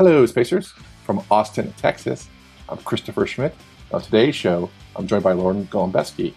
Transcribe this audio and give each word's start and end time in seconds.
Hello, 0.00 0.24
Spacers. 0.24 0.72
From 1.04 1.22
Austin, 1.30 1.74
Texas, 1.76 2.26
I'm 2.70 2.78
Christopher 2.78 3.26
Schmitt. 3.26 3.54
On 3.92 4.00
today's 4.00 4.34
show, 4.34 4.70
I'm 4.96 5.06
joined 5.06 5.24
by 5.24 5.32
Lauren 5.32 5.66
Golembiewski. 5.66 6.32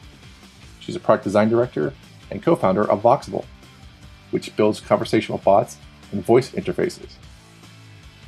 She's 0.82 0.98
a 0.98 1.00
product 1.00 1.24
design 1.24 1.48
director 1.48 1.94
and 2.30 2.44
co 2.44 2.58
founder 2.58 2.84
of 2.84 3.02
Voxable, 3.02 3.46
which 4.32 4.54
builds 4.58 4.82
conversational 4.82 5.38
bots 5.38 5.78
and 6.12 6.26
voice 6.26 6.52
interfaces. 6.52 7.14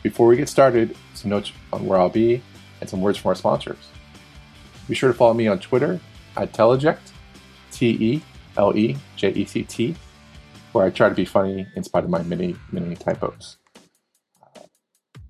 Before 0.03 0.27
we 0.27 0.37
get 0.37 0.47
started, 0.47 0.95
some 1.15 1.31
notes 1.31 1.51
on 1.73 1.85
where 1.85 1.99
I'll 1.99 2.07
be 2.07 2.41
and 2.79 2.89
some 2.89 3.01
words 3.01 3.17
from 3.17 3.27
our 3.27 3.35
sponsors. 3.35 3.89
Be 4.87 4.95
sure 4.95 5.11
to 5.11 5.17
follow 5.17 5.33
me 5.33 5.49
on 5.49 5.59
Twitter 5.59 5.99
at 6.37 6.53
Teleject, 6.53 7.11
T 7.73 7.89
E 7.89 8.21
L 8.55 8.73
E 8.73 8.95
J 9.17 9.31
E 9.31 9.43
C 9.43 9.63
T, 9.63 9.95
where 10.71 10.85
I 10.85 10.91
try 10.91 11.09
to 11.09 11.15
be 11.15 11.25
funny 11.25 11.67
in 11.75 11.83
spite 11.83 12.05
of 12.05 12.09
my 12.09 12.23
many, 12.23 12.55
many 12.71 12.95
typos. 12.95 13.57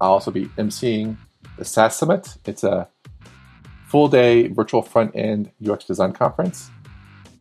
I'll 0.02 0.12
also 0.12 0.32
be 0.32 0.46
emceeing 0.58 1.18
the 1.58 1.66
SaaS 1.66 1.96
Summit. 1.96 2.38
It's 2.46 2.64
a 2.64 2.88
full 3.88 4.08
day 4.08 4.48
virtual 4.48 4.82
front 4.82 5.16
end 5.16 5.52
UX 5.68 5.86
design 5.86 6.12
conference 6.12 6.70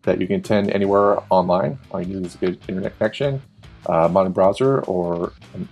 that 0.03 0.21
you 0.21 0.27
can 0.27 0.37
attend 0.37 0.71
anywhere 0.71 1.23
online. 1.31 1.79
All 1.91 2.01
you 2.01 2.15
need 2.15 2.27
is 2.27 2.35
a 2.35 2.39
good 2.39 2.59
internet 2.69 2.97
connection, 2.99 3.43
uh, 3.87 4.09
modern 4.09 4.33
browser, 4.33 4.81
or 4.83 5.33
an, 5.55 5.69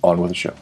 On 0.04 0.22
with 0.22 0.30
the 0.30 0.36
show. 0.36 0.54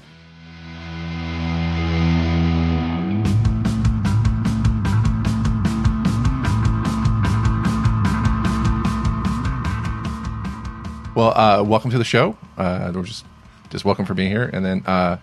Well, 11.16 11.38
uh, 11.38 11.64
welcome 11.64 11.92
to 11.92 11.98
the 11.98 12.04
show. 12.04 12.38
Uh, 12.58 12.92
we're 12.94 13.04
just 13.04 13.26
just 13.70 13.84
welcome 13.84 14.06
for 14.06 14.14
being 14.14 14.30
here. 14.30 14.50
And 14.54 14.64
then 14.64 14.84
uh, 14.86 15.18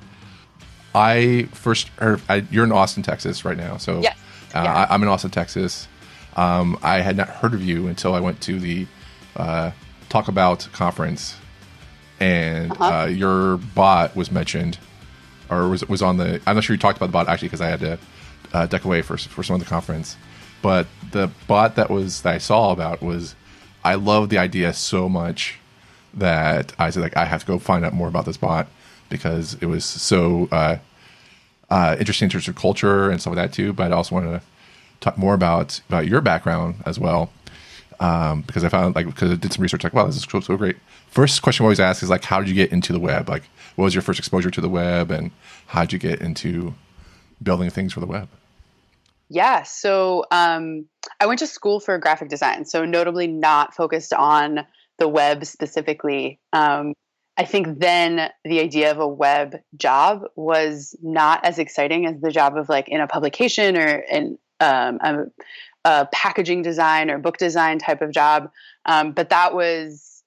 I 0.95 1.49
first 1.53 1.89
heard 1.99 2.21
I, 2.29 2.45
you're 2.51 2.65
in 2.65 2.73
Austin, 2.73 3.03
Texas, 3.03 3.45
right 3.45 3.57
now. 3.57 3.77
So 3.79 4.01
yes. 4.01 4.17
uh, 4.55 4.63
yeah. 4.65 4.87
I, 4.91 4.95
am 4.95 5.03
in 5.03 5.09
Austin, 5.09 5.31
Texas. 5.31 5.89
Um, 6.37 6.79
I 6.83 7.01
had 7.01 7.17
not 7.17 7.29
heard 7.29 7.55
of 7.55 7.63
you 7.63 7.87
until 7.89 8.15
I 8.15 8.21
went 8.21 8.41
to 8.43 8.59
the 8.59 8.87
uh, 9.37 9.71
Talkabot 10.11 10.71
conference, 10.73 11.37
and 12.21 12.73
Uh-huh. 12.73 12.85
uh, 12.85 13.07
your 13.07 13.57
bot 13.57 14.15
was 14.17 14.31
mentioned, 14.31 14.79
or 15.51 15.69
was 15.69 15.87
was 15.89 16.03
on 16.03 16.17
the. 16.19 16.41
I'm 16.47 16.55
not 16.55 16.65
sure 16.65 16.75
you 16.75 16.81
talked 16.81 16.99
about 16.99 17.07
the 17.07 17.13
bot 17.13 17.29
actually 17.29 17.49
because 17.49 17.61
I 17.61 17.69
had 17.69 17.81
to 17.81 17.99
uh, 18.53 18.67
deck 18.67 18.85
away 18.85 19.03
for 19.03 19.17
for 19.17 19.43
some 19.43 19.55
of 19.55 19.61
the 19.61 19.67
conference. 19.69 20.17
But 20.61 20.87
the 21.11 21.31
bot 21.49 21.75
that 21.77 21.91
was 21.91 22.23
that 22.23 22.35
I 22.35 22.39
saw 22.39 22.71
about 22.71 23.03
was, 23.03 23.35
I 23.85 23.97
love 23.97 24.29
the 24.29 24.39
idea 24.39 24.73
so 24.73 25.09
much 25.09 25.59
that 26.15 26.73
I 26.79 26.91
said 26.91 27.03
like 27.03 27.17
I 27.17 27.25
have 27.25 27.41
to 27.41 27.47
go 27.47 27.59
find 27.59 27.85
out 27.85 27.95
more 27.95 28.07
about 28.09 28.27
this 28.27 28.37
bot 28.37 28.69
because 29.13 29.55
it 29.61 29.67
was 29.67 29.85
so 29.85 30.49
uh, 30.51 30.79
uh, 31.71 31.97
interesting 31.99 32.27
in 32.27 32.31
terms 32.31 32.49
of 32.49 32.57
culture 32.57 33.11
and 33.11 33.21
stuff 33.21 33.37
like 33.37 33.49
that 33.49 33.55
too. 33.55 33.73
But 33.73 33.93
I 33.93 33.95
also 33.95 34.15
wanted 34.15 34.41
to 34.41 34.43
talk 35.01 35.19
more 35.19 35.35
about 35.35 35.81
about 35.89 36.07
your 36.07 36.21
background 36.21 36.77
as 36.87 36.99
well 36.99 37.31
um, 38.01 38.43
because 38.43 38.65
I 38.65 38.69
found 38.69 38.95
like 38.95 39.07
because 39.07 39.31
I 39.31 39.37
did 39.37 39.53
some 39.53 39.63
research 39.63 39.85
like 39.85 39.93
wow 39.93 40.07
this 40.07 40.17
is 40.17 40.25
so, 40.25 40.41
so 40.41 40.57
great. 40.57 40.77
First 41.09 41.43
question 41.43 41.65
I 41.65 41.67
always 41.67 41.81
ask 41.81 42.03
is 42.03 42.11
like 42.11 42.25
how 42.25 42.41
did 42.41 42.49
you 42.49 42.55
get 42.55 42.73
into 42.73 42.93
the 42.93 43.01
web? 43.01 43.29
Like 43.29 43.45
what 43.77 43.85
was 43.85 43.95
your 43.95 44.03
first 44.03 44.19
exposure 44.19 44.51
to 44.51 44.61
the 44.61 44.69
web 44.69 45.11
and 45.11 45.31
how 45.67 45.83
did 45.83 45.93
you 45.93 45.99
get 45.99 46.21
into 46.21 46.75
building 47.43 47.71
things 47.71 47.93
for 47.93 48.01
the 48.01 48.07
web? 48.07 48.29
Yeah. 49.29 49.63
So 49.63 50.27
um, 50.31 50.87
I 51.19 51.27
went 51.27 51.39
to 51.39 51.47
school 51.47 51.81
for 51.81 51.97
graphic 51.97 52.29
design, 52.29 52.67
so 52.67 52.85
notably 52.85 53.27
not 53.27 53.75
focused 53.75 54.13
on 54.13 54.67
the 54.99 55.09
web 55.09 55.47
specifically. 55.47 56.39
Um, 56.53 56.93
I 57.37 57.45
think 57.45 57.79
then 57.79 58.31
the 58.45 58.61
idea 58.61 58.91
of 58.91 58.99
a 58.99 59.09
web 59.09 59.57
job 59.77 60.25
was 60.37 60.95
not 61.03 61.45
as 61.45 61.59
exciting 61.59 62.07
as 62.07 62.21
the 62.21 62.31
job 62.31 62.57
of 62.57 62.69
like 62.69 62.89
in 62.89 63.01
a 63.01 63.07
publication 63.07 63.77
or 63.77 63.87
in 63.87 64.39
um, 64.61 64.99
a, 65.01 65.25
a 65.85 66.09
packaging 66.13 66.63
design 66.63 67.11
or 67.11 67.19
book 67.19 67.39
design 67.39 67.79
type 67.79 68.03
of 68.03 68.13
job. 68.13 68.51
Um, 68.85 69.13
but 69.13 69.31
that 69.31 69.55
was, 69.55 70.23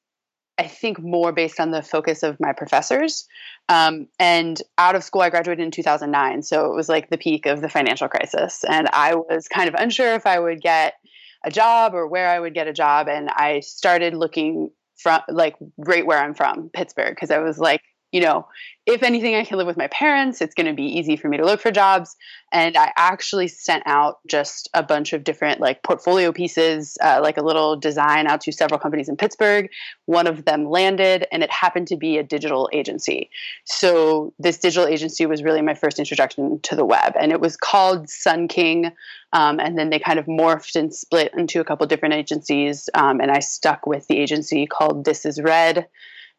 I 0.57 0.67
think, 0.67 0.99
more 0.99 1.31
based 1.31 1.59
on 1.59 1.69
the 1.69 1.83
focus 1.83 2.23
of 2.23 2.39
my 2.39 2.53
professors. 2.53 3.27
Um, 3.69 4.07
and 4.19 4.59
out 4.79 4.95
of 4.95 5.03
school, 5.03 5.21
I 5.21 5.29
graduated 5.29 5.63
in 5.63 5.71
2009. 5.71 6.41
So 6.41 6.65
it 6.65 6.75
was 6.75 6.89
like 6.89 7.09
the 7.11 7.17
peak 7.17 7.45
of 7.45 7.61
the 7.61 7.69
financial 7.69 8.07
crisis. 8.07 8.63
And 8.67 8.89
I 8.93 9.13
was 9.15 9.47
kind 9.47 9.69
of 9.69 9.75
unsure 9.75 10.15
if 10.15 10.25
I 10.25 10.39
would 10.39 10.61
get 10.61 10.95
a 11.43 11.51
job 11.51 11.93
or 11.93 12.07
where 12.07 12.29
I 12.29 12.39
would 12.39 12.55
get 12.55 12.67
a 12.67 12.73
job. 12.73 13.07
And 13.07 13.29
I 13.29 13.59
started 13.59 14.15
looking 14.15 14.71
from 14.97 15.21
like 15.29 15.55
right 15.77 16.05
where 16.05 16.19
I'm 16.19 16.33
from, 16.33 16.69
Pittsburgh, 16.73 17.15
because 17.15 17.31
I 17.31 17.39
was 17.39 17.59
like, 17.59 17.81
you 18.15 18.21
know, 18.21 18.47
if 18.85 19.03
anything, 19.03 19.35
I 19.35 19.43
can 19.43 19.57
live 19.57 19.67
with 19.67 19.75
my 19.75 19.87
parents. 19.87 20.39
It's 20.39 20.55
going 20.55 20.67
to 20.67 20.73
be 20.73 20.85
easy 20.85 21.17
for 21.17 21.27
me 21.27 21.35
to 21.35 21.43
look 21.43 21.59
for 21.59 21.69
jobs. 21.69 22.15
And 22.49 22.77
I 22.77 22.93
actually 22.95 23.49
sent 23.49 23.83
out 23.85 24.19
just 24.25 24.69
a 24.73 24.81
bunch 24.81 25.11
of 25.11 25.25
different 25.25 25.59
like 25.59 25.83
portfolio 25.83 26.31
pieces, 26.31 26.97
uh, 27.03 27.19
like 27.21 27.35
a 27.35 27.41
little 27.41 27.75
design 27.75 28.25
out 28.25 28.39
to 28.41 28.53
several 28.53 28.79
companies 28.79 29.09
in 29.09 29.17
Pittsburgh. 29.17 29.69
One 30.05 30.27
of 30.27 30.45
them 30.45 30.69
landed, 30.69 31.27
and 31.29 31.43
it 31.43 31.51
happened 31.51 31.89
to 31.89 31.97
be 31.97 32.17
a 32.17 32.23
digital 32.23 32.69
agency. 32.71 33.29
So 33.65 34.33
this 34.39 34.59
digital 34.59 34.87
agency 34.87 35.25
was 35.25 35.43
really 35.43 35.61
my 35.61 35.73
first 35.73 35.99
introduction 35.99 36.61
to 36.61 36.75
the 36.77 36.85
web, 36.85 37.15
and 37.19 37.33
it 37.33 37.41
was 37.41 37.57
called 37.57 38.09
Sun 38.09 38.47
King. 38.47 38.93
Um, 39.33 39.59
and 39.59 39.77
then 39.77 39.89
they 39.89 39.99
kind 39.99 40.19
of 40.19 40.25
morphed 40.25 40.77
and 40.77 40.95
split 40.95 41.33
into 41.37 41.59
a 41.59 41.65
couple 41.65 41.85
different 41.87 42.15
agencies. 42.15 42.87
Um, 42.93 43.19
and 43.19 43.29
I 43.29 43.39
stuck 43.39 43.85
with 43.85 44.07
the 44.07 44.19
agency 44.19 44.67
called 44.67 45.03
This 45.03 45.25
Is 45.25 45.41
Red. 45.41 45.89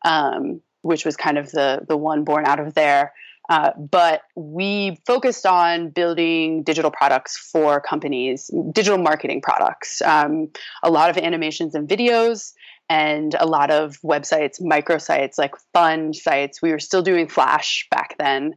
Um, 0.06 0.62
which 0.86 1.04
was 1.04 1.16
kind 1.16 1.38
of 1.38 1.50
the 1.50 1.84
the 1.86 1.96
one 1.96 2.24
born 2.24 2.46
out 2.46 2.60
of 2.60 2.74
there. 2.74 3.12
Uh, 3.48 3.70
but 3.78 4.22
we 4.34 4.98
focused 5.06 5.46
on 5.46 5.90
building 5.90 6.64
digital 6.64 6.90
products 6.90 7.36
for 7.52 7.80
companies, 7.80 8.50
digital 8.72 8.98
marketing 8.98 9.40
products, 9.40 10.02
um, 10.02 10.48
a 10.82 10.90
lot 10.90 11.10
of 11.10 11.16
animations 11.16 11.74
and 11.76 11.88
videos, 11.88 12.54
and 12.88 13.36
a 13.38 13.46
lot 13.46 13.70
of 13.70 13.98
websites, 14.02 14.60
microsites, 14.60 15.38
like 15.38 15.54
fun 15.72 16.12
sites. 16.12 16.60
We 16.60 16.72
were 16.72 16.80
still 16.80 17.02
doing 17.02 17.28
Flash 17.28 17.86
back 17.90 18.16
then, 18.18 18.54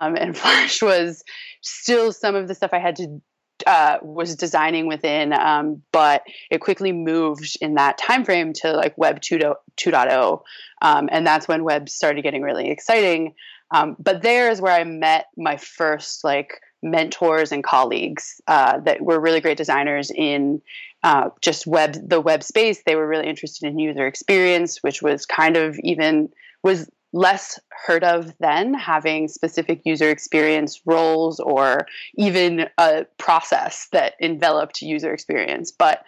um, 0.00 0.16
and 0.16 0.36
Flash 0.38 0.80
was 0.80 1.22
still 1.60 2.10
some 2.12 2.34
of 2.34 2.48
the 2.48 2.54
stuff 2.54 2.70
I 2.72 2.78
had 2.78 2.96
to 2.96 3.20
uh, 3.66 3.98
was 4.02 4.36
designing 4.36 4.86
within, 4.86 5.32
um, 5.32 5.82
but 5.92 6.22
it 6.50 6.60
quickly 6.60 6.92
moved 6.92 7.56
in 7.60 7.74
that 7.74 7.98
time 7.98 8.24
frame 8.24 8.52
to 8.54 8.72
like 8.72 8.96
Web 8.96 9.20
2.0, 9.20 10.42
um, 10.82 11.08
and 11.10 11.26
that's 11.26 11.48
when 11.48 11.64
web 11.64 11.88
started 11.88 12.22
getting 12.22 12.42
really 12.42 12.70
exciting. 12.70 13.34
Um, 13.70 13.96
but 13.98 14.22
there 14.22 14.50
is 14.50 14.60
where 14.60 14.74
I 14.74 14.84
met 14.84 15.26
my 15.36 15.56
first 15.56 16.24
like 16.24 16.60
mentors 16.82 17.52
and 17.52 17.64
colleagues 17.64 18.40
uh, 18.46 18.80
that 18.80 19.00
were 19.00 19.20
really 19.20 19.40
great 19.40 19.56
designers 19.56 20.10
in 20.10 20.60
uh, 21.02 21.30
just 21.40 21.66
web 21.66 21.96
the 22.06 22.20
web 22.20 22.42
space. 22.42 22.82
They 22.84 22.96
were 22.96 23.06
really 23.06 23.28
interested 23.28 23.66
in 23.66 23.78
user 23.78 24.06
experience, 24.06 24.82
which 24.82 25.02
was 25.02 25.26
kind 25.26 25.56
of 25.56 25.78
even 25.82 26.28
was 26.62 26.88
less 27.12 27.58
heard 27.86 28.04
of 28.04 28.32
then 28.38 28.72
having 28.72 29.28
specific 29.28 29.82
user 29.84 30.08
experience 30.08 30.80
roles 30.86 31.40
or 31.40 31.86
even 32.16 32.66
a 32.78 33.04
process 33.18 33.88
that 33.92 34.14
enveloped 34.20 34.80
user 34.82 35.12
experience 35.12 35.70
but 35.70 36.04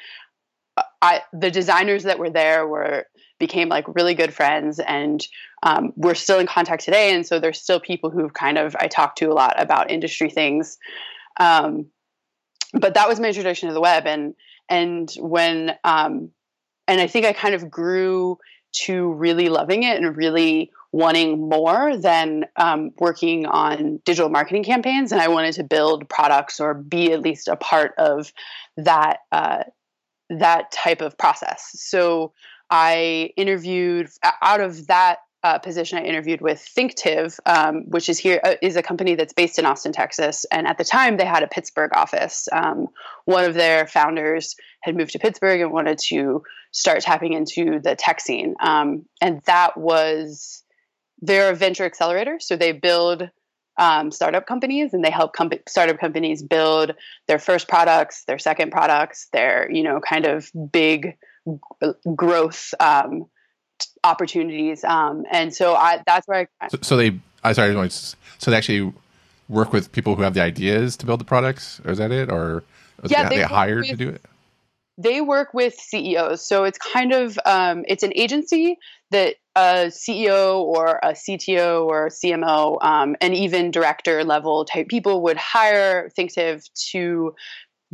I, 1.03 1.23
the 1.33 1.51
designers 1.51 2.03
that 2.05 2.19
were 2.19 2.31
there 2.31 2.67
were 2.67 3.06
became 3.39 3.69
like 3.69 3.85
really 3.95 4.15
good 4.15 4.33
friends 4.33 4.81
and 4.81 5.25
um, 5.65 5.93
we're 5.97 6.15
still 6.15 6.39
in 6.39 6.47
contact 6.47 6.85
today, 6.85 7.15
and 7.15 7.27
so 7.27 7.41
there's 7.41 7.61
still 7.61 7.81
people 7.81 8.11
who've 8.11 8.35
kind 8.35 8.59
of 8.59 8.77
I 8.79 8.87
talk 8.87 9.17
to 9.17 9.27
a 9.27 9.35
lot 9.35 9.61
about 9.61 9.91
industry 9.91 10.29
things. 10.29 10.77
Um, 11.41 11.87
but 12.75 12.95
that 12.95 13.09
was 13.09 13.19
my 13.19 13.29
introduction 13.29 13.69
to 13.69 13.75
the 13.75 13.81
web, 13.81 14.07
and 14.07 14.35
and 14.69 15.11
when 15.19 15.75
um, 15.83 16.31
and 16.87 17.00
I 17.00 17.07
think 17.07 17.25
I 17.25 17.33
kind 17.33 17.55
of 17.55 17.71
grew 17.71 18.39
to 18.85 19.12
really 19.12 19.49
loving 19.49 19.85
it 19.85 19.97
and 19.97 20.17
really 20.17 20.71
wanting 20.94 21.49
more 21.49 21.96
than 21.96 22.44
um, 22.55 22.93
working 22.99 23.46
on 23.46 23.99
digital 24.05 24.31
marketing 24.31 24.62
campaigns, 24.62 25.11
and 25.11 25.20
I 25.20 25.26
wanted 25.26 25.55
to 25.55 25.64
build 25.64 26.08
products 26.08 26.61
or 26.61 26.73
be 26.73 27.11
at 27.11 27.20
least 27.20 27.49
a 27.49 27.56
part 27.56 27.94
of 27.99 28.32
that 28.76 29.19
uh, 29.32 29.64
that 30.31 30.70
type 30.70 31.00
of 31.00 31.19
process. 31.19 31.73
So 31.75 32.32
I 32.70 33.31
interviewed 33.37 34.08
out 34.41 34.61
of 34.61 34.87
that 34.87 35.19
uh, 35.43 35.58
position. 35.58 35.99
I 35.99 36.05
interviewed 36.05 36.41
with 36.41 36.64
ThinkTiv, 36.79 37.40
um, 37.44 37.82
which 37.88 38.08
is 38.08 38.17
here 38.17 38.40
uh, 38.44 38.55
is 38.62 38.76
a 38.76 38.82
company 38.82 39.17
that's 39.17 39.32
based 39.32 39.58
in 39.58 39.67
Austin, 39.67 39.90
Texas, 39.90 40.47
and 40.52 40.69
at 40.69 40.79
the 40.79 40.85
time 40.85 41.17
they 41.17 41.26
had 41.26 41.43
a 41.43 41.49
Pittsburgh 41.49 41.90
office. 41.93 42.47
Um, 42.52 42.87
one 43.25 43.44
of 43.44 43.55
their 43.55 43.88
founders 43.88 44.55
had 44.81 44.97
moved 44.97 45.11
to 45.11 45.19
Pittsburgh 45.19 45.61
and 45.61 45.73
wanted 45.73 45.99
to 46.11 46.44
start 46.70 47.00
tapping 47.00 47.32
into 47.32 47.81
the 47.81 47.97
tech 47.97 48.20
scene, 48.20 48.55
um, 48.61 49.06
and 49.20 49.43
that 49.47 49.76
was 49.76 50.63
they're 51.20 51.50
a 51.50 51.55
venture 51.55 51.84
accelerator. 51.84 52.38
So 52.40 52.56
they 52.56 52.72
build 52.72 53.28
um, 53.76 54.11
startup 54.11 54.46
companies 54.46 54.94
and 54.94 55.05
they 55.05 55.11
help 55.11 55.34
com- 55.34 55.50
startup 55.69 55.99
companies 55.99 56.43
build 56.43 56.94
their 57.26 57.38
first 57.38 57.69
products, 57.69 58.25
their 58.25 58.38
second 58.38 58.70
products, 58.70 59.28
their 59.32 59.70
you 59.70 59.82
know 59.82 60.00
kind 60.00 60.26
of 60.26 60.50
big 60.72 61.16
g- 61.82 61.93
growth 62.14 62.72
um, 62.81 63.26
opportunities. 64.02 64.84
Um, 64.84 65.25
and 65.31 65.55
so 65.55 65.75
I 65.75 66.02
that's 66.06 66.26
where 66.28 66.49
I. 66.61 66.69
So, 66.69 66.78
so 66.82 66.96
they, 66.96 67.19
I 67.43 67.52
sorry, 67.52 67.90
so 67.90 68.50
they 68.50 68.56
actually 68.56 68.93
work 69.49 69.72
with 69.72 69.93
people 69.93 70.14
who 70.14 70.22
have 70.22 70.34
the 70.34 70.43
ideas 70.43 70.96
to 70.99 71.06
build 71.06 71.20
the 71.20 71.25
products, 71.25 71.81
or 71.84 71.93
is 71.93 71.99
that 71.99 72.12
it, 72.12 72.31
or 72.31 72.62
yeah, 73.05 73.28
they, 73.28 73.37
they 73.37 73.43
hired 73.43 73.81
with, 73.81 73.90
to 73.90 73.96
do 73.96 74.08
it? 74.08 74.22
They 74.96 75.20
work 75.20 75.52
with 75.52 75.75
CEOs, 75.75 76.46
so 76.46 76.64
it's 76.64 76.78
kind 76.78 77.12
of 77.12 77.38
um, 77.44 77.84
it's 77.88 78.02
an 78.02 78.12
agency 78.14 78.78
that 79.11 79.37
a 79.56 79.87
CEO 79.87 80.61
or 80.61 80.99
a 81.03 81.12
CTO 81.12 81.87
or 81.87 82.09
CMO 82.09 82.83
um, 82.83 83.17
and 83.21 83.35
even 83.35 83.71
director 83.71 84.25
level 84.25 84.65
type 84.65 84.89
people 84.89 85.23
would 85.23 85.37
hire 85.37 86.11
ThinkTiv 86.19 86.69
to 86.91 87.35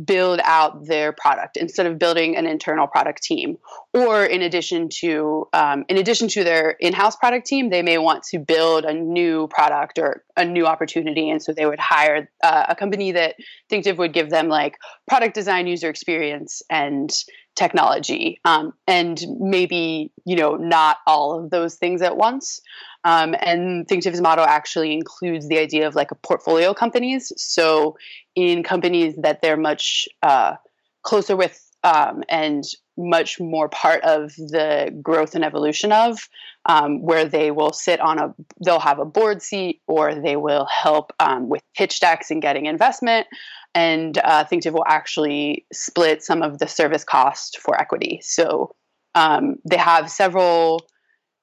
build 0.03 0.39
out 0.43 0.85
their 0.85 1.11
product 1.11 1.57
instead 1.57 1.85
of 1.85 1.99
building 1.99 2.35
an 2.35 2.47
internal 2.47 2.87
product 2.87 3.21
team. 3.21 3.57
Or 3.93 4.25
in 4.25 4.41
addition 4.41 4.89
to 5.01 5.47
um, 5.53 5.85
in 5.89 5.97
addition 5.97 6.27
to 6.29 6.43
their 6.43 6.71
in-house 6.71 7.15
product 7.15 7.45
team 7.45 7.69
they 7.69 7.81
may 7.81 7.97
want 7.97 8.23
to 8.31 8.39
build 8.39 8.85
a 8.85 8.93
new 8.93 9.47
product 9.47 9.99
or 9.99 10.23
a 10.35 10.45
new 10.45 10.65
opportunity. 10.65 11.29
And 11.29 11.41
so 11.41 11.53
they 11.53 11.65
would 11.65 11.79
hire 11.79 12.29
uh, 12.43 12.65
a 12.69 12.75
company 12.75 13.11
that 13.11 13.35
thinktiv 13.71 13.97
would 13.97 14.13
give 14.13 14.29
them 14.29 14.47
like 14.47 14.77
product 15.07 15.35
design 15.35 15.67
user 15.67 15.89
experience 15.89 16.61
and 16.69 17.11
technology 17.55 18.39
um, 18.45 18.73
and 18.87 19.23
maybe 19.39 20.11
you 20.25 20.35
know 20.35 20.55
not 20.55 20.97
all 21.05 21.39
of 21.39 21.49
those 21.49 21.75
things 21.75 22.01
at 22.01 22.17
once. 22.17 22.61
Um, 23.03 23.35
and 23.39 23.87
thinktiv's 23.87 24.21
motto 24.21 24.43
actually 24.43 24.93
includes 24.93 25.47
the 25.47 25.57
idea 25.57 25.87
of 25.87 25.95
like 25.95 26.11
a 26.11 26.15
portfolio 26.15 26.73
companies. 26.73 27.33
So 27.35 27.97
in 28.35 28.61
companies 28.61 29.15
that 29.17 29.41
they're 29.41 29.57
much 29.57 30.07
uh, 30.21 30.55
closer 31.01 31.35
with 31.35 31.59
um, 31.83 32.23
and 32.29 32.63
much 32.97 33.39
more 33.39 33.69
part 33.69 34.03
of 34.03 34.35
the 34.35 34.95
growth 35.01 35.33
and 35.33 35.43
evolution 35.43 35.91
of 35.91 36.29
um, 36.67 37.01
where 37.01 37.25
they 37.25 37.49
will 37.49 37.73
sit 37.73 37.99
on 37.99 38.19
a 38.19 38.35
they'll 38.63 38.79
have 38.79 38.99
a 38.99 39.05
board 39.05 39.41
seat 39.41 39.81
or 39.87 40.13
they 40.13 40.35
will 40.35 40.65
help 40.65 41.11
um, 41.19 41.49
with 41.49 41.63
pitch 41.75 41.99
decks 41.99 42.29
and 42.29 42.41
getting 42.41 42.65
investment 42.65 43.27
and 43.73 44.17
uh, 44.17 44.43
ThinkTiv 44.45 44.73
will 44.73 44.85
actually 44.87 45.65
split 45.71 46.23
some 46.23 46.41
of 46.41 46.59
the 46.59 46.67
service 46.67 47.03
cost 47.03 47.59
for 47.59 47.79
equity. 47.79 48.19
So 48.21 48.75
um, 49.15 49.55
they 49.69 49.77
have 49.77 50.11
several 50.11 50.85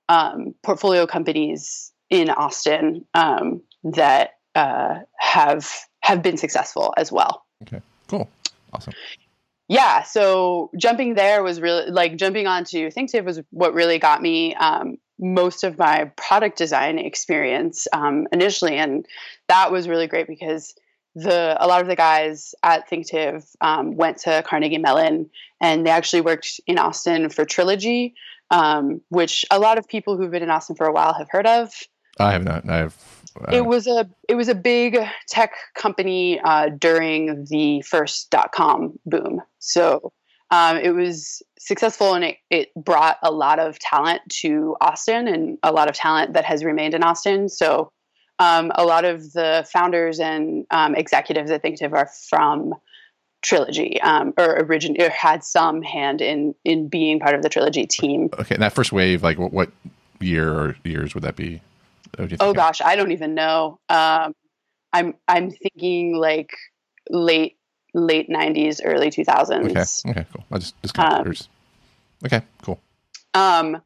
um, 0.08 0.54
portfolio 0.62 1.06
companies 1.06 1.92
in 2.10 2.30
Austin 2.30 3.04
um, 3.14 3.62
that 3.84 4.38
uh, 4.54 5.00
have 5.19 5.70
have 6.00 6.22
been 6.22 6.36
successful 6.36 6.94
as 6.96 7.12
well. 7.12 7.44
Okay, 7.62 7.82
cool, 8.08 8.28
awesome. 8.72 8.94
Yeah, 9.69 10.02
so 10.02 10.70
jumping 10.78 11.14
there 11.14 11.42
was 11.42 11.60
really 11.60 11.90
like 11.90 12.16
jumping 12.16 12.46
onto 12.46 12.90
ThinkTiv 12.90 13.25
was 13.25 13.40
what 13.50 13.75
really 13.75 13.98
got 13.98 14.22
me 14.22 14.54
um, 14.54 14.96
most 15.19 15.62
of 15.64 15.76
my 15.78 16.10
product 16.16 16.56
design 16.56 16.98
experience 16.98 17.86
um, 17.92 18.26
initially, 18.32 18.76
and 18.76 19.04
that 19.48 19.70
was 19.70 19.86
really 19.86 20.06
great 20.06 20.26
because 20.26 20.75
the 21.25 21.56
a 21.59 21.67
lot 21.67 21.81
of 21.81 21.88
the 21.88 21.97
guys 21.97 22.55
at 22.62 22.88
ThinkTiv 22.88 23.44
um, 23.61 23.97
went 23.97 24.19
to 24.19 24.43
Carnegie 24.47 24.79
Mellon, 24.79 25.31
and 25.61 25.85
they 25.85 25.91
actually 25.91 26.23
worked 26.23 26.61
in 26.67 26.79
Austin 26.79 27.31
for 27.31 27.44
Trilogy, 27.44 28.15
um, 28.50 29.00
which 29.09 29.44
a 29.50 29.59
lot 29.59 29.79
of 29.79 29.87
people 29.88 30.17
who've 30.17 30.31
been 30.31 30.43
in 30.43 30.50
Austin 30.50 30.76
for 30.76 30.87
a 30.87 30.93
while 30.93 31.15
have 31.15 31.29
heard 31.31 31.47
of. 31.47 31.73
I 32.19 32.32
have 32.32 32.44
not. 32.44 32.69
I've. 32.69 32.97
Uh, 33.41 33.55
it 33.55 33.67
was 33.67 33.87
a 33.87 34.09
it 34.29 34.35
was 34.35 34.49
a 34.49 34.55
big 34.55 34.99
tech 35.29 35.53
company 35.75 36.41
uh, 36.41 36.70
during 36.70 37.47
the 37.50 37.82
first 37.82 38.31
dot 38.31 38.50
com 38.53 38.99
boom. 39.06 39.41
So 39.59 40.12
um, 40.50 40.76
it 40.79 40.91
was 40.91 41.43
successful 41.59 42.14
and 42.14 42.25
it, 42.25 42.37
it 42.50 42.69
brought 42.75 43.19
a 43.23 43.31
lot 43.31 43.59
of 43.59 43.79
talent 43.79 44.23
to 44.41 44.76
Austin 44.81 45.29
and 45.29 45.59
a 45.62 45.71
lot 45.71 45.88
of 45.88 45.94
talent 45.94 46.32
that 46.32 46.44
has 46.44 46.64
remained 46.64 46.94
in 46.94 47.03
Austin. 47.03 47.49
So 47.49 47.93
um, 48.38 48.73
a 48.75 48.85
lot 48.85 49.05
of 49.05 49.32
the 49.32 49.67
founders 49.73 50.20
and 50.20 50.67
um, 50.70 50.94
executives 50.94 51.50
at 51.50 51.62
ThinkTiv 51.62 51.93
are 51.93 52.11
from 52.29 52.75
Trilogy, 53.43 54.00
um, 54.00 54.35
or 54.37 54.58
origin 54.61 54.96
or 55.00 55.11
had 55.11 55.44
some 55.44 55.82
hand 55.82 56.20
in 56.20 56.55
in 56.64 56.88
being 56.88 57.20
part 57.20 57.35
of 57.35 57.43
the 57.43 57.49
Trilogy 57.49 57.87
team. 57.87 58.31
Okay, 58.38 58.55
and 58.55 58.62
that 58.62 58.73
first 58.73 58.93
wave, 58.93 59.23
like 59.23 59.38
what, 59.38 59.52
what 59.52 59.70
year 60.20 60.52
or 60.52 60.76
years 60.85 61.14
would 61.14 61.23
that 61.25 61.37
be? 61.37 61.61
Oh 62.40 62.52
gosh, 62.52 62.81
I 62.81 62.96
don't 62.96 63.12
even 63.12 63.35
know. 63.35 63.79
Um, 63.88 64.35
I'm 64.93 65.14
I'm 65.29 65.50
thinking 65.50 66.17
like 66.17 66.50
late 67.11 67.56
late 67.94 68.29
'90s, 68.29 68.81
early 68.85 69.11
2000s. 69.11 70.05
Okay, 70.05 70.20
okay, 70.20 70.26
cool. 70.32 70.44
I 70.50 70.58
just 70.58 70.81
just 70.82 70.94
kind 70.94 71.12
of 71.12 71.26
um, 71.26 71.35
Okay, 72.25 72.43
cool. 72.62 72.81
Um, 73.35 73.80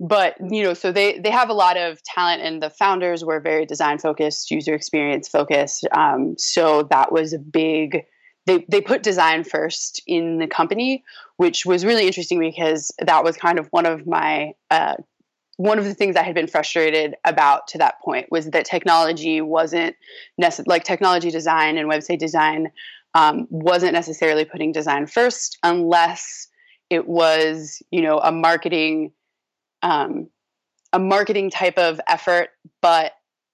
but 0.00 0.34
you 0.40 0.62
know 0.62 0.72
so 0.72 0.90
they 0.90 1.18
they 1.18 1.30
have 1.30 1.50
a 1.50 1.54
lot 1.54 1.76
of 1.76 2.02
talent 2.02 2.42
and 2.42 2.62
the 2.62 2.70
founders 2.70 3.22
were 3.24 3.38
very 3.38 3.66
design 3.66 3.98
focused 3.98 4.50
user 4.50 4.74
experience 4.74 5.28
focused 5.28 5.86
um, 5.92 6.34
so 6.38 6.84
that 6.84 7.12
was 7.12 7.32
a 7.34 7.38
big 7.38 8.04
they, 8.46 8.64
they 8.68 8.80
put 8.80 9.02
design 9.02 9.44
first 9.44 10.02
in 10.06 10.38
the 10.38 10.46
company 10.46 11.04
which 11.36 11.66
was 11.66 11.84
really 11.84 12.06
interesting 12.06 12.40
because 12.40 12.90
that 12.98 13.22
was 13.22 13.36
kind 13.36 13.58
of 13.58 13.68
one 13.68 13.86
of 13.86 14.06
my 14.06 14.52
uh, 14.70 14.94
one 15.58 15.78
of 15.78 15.84
the 15.84 15.92
things 15.92 16.16
I 16.16 16.22
had 16.22 16.34
been 16.34 16.46
frustrated 16.46 17.14
about 17.26 17.68
to 17.68 17.78
that 17.78 18.00
point 18.02 18.28
was 18.30 18.46
that 18.46 18.64
technology 18.64 19.42
wasn't 19.42 19.94
like 20.66 20.84
technology 20.84 21.30
design 21.30 21.76
and 21.76 21.90
website 21.90 22.18
design 22.18 22.70
um, 23.12 23.46
wasn't 23.50 23.92
necessarily 23.92 24.46
putting 24.46 24.72
design 24.72 25.06
first 25.06 25.58
unless 25.62 26.48
it 26.88 27.06
was 27.06 27.82
you 27.90 28.00
know 28.00 28.18
a 28.18 28.32
marketing 28.32 29.12
um, 29.82 30.28
a 30.92 30.98
marketing 30.98 31.50
type 31.50 31.78
of 31.78 32.00
effort, 32.08 32.50
but 32.82 33.12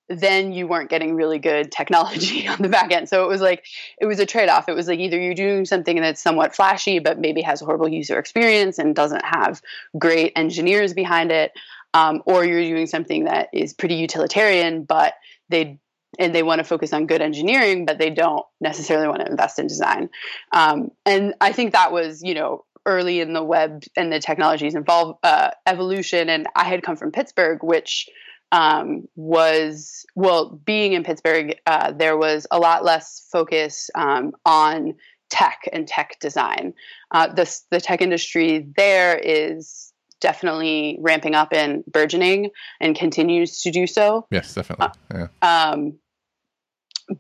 then 0.09 0.53
you 0.53 0.69
weren't 0.69 0.89
getting 0.89 1.15
really 1.15 1.39
good 1.39 1.73
technology 1.73 2.47
on 2.49 2.59
the 2.61 2.69
back 2.69 2.93
end. 2.93 3.09
So 3.09 3.25
it 3.25 3.29
was 3.29 3.41
like 3.41 3.65
it 4.01 4.07
was 4.07 4.21
a 4.21 4.27
trade-off. 4.27 4.69
It 4.69 4.75
was 4.75 4.89
like 4.89 5.01
either 5.01 5.21
you're 5.21 5.35
doing 5.35 5.65
something 5.65 6.01
that's 6.01 6.23
somewhat 6.23 6.55
flashy 6.55 6.99
but 6.99 7.19
maybe 7.19 7.43
has 7.43 7.63
a 7.63 7.65
horrible 7.65 7.89
user 7.89 8.19
experience 8.19 8.79
and 8.79 8.95
doesn't 8.95 9.25
have 9.25 9.61
great 9.99 10.33
engineers 10.37 10.95
behind 10.95 11.33
it, 11.33 11.53
um, 11.95 12.23
or 12.25 12.45
you're 12.45 12.63
doing 12.63 12.87
something 12.87 13.25
that 13.25 13.49
is 13.53 13.73
pretty 13.73 13.97
utilitarian 13.97 14.85
but 14.85 15.15
they 15.49 15.79
and 16.19 16.35
they 16.35 16.43
want 16.43 16.61
to 16.61 16.65
focus 16.65 16.93
on 16.93 17.07
good 17.07 17.21
engineering 17.21 17.85
but 17.85 17.99
they 17.99 18.11
don't 18.11 18.47
necessarily 18.61 19.09
want 19.09 19.21
to 19.21 19.31
invest 19.31 19.59
in 19.59 19.67
design. 19.67 20.09
Um, 20.53 20.91
and 21.05 21.35
I 21.41 21.53
think 21.53 21.73
that 21.73 21.91
was 21.93 22.23
you 22.23 22.35
know 22.35 22.65
early 22.87 23.21
in 23.21 23.33
the 23.33 23.43
web 23.43 23.83
and 23.97 24.13
the 24.13 24.21
technologies 24.21 24.75
involved 24.75 25.19
uh, 25.23 25.51
evolution. 25.67 26.29
And 26.29 26.47
I 26.55 26.65
had 26.65 26.83
come 26.83 26.97
from 26.97 27.13
Pittsburgh, 27.13 27.63
which 27.63 28.09
um, 28.53 29.09
was 29.17 30.07
well, 30.15 30.51
being 30.65 30.93
in 30.93 31.05
Pittsburgh, 31.05 31.57
uh, 31.67 31.93
there 31.93 32.17
was 32.17 32.47
a 32.51 32.59
lot 32.59 32.85
less 32.85 33.27
focus 33.31 33.91
um, 33.95 34.33
on 34.45 34.95
tech 35.29 35.69
and 35.73 35.87
tech 35.87 36.19
design. 36.21 36.73
Uh, 37.11 37.27
the 37.27 37.61
the 37.71 37.81
tech 37.81 38.01
industry 38.01 38.67
there 38.77 39.19
is 39.19 39.93
definitely 40.21 40.97
ramping 41.01 41.35
up 41.35 41.53
and 41.53 41.85
burgeoning 41.87 42.51
and 42.81 42.97
continues 42.97 43.61
to 43.63 43.71
do 43.71 43.87
so. 43.87 44.27
Yes, 44.31 44.55
definitely. 44.55 44.89
Yeah. 45.13 45.29
Um, 45.43 45.99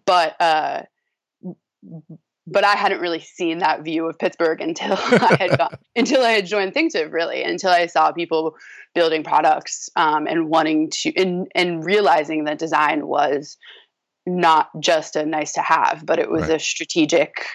but 0.04 0.40
uh, 0.40 0.82
but 2.46 2.64
I 2.64 2.74
hadn't 2.74 3.00
really 3.00 3.20
seen 3.20 3.58
that 3.58 3.82
view 3.82 4.08
of 4.08 4.18
Pittsburgh 4.18 4.60
until 4.60 4.92
I 4.98 5.36
had 5.38 5.58
gone, 5.58 5.76
until 5.96 6.22
I 6.22 6.30
had 6.32 6.46
joined 6.46 6.74
Thinktiv, 6.74 7.12
really, 7.12 7.42
until 7.42 7.70
I 7.70 7.86
saw 7.86 8.12
people 8.12 8.56
building 8.94 9.24
products 9.24 9.88
um, 9.96 10.26
and 10.26 10.48
wanting 10.48 10.90
to 10.90 11.14
and, 11.16 11.48
and 11.54 11.84
realizing 11.84 12.44
that 12.44 12.58
design 12.58 13.06
was 13.06 13.56
not 14.26 14.68
just 14.80 15.16
a 15.16 15.24
nice 15.24 15.52
to 15.52 15.62
have, 15.62 16.04
but 16.04 16.18
it 16.18 16.30
was 16.30 16.42
right. 16.42 16.56
a 16.56 16.58
strategic 16.58 17.46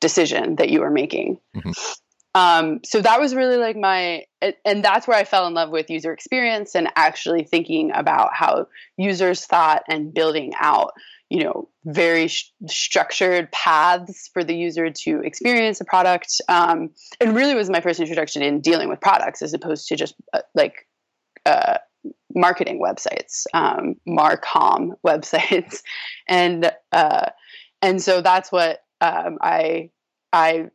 decision 0.00 0.56
that 0.56 0.70
you 0.70 0.80
were 0.80 0.90
making. 0.90 1.38
Mm-hmm. 1.56 1.70
Um, 2.34 2.80
so 2.84 3.00
that 3.00 3.18
was 3.18 3.34
really 3.34 3.56
like 3.56 3.76
my, 3.76 4.24
and 4.64 4.84
that's 4.84 5.08
where 5.08 5.16
I 5.16 5.24
fell 5.24 5.46
in 5.46 5.54
love 5.54 5.70
with 5.70 5.90
user 5.90 6.12
experience 6.12 6.74
and 6.74 6.88
actually 6.94 7.42
thinking 7.44 7.90
about 7.92 8.30
how 8.32 8.66
users 8.96 9.44
thought 9.44 9.82
and 9.88 10.12
building 10.12 10.52
out, 10.60 10.92
you 11.30 11.44
know, 11.44 11.68
very 11.84 12.28
sh- 12.28 12.52
structured 12.66 13.50
paths 13.52 14.30
for 14.32 14.42
the 14.42 14.54
user 14.54 14.90
to 14.90 15.20
experience 15.20 15.80
a 15.80 15.84
product. 15.84 16.40
Um, 16.48 16.90
and 17.20 17.36
really 17.36 17.54
was 17.54 17.68
my 17.68 17.80
first 17.80 18.00
introduction 18.00 18.42
in 18.42 18.60
dealing 18.60 18.88
with 18.88 19.00
products 19.00 19.42
as 19.42 19.52
opposed 19.52 19.88
to 19.88 19.96
just 19.96 20.14
uh, 20.32 20.40
like 20.54 20.86
uh, 21.44 21.78
marketing 22.34 22.80
websites, 22.80 23.44
um, 23.52 23.96
Marcom 24.08 24.92
websites, 25.06 25.82
and 26.28 26.72
uh, 26.92 27.26
and 27.82 28.00
so 28.02 28.22
that's 28.22 28.50
what 28.50 28.82
um, 29.00 29.38
I 29.40 29.90
I 30.32 30.68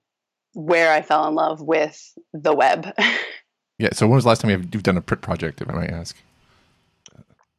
where 0.54 0.94
I 0.94 1.02
fell 1.02 1.28
in 1.28 1.36
love 1.36 1.62
with 1.62 2.14
the 2.34 2.54
web. 2.54 2.94
yeah. 3.80 3.90
So 3.94 4.08
when 4.08 4.16
was 4.16 4.24
the 4.24 4.30
last 4.30 4.42
time 4.42 4.52
you've 4.52 4.84
done 4.84 4.98
a 4.98 5.02
print 5.02 5.22
project, 5.22 5.62
if 5.62 5.70
I 5.70 5.74
might 5.74 5.90
ask? 5.90 6.16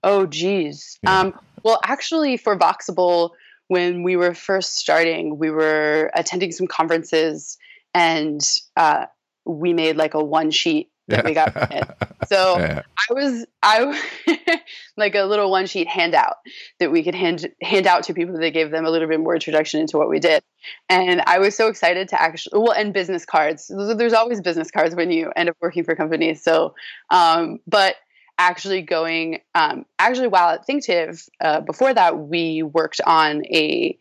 Oh, 0.04 0.26
geez. 0.26 0.98
Yeah. 1.02 1.20
Um, 1.20 1.34
well, 1.64 1.80
actually, 1.84 2.36
for 2.36 2.58
Voxable, 2.58 3.30
when 3.68 4.02
we 4.02 4.16
were 4.16 4.34
first 4.34 4.76
starting, 4.76 5.38
we 5.38 5.50
were 5.50 6.10
attending 6.14 6.52
some 6.52 6.66
conferences, 6.66 7.56
and 7.94 8.40
uh, 8.76 9.06
we 9.44 9.72
made 9.72 9.96
like 9.96 10.14
a 10.14 10.22
one 10.22 10.50
sheet 10.50 10.90
that 11.08 11.24
we 11.24 11.34
got. 11.34 11.54
So 12.28 12.58
yeah. 12.58 12.82
I 12.96 13.12
was 13.12 13.44
I 13.62 14.00
like 14.96 15.14
a 15.14 15.24
little 15.24 15.50
one 15.50 15.66
sheet 15.66 15.88
handout 15.88 16.36
that 16.80 16.90
we 16.90 17.02
could 17.02 17.14
hand 17.14 17.46
hand 17.60 17.86
out 17.86 18.04
to 18.04 18.14
people 18.14 18.38
that 18.38 18.50
gave 18.50 18.70
them 18.70 18.86
a 18.86 18.90
little 18.90 19.08
bit 19.08 19.20
more 19.20 19.34
introduction 19.34 19.80
into 19.80 19.98
what 19.98 20.08
we 20.08 20.20
did. 20.20 20.42
And 20.88 21.20
I 21.26 21.38
was 21.38 21.54
so 21.54 21.68
excited 21.68 22.08
to 22.08 22.22
actually 22.22 22.60
well 22.60 22.72
and 22.72 22.94
business 22.94 23.26
cards. 23.26 23.70
There's 23.70 24.14
always 24.14 24.40
business 24.40 24.70
cards 24.70 24.94
when 24.94 25.10
you 25.10 25.32
end 25.36 25.50
up 25.50 25.56
working 25.60 25.84
for 25.84 25.94
companies. 25.94 26.42
So 26.42 26.74
um, 27.10 27.58
but 27.66 27.96
actually 28.38 28.82
going 28.82 29.40
um, 29.54 29.84
actually 29.98 30.28
while 30.28 30.50
at 30.50 30.66
Thinktiv 30.66 31.28
uh, 31.40 31.60
before 31.60 31.94
that 31.94 32.18
we 32.18 32.62
worked 32.62 33.00
on 33.06 33.44
a 33.46 33.96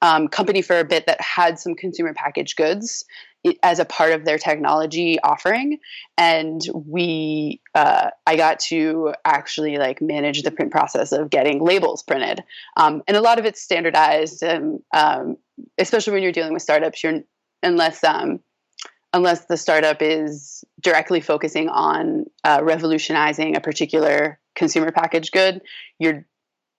um, 0.00 0.28
company 0.28 0.62
for 0.62 0.78
a 0.78 0.84
bit 0.84 1.06
that 1.06 1.20
had 1.20 1.58
some 1.58 1.74
consumer 1.74 2.14
packaged 2.14 2.56
goods 2.56 3.04
as 3.62 3.78
a 3.78 3.84
part 3.84 4.12
of 4.12 4.24
their 4.24 4.38
technology 4.38 5.18
offering. 5.20 5.78
And 6.16 6.60
we 6.74 7.60
uh, 7.74 8.10
i 8.26 8.36
got 8.36 8.58
to 8.60 9.14
actually 9.24 9.78
like 9.78 10.02
manage 10.02 10.42
the 10.42 10.50
print 10.50 10.72
process 10.72 11.12
of 11.12 11.30
getting 11.30 11.62
labels 11.62 12.02
printed. 12.02 12.42
Um, 12.76 13.02
and 13.06 13.16
a 13.16 13.20
lot 13.20 13.38
of 13.38 13.44
it's 13.44 13.60
standardized 13.60 14.42
and 14.42 14.80
um, 14.94 15.36
especially 15.78 16.12
when 16.14 16.22
you're 16.22 16.32
dealing 16.32 16.52
with 16.52 16.62
startups 16.62 17.02
you're 17.02 17.20
unless 17.62 18.04
um, 18.04 18.40
unless 19.12 19.46
the 19.46 19.56
startup 19.56 20.02
is 20.02 20.64
directly 20.80 21.20
focusing 21.20 21.68
on 21.68 22.24
uh, 22.44 22.60
revolutionizing 22.62 23.56
a 23.56 23.60
particular 23.60 24.38
consumer 24.54 24.90
packaged 24.90 25.32
good 25.32 25.62
you're 25.98 26.24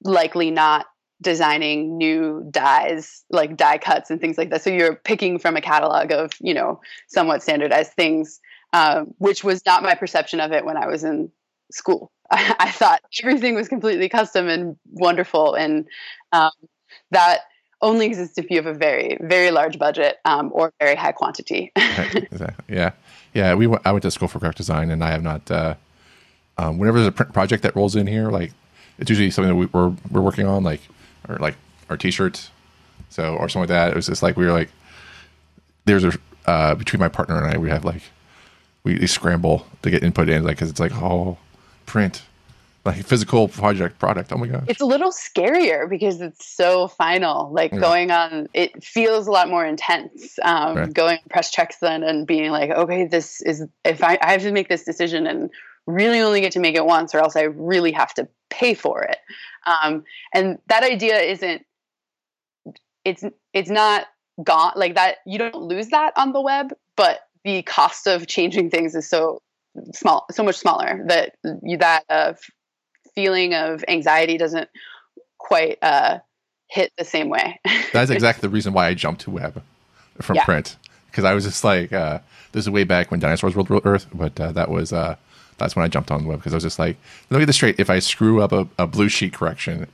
likely 0.04 0.52
not 0.52 0.86
designing 1.22 1.98
new 1.98 2.48
dies 2.50 3.24
like 3.30 3.58
die 3.58 3.78
cuts 3.78 4.10
and 4.10 4.22
things 4.22 4.38
like 4.38 4.50
that. 4.50 4.62
So 4.62 4.70
you're 4.70 4.96
picking 4.96 5.38
from 5.38 5.56
a 5.58 5.62
catalog 5.62 6.12
of 6.12 6.32
you 6.40 6.54
know 6.54 6.80
somewhat 7.08 7.44
standardized 7.44 7.94
things 7.94 8.40
um, 8.72 9.14
which 9.18 9.44
was 9.44 9.66
not 9.66 9.84
my 9.84 9.96
perception 9.96 10.40
of 10.40 10.52
it 10.52 10.64
when 10.64 10.78
i 10.78 10.88
was 10.88 11.04
in 11.04 11.32
school. 11.72 12.12
I, 12.32 12.56
I 12.60 12.72
thought 12.72 13.02
everything 13.22 13.56
was 13.56 13.68
completely 13.68 14.10
custom 14.10 14.48
and 14.48 14.76
wonderful 14.92 15.56
and 15.56 15.88
um, 16.32 16.52
that 17.12 17.42
only 17.82 18.06
exists 18.06 18.38
if 18.38 18.50
you 18.50 18.58
have 18.58 18.66
a 18.66 18.74
very 18.74 19.18
very 19.22 19.52
large 19.52 19.80
budget 19.80 20.18
um, 20.26 20.50
or 20.54 20.74
very 20.80 20.96
high 20.96 21.12
quantity 21.12 21.72
yeah 22.68 22.92
yeah 23.34 23.54
we 23.54 23.68
I 23.86 23.92
went 23.92 24.04
to 24.04 24.12
school 24.12 24.28
for 24.28 24.40
graphic 24.40 24.58
design 24.58 24.92
and 24.92 25.04
i 25.04 25.12
have 25.12 25.24
not 25.24 25.50
uh, 25.50 25.76
um, 26.58 26.78
whenever 26.78 27.00
there's 27.00 27.08
a 27.08 27.12
print 27.12 27.34
project 27.34 27.64
that 27.64 27.76
rolls 27.76 27.96
in 27.96 28.08
here 28.08 28.30
like 28.30 28.52
it's 29.00 29.10
usually 29.10 29.32
something 29.32 29.50
that 29.50 29.56
we, 29.56 29.66
we're, 29.68 29.94
we're 30.12 30.22
working 30.22 30.46
on 30.46 30.64
like 30.64 30.82
or 31.28 31.38
like 31.38 31.56
our 31.90 31.98
t-shirts. 31.98 32.52
So 33.10 33.36
or 33.36 33.50
something 33.50 33.62
like 33.62 33.70
that. 33.70 33.92
It 33.92 33.96
was 33.96 34.06
just 34.06 34.22
like 34.22 34.38
we 34.38 34.46
were 34.46 34.52
like, 34.52 34.70
there's 35.86 36.04
a 36.04 36.14
uh, 36.46 36.76
between 36.76 37.00
my 37.00 37.10
partner 37.10 37.38
and 37.38 37.56
I, 37.56 37.58
we 37.58 37.70
have 37.70 37.86
like 37.86 38.02
we, 38.84 39.06
scramble 39.08 39.68
to 39.82 39.90
get 39.90 40.04
input 40.04 40.30
in, 40.30 40.44
like 40.44 40.58
because 40.58 40.70
it's 40.70 40.80
like 40.80 40.94
oh, 40.96 41.38
print, 41.86 42.24
like 42.90 43.06
physical 43.06 43.48
project 43.48 44.00
product. 44.00 44.32
Oh 44.32 44.38
my 44.38 44.48
god, 44.48 44.66
it's 44.68 44.82
a 44.82 44.86
little 44.86 45.12
scarier 45.12 45.90
because 45.90 46.22
it's 46.22 46.46
so 46.46 46.88
final. 46.88 47.52
Like 47.52 47.72
yeah. 47.72 47.80
going 47.80 48.12
on, 48.12 48.50
it 48.54 48.84
feels 48.84 49.28
a 49.28 49.32
lot 49.32 49.50
more 49.50 49.66
intense. 49.66 50.38
Um, 50.42 50.76
right. 50.76 50.94
Going 50.94 51.20
press 51.30 51.52
checks 51.52 51.78
then 51.78 52.04
and 52.04 52.26
being 52.28 52.52
like, 52.52 52.72
okay, 52.72 53.06
this 53.06 53.42
is 53.42 53.66
if 53.84 54.04
I, 54.04 54.18
I 54.22 54.32
have 54.32 54.42
to 54.42 54.52
make 54.52 54.70
this 54.70 54.84
decision 54.84 55.28
and 55.28 55.50
really 55.88 56.20
only 56.20 56.42
get 56.42 56.52
to 56.54 56.60
make 56.60 56.76
it 56.76 56.86
once, 56.86 57.16
or 57.16 57.20
else 57.20 57.36
I 57.36 57.44
really 57.44 57.92
have 57.92 58.14
to 58.16 58.28
pay 58.50 58.74
for 58.74 59.02
it. 59.04 59.18
Um, 59.66 60.04
and 60.34 60.60
that 60.68 60.84
idea 60.84 61.20
isn't 61.20 61.66
it's 63.06 63.24
it's 63.54 63.70
not 63.70 64.08
gone 64.44 64.74
like 64.76 64.96
that 64.96 65.18
you 65.26 65.38
don't 65.38 65.56
lose 65.56 65.88
that 65.88 66.14
on 66.16 66.32
the 66.32 66.42
web 66.42 66.74
but 66.96 67.22
the 67.44 67.62
cost 67.64 68.08
of 68.08 68.28
changing 68.28 68.70
things 68.70 68.96
is 68.96 69.10
so 69.10 69.42
small 69.94 70.26
so 70.32 70.44
much 70.44 70.56
smaller 70.56 71.04
that 71.08 71.36
you, 71.64 71.78
that 71.78 72.04
uh, 72.10 72.34
feeling 73.20 73.54
of 73.54 73.84
anxiety 73.88 74.38
doesn't 74.38 74.70
quite 75.38 75.78
uh, 75.82 76.20
hit 76.68 76.92
the 76.98 77.06
same 77.06 77.30
way 77.30 77.60
that's 77.94 78.12
exactly 78.12 78.42
the 78.42 78.50
reason 78.50 78.74
why 78.74 78.88
i 78.88 78.94
jumped 78.94 79.22
to 79.22 79.32
web 79.32 79.62
from 80.22 80.36
yeah. 80.36 80.46
print 80.46 80.78
because 81.08 81.24
i 81.24 81.34
was 81.34 81.44
just 81.44 81.64
like 81.64 81.92
uh, 81.92 82.20
this 82.52 82.66
is 82.66 82.70
way 82.70 82.84
back 82.84 83.12
when 83.12 83.20
dinosaurs 83.20 83.56
ruled 83.56 83.70
earth 83.86 84.08
but 84.14 84.40
uh, 84.40 84.52
that 84.52 84.70
was 84.70 84.94
uh, 84.94 85.16
that's 85.60 85.76
when 85.76 85.86
I 85.86 85.88
jumped 85.90 86.10
on 86.10 86.24
the 86.24 86.30
web 86.30 86.40
because 86.40 86.54
I 86.54 86.56
was 86.56 86.64
just 86.64 86.80
like, 86.80 86.98
let 87.30 87.38
me 87.38 87.42
get 87.42 87.48
this 87.48 87.58
straight. 87.58 87.80
If 87.80 87.90
I 87.90 88.00
screw 88.00 88.42
up 88.42 88.52
a, 88.52 88.68
a 88.80 88.88
blue 88.88 89.10
sheet 89.10 89.34
correction, 89.34 89.88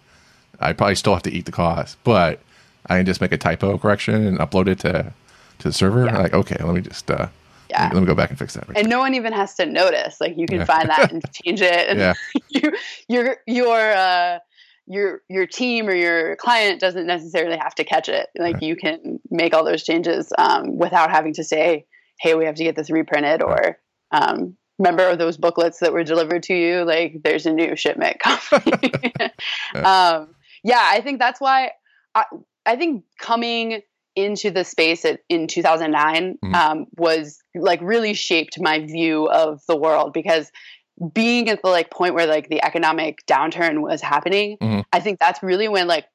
I 0.59 0.71
probably 0.71 0.95
still 0.95 1.13
have 1.13 1.23
to 1.23 1.33
eat 1.33 1.45
the 1.45 1.51
cost, 1.51 1.97
but 2.03 2.39
I 2.85 2.97
can 2.97 3.05
just 3.05 3.19
make 3.19 3.31
a 3.31 3.37
typo 3.37 3.77
correction 3.77 4.25
and 4.25 4.37
upload 4.37 4.67
it 4.67 4.79
to 4.79 5.11
to 5.59 5.67
the 5.67 5.73
server. 5.73 6.05
Yeah. 6.05 6.19
Like, 6.19 6.33
okay, 6.33 6.63
let 6.63 6.75
me 6.75 6.81
just 6.81 7.09
uh, 7.11 7.27
yeah. 7.69 7.89
let 7.93 8.01
me 8.01 8.05
go 8.05 8.15
back 8.15 8.29
and 8.29 8.39
fix 8.39 8.53
that. 8.53 8.67
Right 8.67 8.77
and 8.77 8.89
no 8.89 8.99
one 8.99 9.13
even 9.15 9.33
has 9.33 9.55
to 9.55 9.65
notice. 9.65 10.19
Like, 10.19 10.37
you 10.37 10.45
can 10.47 10.59
yeah. 10.59 10.65
find 10.65 10.89
that 10.89 11.11
and 11.11 11.23
change 11.31 11.61
it. 11.61 11.89
And 11.89 11.99
yeah. 11.99 12.13
you, 12.49 12.73
your 13.07 13.37
your 13.47 13.91
uh, 13.91 14.39
your 14.87 15.21
your 15.29 15.47
team 15.47 15.87
or 15.87 15.95
your 15.95 16.35
client 16.35 16.79
doesn't 16.79 17.07
necessarily 17.07 17.57
have 17.57 17.75
to 17.75 17.83
catch 17.83 18.09
it. 18.09 18.29
Like, 18.37 18.55
right. 18.55 18.63
you 18.63 18.75
can 18.75 19.19
make 19.29 19.53
all 19.53 19.65
those 19.65 19.83
changes 19.83 20.31
um, 20.37 20.77
without 20.77 21.11
having 21.11 21.33
to 21.33 21.43
say, 21.43 21.85
"Hey, 22.19 22.35
we 22.35 22.45
have 22.45 22.55
to 22.55 22.63
get 22.63 22.75
this 22.75 22.89
reprinted," 22.89 23.41
or 23.41 23.79
um, 24.11 24.57
remember 24.77 25.15
those 25.15 25.37
booklets 25.37 25.79
that 25.79 25.93
were 25.93 26.03
delivered 26.03 26.43
to 26.43 26.53
you 26.53 26.83
like 26.83 27.21
there's 27.23 27.45
a 27.45 27.53
new 27.53 27.77
shipment 27.77 28.19
coming 28.19 28.91
um, 29.75 30.35
yeah 30.63 30.81
i 30.91 30.99
think 31.01 31.17
that's 31.17 31.39
why 31.39 31.71
I, 32.13 32.25
I 32.65 32.75
think 32.75 33.05
coming 33.19 33.81
into 34.15 34.51
the 34.51 34.63
space 34.63 35.05
at, 35.05 35.19
in 35.29 35.47
2009 35.47 36.37
mm-hmm. 36.43 36.55
um, 36.55 36.85
was 36.97 37.39
like 37.53 37.79
really 37.81 38.13
shaped 38.13 38.59
my 38.59 38.79
view 38.79 39.27
of 39.29 39.61
the 39.67 39.75
world 39.75 40.13
because 40.13 40.51
being 41.13 41.49
at 41.49 41.61
the 41.61 41.69
like 41.69 41.91
point 41.91 42.13
where 42.13 42.25
like 42.25 42.49
the 42.49 42.63
economic 42.63 43.25
downturn 43.25 43.81
was 43.81 44.01
happening 44.01 44.57
mm-hmm. 44.61 44.81
i 44.93 44.99
think 44.99 45.19
that's 45.19 45.43
really 45.43 45.67
when 45.67 45.87
like 45.87 46.05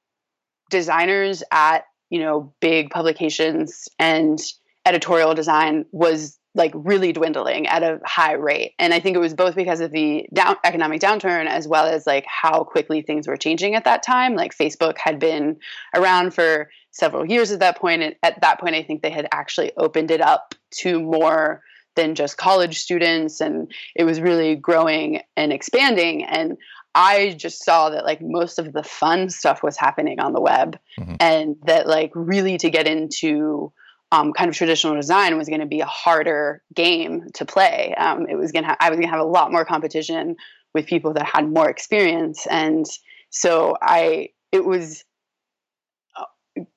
designers 0.70 1.42
at 1.50 1.84
you 2.08 2.20
know 2.20 2.52
big 2.60 2.90
publications 2.90 3.88
and 3.98 4.40
editorial 4.86 5.34
design 5.34 5.84
was 5.92 6.38
like 6.54 6.72
really 6.74 7.12
dwindling 7.12 7.66
at 7.68 7.82
a 7.82 8.00
high 8.04 8.32
rate. 8.32 8.74
And 8.78 8.92
I 8.92 8.98
think 8.98 9.16
it 9.16 9.20
was 9.20 9.34
both 9.34 9.54
because 9.54 9.80
of 9.80 9.92
the 9.92 10.26
down, 10.34 10.56
economic 10.64 11.00
downturn 11.00 11.46
as 11.46 11.68
well 11.68 11.86
as 11.86 12.06
like 12.06 12.24
how 12.26 12.64
quickly 12.64 13.02
things 13.02 13.28
were 13.28 13.36
changing 13.36 13.76
at 13.76 13.84
that 13.84 14.02
time. 14.02 14.34
Like 14.34 14.56
Facebook 14.56 14.98
had 14.98 15.20
been 15.20 15.58
around 15.94 16.34
for 16.34 16.68
several 16.90 17.24
years 17.24 17.50
at 17.52 17.60
that 17.60 17.78
point. 17.78 18.02
And 18.02 18.16
at 18.22 18.40
that 18.40 18.60
point, 18.60 18.74
I 18.74 18.82
think 18.82 19.02
they 19.02 19.10
had 19.10 19.28
actually 19.32 19.72
opened 19.76 20.10
it 20.10 20.20
up 20.20 20.54
to 20.82 21.00
more 21.00 21.62
than 21.96 22.14
just 22.14 22.36
college 22.36 22.78
students. 22.78 23.40
And 23.40 23.72
it 23.94 24.04
was 24.04 24.20
really 24.20 24.56
growing 24.56 25.22
and 25.36 25.52
expanding. 25.52 26.24
And 26.24 26.56
I 26.94 27.34
just 27.36 27.64
saw 27.64 27.90
that 27.90 28.04
like 28.04 28.20
most 28.20 28.58
of 28.58 28.72
the 28.72 28.82
fun 28.82 29.30
stuff 29.30 29.62
was 29.62 29.76
happening 29.76 30.20
on 30.20 30.32
the 30.32 30.40
web 30.40 30.78
mm-hmm. 30.98 31.14
and 31.20 31.56
that 31.64 31.86
like 31.86 32.10
really 32.14 32.58
to 32.58 32.70
get 32.70 32.86
into 32.86 33.72
um, 34.12 34.32
kind 34.32 34.48
of 34.48 34.56
traditional 34.56 34.96
design 34.96 35.38
was 35.38 35.48
going 35.48 35.60
to 35.60 35.66
be 35.66 35.80
a 35.80 35.86
harder 35.86 36.62
game 36.74 37.26
to 37.34 37.44
play. 37.44 37.94
Um, 37.96 38.26
it 38.28 38.34
was 38.34 38.50
going 38.50 38.64
to 38.64 38.76
I 38.82 38.90
was 38.90 38.96
going 38.96 39.08
to 39.08 39.12
have 39.12 39.20
a 39.20 39.30
lot 39.30 39.52
more 39.52 39.64
competition 39.64 40.36
with 40.74 40.86
people 40.86 41.14
that 41.14 41.26
had 41.26 41.48
more 41.48 41.68
experience, 41.68 42.46
and 42.46 42.86
so 43.30 43.76
I 43.80 44.30
it 44.50 44.64
was 44.64 45.04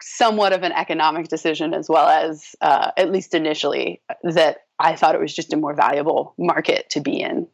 somewhat 0.02 0.54
of 0.54 0.64
an 0.64 0.72
economic 0.72 1.28
decision 1.28 1.74
as 1.74 1.90
well 1.90 2.08
as 2.08 2.56
uh, 2.62 2.92
at 2.98 3.12
least 3.12 3.34
initially 3.34 4.02
that 4.24 4.66
I 4.80 4.96
thought 4.96 5.16
it 5.16 5.22
was 5.22 5.34
just 5.34 5.54
a 5.54 5.58
more 5.58 5.74
valuable 5.74 6.34
market 6.38 6.90
to 6.92 7.00
be 7.00 7.20
in. 7.20 7.48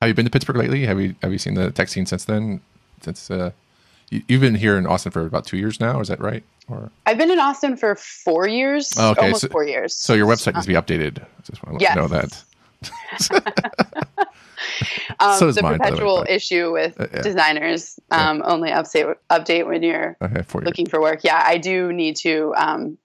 Have 0.00 0.08
you 0.08 0.14
been 0.14 0.26
to 0.26 0.30
Pittsburgh 0.30 0.56
lately? 0.56 0.84
Have 0.86 1.00
you 1.00 1.14
have 1.22 1.32
you 1.32 1.38
seen 1.38 1.54
the 1.54 1.70
tech 1.70 1.88
scene 1.88 2.06
since 2.06 2.24
then? 2.24 2.60
Since 3.00 3.30
uh, 3.30 3.50
you, 4.10 4.22
have 4.30 4.40
been 4.40 4.54
here 4.54 4.76
in 4.76 4.86
Austin 4.86 5.12
for 5.12 5.26
about 5.26 5.46
two 5.46 5.56
years 5.56 5.80
now, 5.80 6.00
is 6.00 6.08
that 6.08 6.20
right? 6.20 6.42
Or 6.68 6.90
I've 7.06 7.18
been 7.18 7.30
in 7.30 7.38
Austin 7.38 7.76
for 7.76 7.94
four 7.94 8.46
years. 8.46 8.92
Oh, 8.98 9.10
okay, 9.12 9.22
almost 9.22 9.42
so, 9.42 9.48
four 9.48 9.64
years. 9.64 9.94
So 9.94 10.14
your 10.14 10.26
website 10.26 10.54
needs 10.54 10.66
to 10.66 10.72
be 10.72 10.78
updated. 10.78 11.22
I 11.22 11.42
just 11.44 11.64
want 11.64 11.78
to 11.78 11.82
yes. 11.82 11.96
know 11.96 12.08
that. 12.08 12.42
um, 15.20 15.38
so 15.38 15.52
the 15.52 15.62
mine, 15.62 15.78
perpetual 15.78 16.20
way, 16.20 16.34
issue 16.34 16.72
with 16.72 17.00
uh, 17.00 17.06
yeah. 17.12 17.22
designers 17.22 17.98
um, 18.10 18.38
yeah. 18.38 18.44
only 18.44 18.70
update 18.70 19.14
update 19.30 19.66
when 19.66 19.82
you're 19.82 20.16
okay, 20.22 20.42
looking 20.60 20.86
for 20.86 21.00
work. 21.00 21.20
Yeah, 21.24 21.42
I 21.44 21.58
do 21.58 21.92
need 21.92 22.16
to 22.16 22.54
um, 22.56 22.98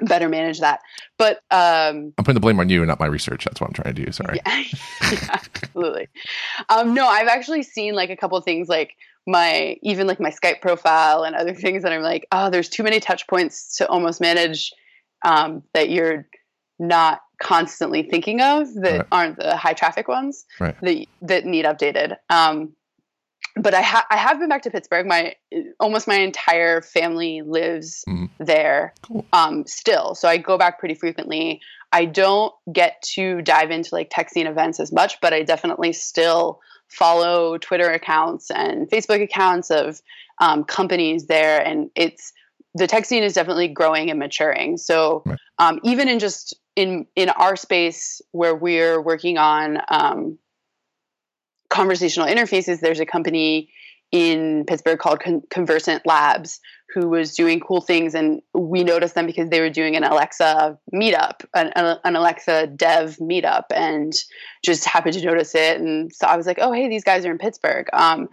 better 0.00 0.28
manage 0.28 0.60
that. 0.60 0.80
But 1.18 1.38
um, 1.50 2.12
I'm 2.18 2.24
putting 2.24 2.34
the 2.34 2.40
blame 2.40 2.60
on 2.60 2.68
you 2.68 2.80
and 2.80 2.88
not 2.88 3.00
my 3.00 3.06
research. 3.06 3.44
That's 3.44 3.60
what 3.60 3.68
I'm 3.68 3.74
trying 3.74 3.94
to 3.94 4.04
do. 4.04 4.12
Sorry. 4.12 4.40
Yeah, 4.44 4.64
yeah 5.12 5.38
absolutely. 5.64 6.08
Um, 6.68 6.94
no, 6.94 7.06
I've 7.06 7.28
actually 7.28 7.62
seen 7.62 7.94
like 7.94 8.10
a 8.10 8.16
couple 8.16 8.40
things 8.40 8.68
like 8.68 8.94
my 9.26 9.76
even 9.82 10.06
like 10.06 10.20
my 10.20 10.30
Skype 10.30 10.60
profile 10.60 11.22
and 11.22 11.36
other 11.36 11.54
things 11.54 11.82
that 11.82 11.92
I'm 11.92 12.02
like, 12.02 12.26
oh, 12.32 12.50
there's 12.50 12.68
too 12.68 12.82
many 12.82 13.00
touch 13.00 13.26
points 13.28 13.76
to 13.76 13.88
almost 13.88 14.20
manage 14.20 14.72
um, 15.24 15.62
that 15.74 15.90
you're 15.90 16.26
not 16.78 17.20
constantly 17.42 18.04
thinking 18.04 18.40
of 18.40 18.72
that 18.74 18.98
right. 18.98 19.06
aren't 19.10 19.36
the 19.36 19.56
high 19.56 19.72
traffic 19.72 20.08
ones 20.08 20.46
right. 20.60 20.80
that 20.80 21.06
that 21.22 21.44
need 21.44 21.64
updated. 21.64 22.16
Um, 22.30 22.74
but 23.56 23.74
I, 23.74 23.82
ha- 23.82 24.06
I 24.10 24.16
have 24.16 24.38
been 24.38 24.48
back 24.48 24.62
to 24.62 24.70
Pittsburgh. 24.70 25.06
My 25.06 25.34
almost 25.78 26.08
my 26.08 26.14
entire 26.14 26.80
family 26.80 27.42
lives 27.42 28.04
mm. 28.08 28.30
there 28.38 28.94
cool. 29.02 29.26
um, 29.32 29.66
still, 29.66 30.14
so 30.14 30.28
I 30.28 30.38
go 30.38 30.56
back 30.56 30.78
pretty 30.78 30.94
frequently. 30.94 31.60
I 31.90 32.06
don't 32.06 32.54
get 32.72 33.02
to 33.14 33.42
dive 33.42 33.70
into 33.70 33.94
like 33.94 34.08
tech 34.10 34.30
scene 34.30 34.46
events 34.46 34.80
as 34.80 34.92
much, 34.92 35.20
but 35.20 35.34
I 35.34 35.42
definitely 35.42 35.92
still 35.92 36.60
follow 36.88 37.58
Twitter 37.58 37.90
accounts 37.90 38.50
and 38.50 38.88
Facebook 38.88 39.22
accounts 39.22 39.70
of 39.70 40.00
um, 40.38 40.64
companies 40.64 41.26
there, 41.26 41.60
and 41.60 41.90
it's 41.94 42.32
the 42.74 42.86
tech 42.86 43.04
scene 43.04 43.22
is 43.22 43.34
definitely 43.34 43.68
growing 43.68 44.10
and 44.10 44.18
maturing. 44.18 44.76
So 44.76 45.22
right. 45.26 45.38
um, 45.58 45.80
even 45.82 46.08
in 46.08 46.18
just 46.18 46.54
in 46.76 47.06
in 47.16 47.28
our 47.28 47.56
space 47.56 48.22
where 48.32 48.54
we're 48.54 49.00
working 49.00 49.38
on 49.38 49.78
um, 49.88 50.38
conversational 51.68 52.28
interfaces, 52.28 52.80
there's 52.80 53.00
a 53.00 53.06
company 53.06 53.70
in 54.10 54.64
Pittsburgh 54.66 54.98
called 54.98 55.20
Con- 55.20 55.42
Conversant 55.50 56.06
Labs 56.06 56.60
who 56.94 57.08
was 57.08 57.34
doing 57.34 57.58
cool 57.58 57.80
things, 57.80 58.14
and 58.14 58.42
we 58.52 58.84
noticed 58.84 59.14
them 59.14 59.24
because 59.24 59.48
they 59.48 59.60
were 59.60 59.70
doing 59.70 59.96
an 59.96 60.04
Alexa 60.04 60.78
meetup, 60.94 61.44
an, 61.54 61.72
an 62.04 62.16
Alexa 62.16 62.66
dev 62.66 63.16
meetup, 63.16 63.64
and 63.74 64.12
just 64.62 64.84
happened 64.84 65.14
to 65.14 65.24
notice 65.24 65.54
it. 65.54 65.80
And 65.80 66.12
so 66.12 66.26
I 66.26 66.36
was 66.36 66.46
like, 66.46 66.58
oh, 66.60 66.72
hey, 66.72 66.90
these 66.90 67.04
guys 67.04 67.24
are 67.24 67.30
in 67.30 67.38
Pittsburgh. 67.38 67.86
Um, 67.94 68.28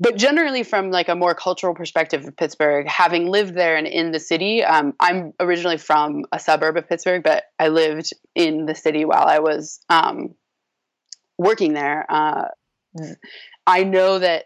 but 0.00 0.16
generally 0.16 0.62
from 0.62 0.90
like 0.90 1.08
a 1.08 1.14
more 1.14 1.34
cultural 1.34 1.74
perspective 1.74 2.26
of 2.26 2.36
pittsburgh 2.36 2.88
having 2.88 3.26
lived 3.28 3.54
there 3.54 3.76
and 3.76 3.86
in 3.86 4.10
the 4.10 4.20
city 4.20 4.64
um, 4.64 4.94
i'm 4.98 5.32
originally 5.38 5.78
from 5.78 6.24
a 6.32 6.38
suburb 6.38 6.76
of 6.76 6.88
pittsburgh 6.88 7.22
but 7.22 7.44
i 7.58 7.68
lived 7.68 8.10
in 8.34 8.66
the 8.66 8.74
city 8.74 9.04
while 9.04 9.26
i 9.26 9.38
was 9.38 9.80
um, 9.88 10.34
working 11.40 11.72
there. 11.72 12.04
Uh, 12.08 12.48
i 13.66 13.82
know 13.82 14.18
that 14.18 14.44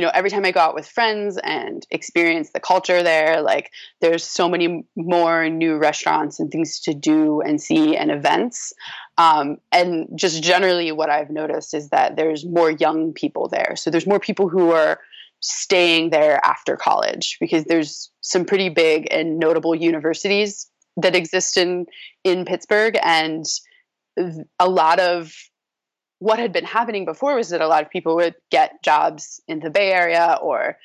you 0.00 0.06
know 0.06 0.12
every 0.14 0.30
time 0.30 0.46
i 0.46 0.50
go 0.50 0.60
out 0.60 0.74
with 0.74 0.88
friends 0.88 1.38
and 1.44 1.86
experience 1.90 2.52
the 2.54 2.58
culture 2.60 3.02
there 3.02 3.42
like 3.42 3.70
there's 4.00 4.24
so 4.24 4.48
many 4.48 4.82
more 4.96 5.50
new 5.50 5.76
restaurants 5.76 6.40
and 6.40 6.50
things 6.50 6.80
to 6.80 6.94
do 6.94 7.42
and 7.42 7.60
see 7.60 7.94
and 7.94 8.10
events. 8.10 8.72
Um, 9.18 9.58
and 9.70 10.08
just 10.14 10.42
generally 10.42 10.90
what 10.90 11.10
i've 11.10 11.28
noticed 11.28 11.74
is 11.74 11.90
that 11.90 12.16
there's 12.16 12.46
more 12.46 12.70
young 12.70 13.12
people 13.12 13.46
there. 13.48 13.74
So 13.76 13.90
there's 13.90 14.06
more 14.06 14.20
people 14.20 14.48
who 14.48 14.70
are 14.70 15.00
staying 15.40 16.08
there 16.08 16.40
after 16.46 16.78
college 16.78 17.36
because 17.38 17.64
there's 17.64 18.10
some 18.22 18.46
pretty 18.46 18.70
big 18.70 19.06
and 19.10 19.38
notable 19.38 19.74
universities 19.74 20.66
that 20.96 21.14
exist 21.14 21.58
in 21.58 21.84
in 22.24 22.46
pittsburgh. 22.46 22.96
And 23.02 23.44
a 24.58 24.68
lot 24.68 24.98
of 24.98 25.34
what 26.20 26.38
had 26.38 26.52
been 26.52 26.64
happening 26.64 27.04
before 27.04 27.34
was 27.34 27.48
that 27.48 27.62
a 27.62 27.66
lot 27.66 27.82
of 27.82 27.90
people 27.90 28.14
would 28.16 28.34
get 28.50 28.82
jobs 28.82 29.40
in 29.48 29.58
the 29.58 29.70
Bay 29.70 29.90
Area 29.90 30.38
or 30.40 30.76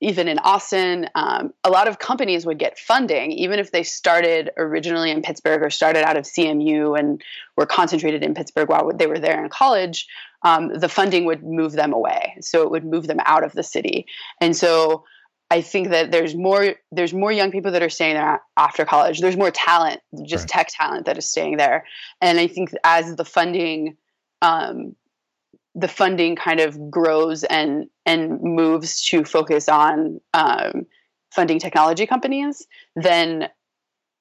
even 0.00 0.26
in 0.26 0.40
Austin. 0.40 1.08
Um, 1.14 1.54
a 1.62 1.70
lot 1.70 1.86
of 1.86 2.00
companies 2.00 2.44
would 2.44 2.58
get 2.58 2.78
funding, 2.78 3.30
even 3.30 3.60
if 3.60 3.70
they 3.70 3.84
started 3.84 4.50
originally 4.56 5.12
in 5.12 5.22
Pittsburgh 5.22 5.62
or 5.62 5.70
started 5.70 6.04
out 6.04 6.16
of 6.16 6.24
CMU 6.24 6.98
and 6.98 7.22
were 7.56 7.66
concentrated 7.66 8.24
in 8.24 8.34
Pittsburgh 8.34 8.68
while 8.68 8.90
they 8.92 9.06
were 9.06 9.20
there 9.20 9.42
in 9.42 9.48
college. 9.48 10.08
Um, 10.42 10.76
the 10.76 10.88
funding 10.88 11.24
would 11.26 11.44
move 11.44 11.72
them 11.72 11.92
away, 11.92 12.34
so 12.40 12.62
it 12.62 12.70
would 12.72 12.84
move 12.84 13.06
them 13.06 13.20
out 13.24 13.44
of 13.44 13.52
the 13.52 13.62
city, 13.62 14.06
and 14.40 14.54
so. 14.54 15.04
I 15.50 15.60
think 15.60 15.90
that 15.90 16.10
there's 16.10 16.34
more 16.34 16.76
there's 16.92 17.12
more 17.12 17.30
young 17.30 17.50
people 17.50 17.72
that 17.72 17.82
are 17.82 17.90
staying 17.90 18.14
there 18.14 18.40
after 18.56 18.86
college. 18.86 19.20
There's 19.20 19.36
more 19.36 19.50
talent, 19.50 20.00
just 20.24 20.44
right. 20.44 20.48
tech 20.48 20.68
talent 20.70 21.04
that 21.04 21.18
is 21.18 21.28
staying 21.28 21.58
there. 21.58 21.84
And 22.22 22.40
I 22.40 22.46
think 22.46 22.72
as 22.84 23.16
the 23.16 23.24
funding 23.26 23.98
um, 24.42 24.94
the 25.74 25.88
funding 25.88 26.36
kind 26.36 26.60
of 26.60 26.90
grows 26.90 27.44
and 27.44 27.86
and 28.04 28.42
moves 28.42 29.02
to 29.08 29.24
focus 29.24 29.68
on 29.68 30.20
um, 30.34 30.86
funding 31.34 31.58
technology 31.58 32.06
companies, 32.06 32.66
then 32.94 33.48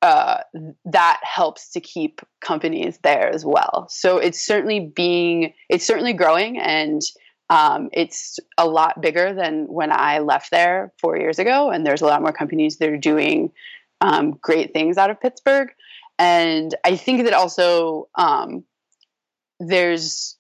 uh, 0.02 0.38
that 0.86 1.20
helps 1.24 1.72
to 1.72 1.82
keep 1.82 2.22
companies 2.40 3.00
there 3.04 3.30
as 3.30 3.46
well. 3.46 3.88
So 3.90 4.18
it's 4.18 4.44
certainly 4.44 4.80
being 4.80 5.54
it's 5.70 5.86
certainly 5.86 6.14
growing 6.14 6.58
and 6.58 7.02
um, 7.50 7.90
it's 7.92 8.40
a 8.58 8.66
lot 8.66 9.02
bigger 9.02 9.34
than 9.34 9.66
when 9.66 9.92
I 9.92 10.20
left 10.20 10.52
there 10.52 10.94
four 11.02 11.18
years 11.18 11.38
ago. 11.38 11.70
And 11.70 11.86
there's 11.86 12.02
a 12.02 12.06
lot 12.06 12.22
more 12.22 12.32
companies 12.32 12.78
that 12.78 12.88
are 12.88 12.98
doing 12.98 13.52
um, 14.00 14.38
great 14.42 14.74
things 14.74 14.98
out 14.98 15.10
of 15.10 15.20
Pittsburgh. 15.20 15.68
And 16.18 16.74
I 16.86 16.96
think 16.96 17.26
that 17.26 17.34
also 17.34 18.08
um, 18.16 18.64
there's 19.68 20.38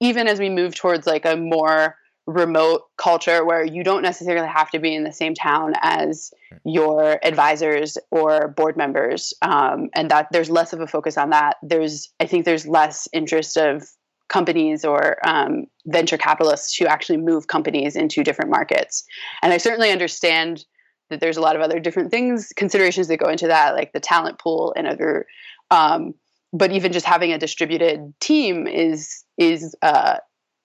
even 0.00 0.28
as 0.28 0.38
we 0.38 0.50
move 0.50 0.74
towards 0.74 1.06
like 1.06 1.24
a 1.24 1.36
more 1.36 1.96
remote 2.26 2.82
culture 2.96 3.44
where 3.44 3.64
you 3.64 3.84
don't 3.84 4.02
necessarily 4.02 4.48
have 4.48 4.68
to 4.70 4.80
be 4.80 4.94
in 4.94 5.04
the 5.04 5.12
same 5.12 5.32
town 5.32 5.74
as 5.80 6.32
your 6.64 7.24
advisors 7.24 7.96
or 8.10 8.48
board 8.48 8.76
members 8.76 9.32
um, 9.42 9.88
and 9.94 10.10
that 10.10 10.26
there's 10.32 10.50
less 10.50 10.72
of 10.72 10.80
a 10.80 10.88
focus 10.88 11.16
on 11.16 11.30
that. 11.30 11.56
There's 11.62 12.12
i 12.18 12.26
think 12.26 12.44
there's 12.44 12.66
less 12.66 13.06
interest 13.12 13.56
of 13.56 13.84
companies 14.28 14.84
or 14.84 15.16
um, 15.26 15.66
venture 15.86 16.18
capitalists 16.18 16.76
to 16.76 16.88
actually 16.88 17.18
move 17.18 17.46
companies 17.46 17.94
into 17.94 18.24
different 18.24 18.50
markets. 18.50 19.04
And 19.42 19.52
i 19.52 19.56
certainly 19.56 19.90
understand 19.90 20.64
that 21.10 21.20
there's 21.20 21.36
a 21.36 21.40
lot 21.40 21.54
of 21.54 21.62
other 21.62 21.78
different 21.78 22.10
things 22.10 22.52
considerations 22.56 23.06
that 23.06 23.18
go 23.18 23.28
into 23.28 23.46
that 23.46 23.76
like 23.76 23.92
the 23.92 24.00
talent 24.00 24.40
pool 24.40 24.74
and 24.76 24.88
other 24.88 25.26
um, 25.70 26.14
but 26.52 26.72
even 26.72 26.92
just 26.92 27.06
having 27.06 27.32
a 27.32 27.38
distributed 27.38 28.12
team 28.20 28.66
is 28.66 29.24
is 29.38 29.74
uh, 29.82 30.18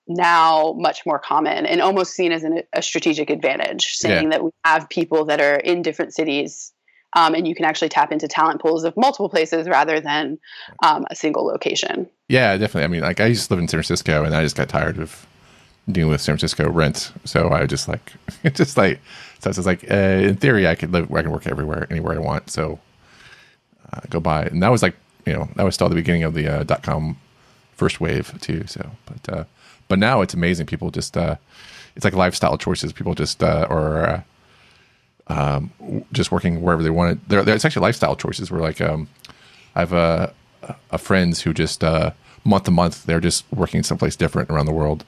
now 0.07 0.73
much 0.77 1.05
more 1.05 1.19
common 1.19 1.65
and 1.65 1.81
almost 1.81 2.13
seen 2.13 2.31
as 2.31 2.43
an, 2.43 2.63
a 2.73 2.81
strategic 2.81 3.29
advantage, 3.29 3.87
saying 3.93 4.25
yeah. 4.25 4.29
that 4.29 4.43
we 4.43 4.51
have 4.63 4.89
people 4.89 5.25
that 5.25 5.41
are 5.41 5.55
in 5.55 5.81
different 5.81 6.13
cities. 6.13 6.71
Um, 7.13 7.35
and 7.35 7.45
you 7.45 7.53
can 7.53 7.65
actually 7.65 7.89
tap 7.89 8.13
into 8.13 8.25
talent 8.25 8.61
pools 8.61 8.85
of 8.85 8.95
multiple 8.95 9.27
places 9.27 9.67
rather 9.67 9.99
than 9.99 10.39
um, 10.81 11.05
a 11.11 11.15
single 11.15 11.45
location. 11.45 12.09
Yeah, 12.29 12.55
definitely. 12.55 12.85
I 12.85 12.87
mean, 12.87 13.01
like 13.01 13.19
I 13.19 13.25
used 13.25 13.47
to 13.47 13.53
live 13.53 13.61
in 13.61 13.67
San 13.67 13.79
Francisco, 13.79 14.23
and 14.23 14.33
I 14.33 14.43
just 14.43 14.55
got 14.55 14.69
tired 14.69 14.97
of 14.97 15.27
dealing 15.91 16.11
with 16.11 16.21
San 16.21 16.37
Francisco 16.37 16.69
rent. 16.69 17.11
So 17.25 17.49
I 17.49 17.65
just 17.65 17.89
like, 17.89 18.13
it's 18.43 18.57
just 18.57 18.77
like, 18.77 19.01
so 19.39 19.49
it's 19.49 19.65
like, 19.65 19.91
uh, 19.91 19.95
in 19.95 20.37
theory, 20.37 20.67
I 20.67 20.75
could 20.75 20.93
live, 20.93 21.13
I 21.13 21.21
can 21.21 21.31
work 21.31 21.47
everywhere, 21.47 21.85
anywhere 21.89 22.15
I 22.15 22.19
want. 22.19 22.49
So 22.49 22.79
uh, 23.91 23.99
go 24.09 24.21
by, 24.21 24.45
and 24.45 24.63
that 24.63 24.69
was 24.69 24.81
like 24.81 24.95
you 25.25 25.33
know 25.33 25.49
that 25.55 25.63
was 25.63 25.75
still 25.75 25.89
the 25.89 25.95
beginning 25.95 26.23
of 26.23 26.33
the 26.33 26.47
uh, 26.47 26.63
dot 26.63 26.83
com 26.83 27.17
first 27.75 27.99
wave 27.99 28.39
too. 28.41 28.65
So, 28.67 28.91
but 29.05 29.33
uh, 29.33 29.43
but 29.87 29.99
now 29.99 30.21
it's 30.21 30.33
amazing. 30.33 30.67
People 30.67 30.91
just 30.91 31.17
uh, 31.17 31.35
it's 31.95 32.05
like 32.05 32.13
lifestyle 32.13 32.57
choices. 32.57 32.93
People 32.93 33.15
just 33.15 33.43
uh, 33.43 33.67
or 33.69 33.97
uh, 34.07 34.21
um, 35.27 35.71
just 36.11 36.31
working 36.31 36.61
wherever 36.61 36.83
they 36.83 36.89
want 36.89 37.13
it. 37.13 37.29
There, 37.29 37.47
it's 37.47 37.65
actually 37.65 37.87
lifestyle 37.87 38.15
choices. 38.15 38.51
Where 38.51 38.61
like 38.61 38.81
um, 38.81 39.07
I 39.75 39.79
have 39.79 39.93
a, 39.93 40.33
a 40.91 40.97
friends 40.97 41.41
who 41.41 41.53
just 41.53 41.83
uh, 41.83 42.11
month 42.43 42.65
to 42.65 42.71
month 42.71 43.05
they're 43.05 43.19
just 43.19 43.45
working 43.51 43.83
someplace 43.83 44.15
different 44.15 44.49
around 44.49 44.65
the 44.65 44.73
world, 44.73 45.05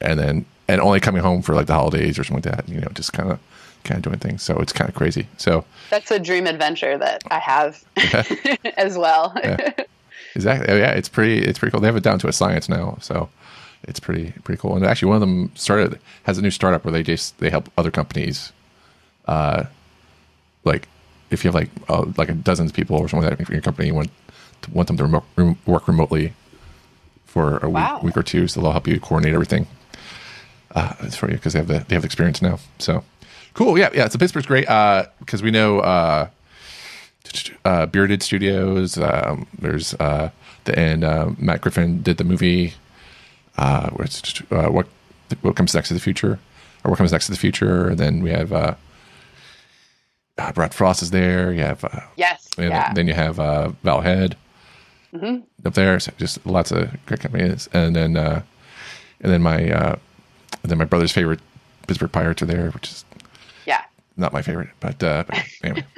and 0.00 0.18
then 0.18 0.44
and 0.68 0.80
only 0.80 1.00
coming 1.00 1.22
home 1.22 1.42
for 1.42 1.54
like 1.54 1.66
the 1.66 1.74
holidays 1.74 2.18
or 2.18 2.24
something 2.24 2.50
like 2.50 2.56
that. 2.56 2.68
You 2.68 2.80
know, 2.80 2.88
just 2.94 3.12
kind 3.12 3.30
of 3.32 3.38
kind 3.84 3.98
of 3.98 4.02
doing 4.02 4.18
things. 4.18 4.42
So 4.42 4.58
it's 4.58 4.72
kind 4.72 4.88
of 4.88 4.94
crazy. 4.94 5.26
So 5.36 5.64
that's 5.90 6.10
a 6.10 6.18
dream 6.18 6.46
adventure 6.46 6.96
that 6.98 7.22
I 7.30 7.38
have 7.38 7.82
yeah. 7.96 8.24
as 8.76 8.96
well. 8.98 9.32
yeah. 9.42 9.72
Exactly. 10.36 10.68
Oh, 10.72 10.76
yeah, 10.76 10.92
it's 10.92 11.08
pretty. 11.08 11.38
It's 11.44 11.58
pretty 11.58 11.72
cool. 11.72 11.80
They 11.80 11.88
have 11.88 11.96
it 11.96 12.04
down 12.04 12.20
to 12.20 12.28
a 12.28 12.32
science 12.32 12.68
now. 12.68 12.98
So 13.00 13.28
it's 13.82 13.98
pretty 13.98 14.32
pretty 14.44 14.60
cool. 14.60 14.76
And 14.76 14.86
actually, 14.86 15.08
one 15.08 15.16
of 15.16 15.20
them 15.22 15.50
started 15.56 15.98
has 16.22 16.38
a 16.38 16.42
new 16.42 16.52
startup 16.52 16.84
where 16.84 16.92
they 16.92 17.02
just 17.02 17.36
they 17.38 17.50
help 17.50 17.68
other 17.76 17.90
companies 17.90 18.52
uh, 19.26 19.64
like 20.62 20.86
if 21.30 21.42
you 21.44 21.48
have 21.48 21.54
like 21.56 21.70
uh, 21.88 22.04
like 22.16 22.28
a 22.28 22.34
dozens 22.34 22.70
of 22.70 22.76
people 22.76 22.96
or 22.96 23.08
something 23.08 23.28
like 23.28 23.38
that 23.38 23.48
in 23.48 23.52
your 23.54 23.60
company, 23.62 23.88
you 23.88 23.94
want 23.94 24.10
to, 24.62 24.70
want 24.70 24.86
them 24.86 24.96
to 24.98 25.02
remote, 25.02 25.24
rem- 25.34 25.58
work 25.66 25.88
remotely 25.88 26.32
for 27.26 27.58
a 27.58 27.68
Wow. 27.68 27.96
week, 27.96 28.02
week 28.04 28.16
or 28.16 28.22
two, 28.22 28.46
so 28.46 28.60
they'll 28.60 28.70
help 28.70 28.86
you 28.86 29.00
coordinate 29.00 29.34
everything 29.34 29.66
uh, 30.76 30.94
it's 31.00 31.16
for 31.16 31.28
you 31.28 31.34
because 31.34 31.54
they 31.54 31.58
have 31.58 31.66
the 31.68 31.84
they 31.88 31.96
have 31.96 32.02
the 32.02 32.06
experience 32.06 32.40
now. 32.40 32.60
So 32.78 33.02
cool, 33.60 33.78
yeah, 33.78 33.90
yeah. 33.94 34.08
So 34.08 34.18
Pittsburgh's 34.18 34.46
great 34.46 34.62
because 35.20 35.42
we 35.42 35.50
know 35.50 35.80
uh, 35.80 36.28
uh, 37.64 37.86
Bearded 37.86 38.22
Studios. 38.22 38.96
Um, 38.98 39.46
there's 39.58 39.92
uh, 39.94 40.30
the 40.64 40.78
and 40.78 41.04
uh, 41.04 41.30
Matt 41.38 41.60
Griffin 41.60 42.02
did 42.02 42.16
the 42.16 42.24
movie. 42.24 42.72
Uh, 43.58 43.90
uh, 44.50 44.66
what 44.68 44.86
what 45.42 45.56
comes 45.56 45.74
next 45.74 45.88
to 45.88 45.94
the 45.94 46.00
future, 46.00 46.38
or 46.84 46.90
what 46.90 46.96
comes 46.96 47.12
next 47.12 47.26
to 47.26 47.32
the 47.32 47.38
future? 47.38 47.88
And 47.88 47.98
then 47.98 48.22
we 48.22 48.30
have 48.30 48.50
uh, 48.52 48.74
uh, 50.38 50.52
Brad 50.52 50.72
Frost 50.72 51.02
is 51.02 51.10
there. 51.10 51.52
You 51.52 51.60
have 51.60 51.84
uh, 51.84 52.00
Yes. 52.16 52.48
yeah. 52.58 52.92
then 52.94 53.06
you 53.06 53.14
have 53.14 53.38
uh, 53.38 53.68
Val 53.84 54.00
Head 54.00 54.36
Mhm. 55.12 55.42
up 55.66 55.74
there. 55.74 56.00
So 56.00 56.12
just 56.18 56.44
lots 56.46 56.70
of 56.72 56.88
great 57.06 57.20
companies, 57.20 57.68
and 57.74 57.94
then 57.94 58.16
uh, 58.16 58.42
and 59.20 59.30
then 59.32 59.42
my 59.42 59.70
uh, 59.70 59.96
and 60.62 60.70
then 60.70 60.78
my 60.78 60.84
brother's 60.86 61.12
favorite 61.12 61.40
Pittsburgh 61.86 62.12
Pirates 62.12 62.40
are 62.42 62.46
there, 62.46 62.70
which 62.70 62.88
is. 62.88 63.04
Not 64.16 64.32
my 64.32 64.42
favorite, 64.42 64.70
but, 64.80 65.02
uh, 65.02 65.24
but 65.28 65.38
anyway. 65.64 65.84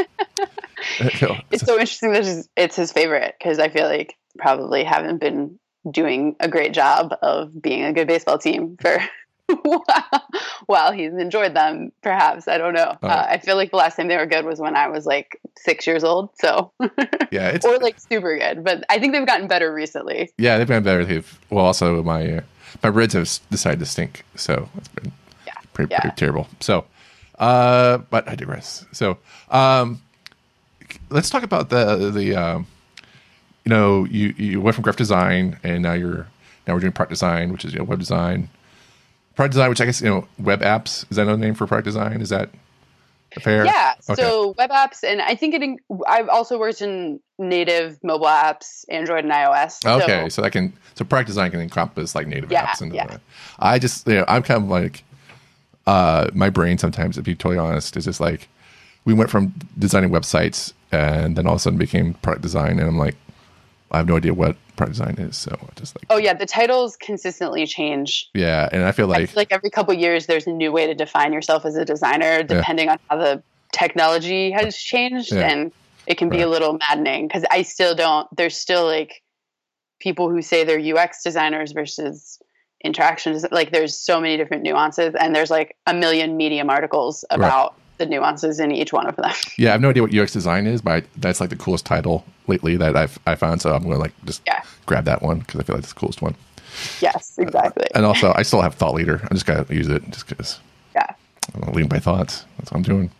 It's 1.50 1.64
so 1.64 1.74
interesting 1.74 2.12
that 2.12 2.22
it's- 2.22 2.48
it's 2.56 2.76
his 2.76 2.92
favorite 2.92 3.34
because 3.38 3.58
I 3.58 3.68
feel 3.68 3.86
like 3.86 4.16
probably 4.38 4.84
haven't 4.84 5.18
been 5.18 5.58
doing 5.90 6.36
a 6.40 6.48
great 6.48 6.72
job 6.72 7.14
of 7.22 7.60
being 7.60 7.84
a 7.84 7.92
good 7.92 8.08
baseball 8.08 8.38
team 8.38 8.76
for 8.80 8.98
while, 9.62 10.28
while 10.66 10.92
he's 10.92 11.12
enjoyed 11.14 11.54
them. 11.54 11.92
Perhaps 12.02 12.48
I 12.48 12.58
don't 12.58 12.74
know. 12.74 12.96
Oh. 13.02 13.08
Uh, 13.08 13.26
I 13.30 13.38
feel 13.38 13.56
like 13.56 13.70
the 13.70 13.76
last 13.76 13.96
time 13.96 14.08
they 14.08 14.16
were 14.16 14.26
good 14.26 14.44
was 14.44 14.58
when 14.60 14.74
I 14.76 14.88
was 14.88 15.06
like 15.06 15.38
six 15.56 15.86
years 15.86 16.02
old. 16.04 16.30
So 16.40 16.72
yeah, 17.30 17.48
it's 17.50 17.64
or 17.64 17.78
like 17.78 17.98
super 18.00 18.36
good, 18.38 18.64
but 18.64 18.84
I 18.90 18.98
think 18.98 19.12
they've 19.12 19.26
gotten 19.26 19.46
better 19.48 19.72
recently. 19.72 20.30
yeah, 20.38 20.58
they've 20.58 20.66
been 20.66 20.82
better. 20.82 21.04
They've 21.04 21.38
well, 21.50 21.64
also 21.64 22.02
my 22.02 22.38
uh, 22.38 22.40
my 22.82 22.88
Reds 22.88 23.14
have 23.14 23.28
decided 23.50 23.78
to 23.80 23.86
stink, 23.86 24.24
so 24.34 24.68
it's 24.76 24.88
been 24.88 25.12
Yeah. 25.46 25.52
pretty, 25.74 25.90
Yeah. 25.92 26.00
pretty 26.00 26.16
terrible. 26.16 26.48
So, 26.60 26.84
uh, 27.42 27.98
but 27.98 28.28
I 28.28 28.36
digress. 28.36 28.86
So, 28.92 29.18
um, 29.50 30.00
let's 31.10 31.28
talk 31.28 31.42
about 31.42 31.70
the 31.70 32.10
the 32.10 32.36
um, 32.36 32.66
you 33.64 33.70
know 33.70 34.04
you 34.04 34.32
you 34.36 34.60
went 34.60 34.76
from 34.76 34.82
graphic 34.82 34.98
design 34.98 35.58
and 35.64 35.82
now 35.82 35.92
you're 35.94 36.28
now 36.66 36.74
we're 36.74 36.80
doing 36.80 36.92
product 36.92 37.10
design, 37.10 37.50
which 37.52 37.64
is 37.64 37.72
you 37.72 37.80
know 37.80 37.84
web 37.84 37.98
design. 37.98 38.48
Product 39.34 39.54
design, 39.54 39.70
which 39.70 39.80
I 39.80 39.86
guess 39.86 40.00
you 40.00 40.08
know 40.08 40.28
web 40.38 40.60
apps 40.60 41.04
is 41.10 41.16
that 41.16 41.22
another 41.22 41.38
name 41.38 41.54
for 41.54 41.66
product 41.66 41.86
design? 41.86 42.20
Is 42.20 42.28
that 42.28 42.50
fair? 43.40 43.64
Yeah. 43.64 43.94
Okay. 44.08 44.22
So 44.22 44.54
web 44.56 44.70
apps, 44.70 45.02
and 45.02 45.20
I 45.20 45.34
think 45.34 45.54
it. 45.54 45.80
I've 46.06 46.28
also 46.28 46.58
worked 46.60 46.80
in 46.80 47.18
native 47.38 47.98
mobile 48.04 48.26
apps, 48.26 48.84
Android 48.88 49.24
and 49.24 49.32
iOS. 49.32 49.82
So- 49.82 50.00
Okay, 50.02 50.28
so, 50.28 50.42
that 50.42 50.52
can 50.52 50.74
so 50.94 51.04
product 51.04 51.26
design 51.26 51.50
can 51.50 51.60
encompass 51.60 52.14
like 52.14 52.28
native 52.28 52.52
Yeah, 52.52 52.66
apps 52.66 52.82
and 52.82 52.94
yeah. 52.94 53.16
I 53.58 53.80
just 53.80 54.06
you 54.06 54.14
know 54.14 54.24
I'm 54.28 54.42
kind 54.44 54.62
of 54.62 54.68
like 54.70 55.02
uh 55.86 56.28
my 56.32 56.48
brain 56.50 56.78
sometimes 56.78 57.16
to 57.16 57.22
be 57.22 57.34
totally 57.34 57.58
honest 57.58 57.96
is 57.96 58.04
just 58.04 58.20
like 58.20 58.48
we 59.04 59.12
went 59.14 59.30
from 59.30 59.52
designing 59.78 60.10
websites 60.10 60.72
and 60.92 61.36
then 61.36 61.46
all 61.46 61.54
of 61.54 61.56
a 61.56 61.60
sudden 61.60 61.78
became 61.78 62.14
product 62.14 62.42
design 62.42 62.78
and 62.78 62.82
I'm 62.88 62.98
like 62.98 63.16
I 63.90 63.98
have 63.98 64.06
no 64.08 64.16
idea 64.16 64.32
what 64.32 64.56
product 64.76 64.96
design 64.98 65.16
is 65.18 65.36
so 65.36 65.50
I 65.60 65.78
just 65.80 65.94
like 65.96 66.06
Oh 66.08 66.16
yeah, 66.18 66.32
the 66.34 66.46
titles 66.46 66.96
consistently 66.96 67.66
change. 67.66 68.30
yeah 68.34 68.68
and 68.72 68.84
I 68.84 68.92
feel 68.92 69.06
I 69.12 69.18
like 69.18 69.28
feel 69.30 69.36
like 69.40 69.52
every 69.52 69.70
couple 69.70 69.92
years, 69.94 70.26
there's 70.26 70.46
a 70.46 70.50
new 70.52 70.72
way 70.72 70.86
to 70.86 70.94
define 70.94 71.32
yourself 71.32 71.66
as 71.66 71.76
a 71.76 71.84
designer, 71.84 72.42
depending 72.42 72.88
on 72.88 72.98
how 73.10 73.16
the 73.18 73.42
technology 73.72 74.50
has 74.50 74.76
changed, 74.76 75.32
Yeah. 75.32 75.50
and 75.50 75.72
it 76.06 76.16
can 76.16 76.28
be 76.30 76.38
Right. 76.38 76.46
a 76.46 76.48
little 76.48 76.74
maddening 76.78 77.26
because 77.28 77.44
I 77.50 77.62
still 77.62 77.94
don't. 77.94 78.26
There's 78.36 78.56
still 78.56 78.84
like 78.86 79.22
people 80.00 80.28
who 80.30 80.42
say 80.42 80.64
they're 80.64 80.80
UX 80.96 81.22
designers 81.22 81.72
versus 81.72 82.40
interaction. 82.84 83.32
des- 83.32 83.48
Like 83.50 83.70
there's 83.72 83.96
so 83.96 84.20
many 84.20 84.36
different 84.36 84.62
nuances, 84.62 85.14
and 85.14 85.34
there's 85.34 85.50
like 85.50 85.76
a 85.86 85.94
million 85.94 86.36
Medium 86.36 86.70
articles 86.70 87.24
about 87.30 87.74
the 87.98 88.06
nuances 88.06 88.58
in 88.58 88.72
each 88.72 88.92
one 88.92 89.06
of 89.06 89.14
them. 89.16 89.30
yeah 89.58 89.68
I 89.68 89.72
have 89.72 89.80
no 89.80 89.90
idea 89.90 90.02
what 90.02 90.12
UX 90.14 90.32
design 90.32 90.66
is 90.66 90.80
but 90.82 90.92
I, 90.92 91.02
that's 91.18 91.40
like 91.40 91.50
the 91.50 91.56
coolest 91.56 91.86
title 91.86 92.24
lately 92.48 92.76
that 92.76 92.96
I've 92.96 93.16
I 93.26 93.34
found 93.36 93.60
so 93.62 93.72
I'm 93.72 93.82
gonna 93.84 93.98
like 93.98 94.12
just 94.24 94.42
Yeah. 94.46 94.60
grab 94.86 95.04
that 95.04 95.22
one 95.22 95.38
because 95.40 95.60
I 95.60 95.62
feel 95.62 95.76
like 95.76 95.84
it's 95.84 95.92
the 95.92 96.00
coolest 96.00 96.20
one 96.20 96.34
yes, 97.00 97.38
exactly. 97.38 97.86
and 97.94 98.04
also 98.04 98.32
I 98.34 98.42
still 98.42 98.60
have 98.62 98.74
thought 98.74 98.94
leader 98.94 99.20
I 99.30 99.34
just 99.34 99.46
gotta 99.46 99.72
use 99.72 99.88
it 99.88 100.02
just 100.10 100.26
because 100.26 100.58
yeah. 100.96 101.06
I'm 101.54 101.72
leading 101.74 101.88
by 101.90 101.98
thoughts. 102.00 102.44
That's 102.58 102.72
what 102.72 102.78
I'm 102.78 102.82
doing. 102.82 103.10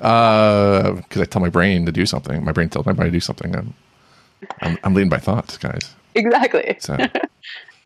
uh 0.00 0.92
Because 0.92 1.22
I 1.22 1.24
tell 1.24 1.42
my 1.42 1.48
brain 1.48 1.86
to 1.86 1.92
do 1.92 2.06
something. 2.06 2.44
My 2.44 2.52
brain 2.52 2.68
tells 2.68 2.86
my 2.86 2.92
body 2.92 3.08
to 3.08 3.12
do 3.16 3.20
something. 3.20 3.56
I'm, 3.56 3.74
I'm, 4.60 4.78
I'm 4.84 4.94
leading 4.94 5.10
by 5.10 5.18
thoughts, 5.18 5.56
guys. 5.58 5.94
Exactly. 6.14 6.76
So, 6.80 6.96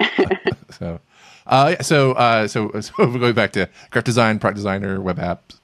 so, 0.79 1.01
uh, 1.47 1.77
so, 1.83 2.13
uh, 2.13 2.47
so, 2.53 2.71
so 2.81 2.93
we're 2.99 3.19
going 3.19 3.35
back 3.35 3.53
to 3.53 3.69
graphic 3.91 4.05
design, 4.07 4.39
product 4.39 4.57
designer, 4.57 5.01
web 5.01 5.19
apps, 5.19 5.59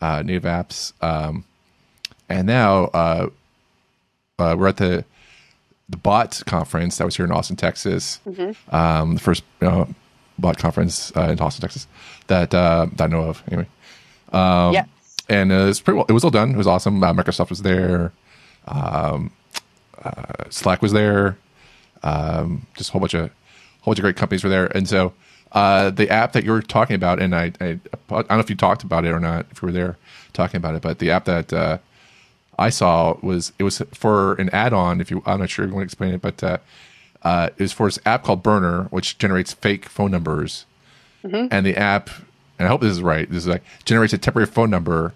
uh, 0.00 0.22
native 0.22 0.44
apps, 0.44 0.92
um, 1.02 1.44
and 2.28 2.46
now 2.46 2.84
uh, 2.86 3.28
uh, 4.38 4.56
we're 4.58 4.68
at 4.68 4.76
the 4.78 5.04
the 5.90 5.96
bot 5.98 6.42
conference 6.46 6.96
that 6.96 7.04
was 7.04 7.14
here 7.16 7.26
in 7.26 7.30
Austin, 7.32 7.56
Texas. 7.56 8.18
Um, 8.70 9.14
the 9.14 9.20
first 9.20 9.44
uh, 9.60 9.84
bot 10.38 10.56
conference 10.56 11.12
uh, 11.16 11.28
in 11.30 11.38
Austin, 11.40 11.60
Texas 11.60 11.86
that 12.28 12.54
uh, 12.54 12.86
that 12.96 13.04
I 13.04 13.06
know 13.08 13.24
of. 13.24 13.42
Anyway, 13.48 13.68
Um, 14.32 14.72
yeah. 14.72 14.86
and 15.28 15.52
uh, 15.52 15.66
it's 15.68 15.80
pretty 15.80 15.96
well. 15.96 16.06
It 16.08 16.12
was 16.12 16.24
all 16.24 16.30
done. 16.30 16.52
It 16.52 16.56
was 16.56 16.66
awesome. 16.66 17.02
Uh, 17.04 17.12
Microsoft 17.12 17.50
was 17.50 17.60
there. 17.62 18.12
Um, 18.66 19.30
uh, 20.02 20.44
Slack 20.48 20.80
was 20.80 20.92
there. 20.92 21.36
Um, 22.02 22.66
just 22.76 22.88
a 22.90 22.92
whole 22.92 23.00
bunch 23.00 23.14
of 23.14 23.30
whole 23.84 23.92
bunch 23.92 23.98
of 23.98 24.02
great 24.02 24.16
companies 24.16 24.42
were 24.42 24.50
there. 24.50 24.66
And 24.76 24.88
so 24.88 25.12
uh, 25.52 25.90
the 25.90 26.10
app 26.10 26.32
that 26.32 26.44
you 26.44 26.50
were 26.50 26.62
talking 26.62 26.96
about, 26.96 27.20
and 27.20 27.34
I, 27.34 27.52
I 27.60 27.66
I 27.66 27.78
don't 28.08 28.30
know 28.30 28.38
if 28.40 28.50
you 28.50 28.56
talked 28.56 28.82
about 28.82 29.04
it 29.04 29.10
or 29.10 29.20
not, 29.20 29.46
if 29.50 29.62
you 29.62 29.66
were 29.66 29.72
there 29.72 29.96
talking 30.32 30.56
about 30.56 30.74
it, 30.74 30.82
but 30.82 30.98
the 30.98 31.10
app 31.10 31.26
that 31.26 31.52
uh, 31.52 31.78
I 32.58 32.70
saw 32.70 33.16
was 33.22 33.52
it 33.58 33.62
was 33.62 33.80
for 33.92 34.34
an 34.34 34.48
add-on. 34.50 35.00
If 35.00 35.10
you, 35.10 35.22
I'm 35.26 35.40
not 35.40 35.50
sure 35.50 35.64
if 35.64 35.68
you 35.68 35.74
want 35.74 35.82
to 35.82 35.92
explain 35.92 36.14
it, 36.14 36.22
but 36.22 36.42
uh, 36.42 36.58
uh, 37.22 37.50
it 37.56 37.62
was 37.62 37.72
for 37.72 37.86
this 37.86 37.98
app 38.04 38.24
called 38.24 38.42
Burner, 38.42 38.84
which 38.84 39.18
generates 39.18 39.52
fake 39.52 39.86
phone 39.86 40.10
numbers, 40.10 40.66
and 41.50 41.64
the 41.64 41.76
app. 41.76 42.10
And 42.58 42.66
I 42.66 42.70
hope 42.70 42.80
this 42.80 42.92
is 42.92 43.02
right. 43.02 43.28
This 43.28 43.38
is 43.38 43.48
like 43.48 43.62
generates 43.84 44.12
a 44.12 44.18
temporary 44.18 44.46
phone 44.46 44.70
number, 44.70 45.14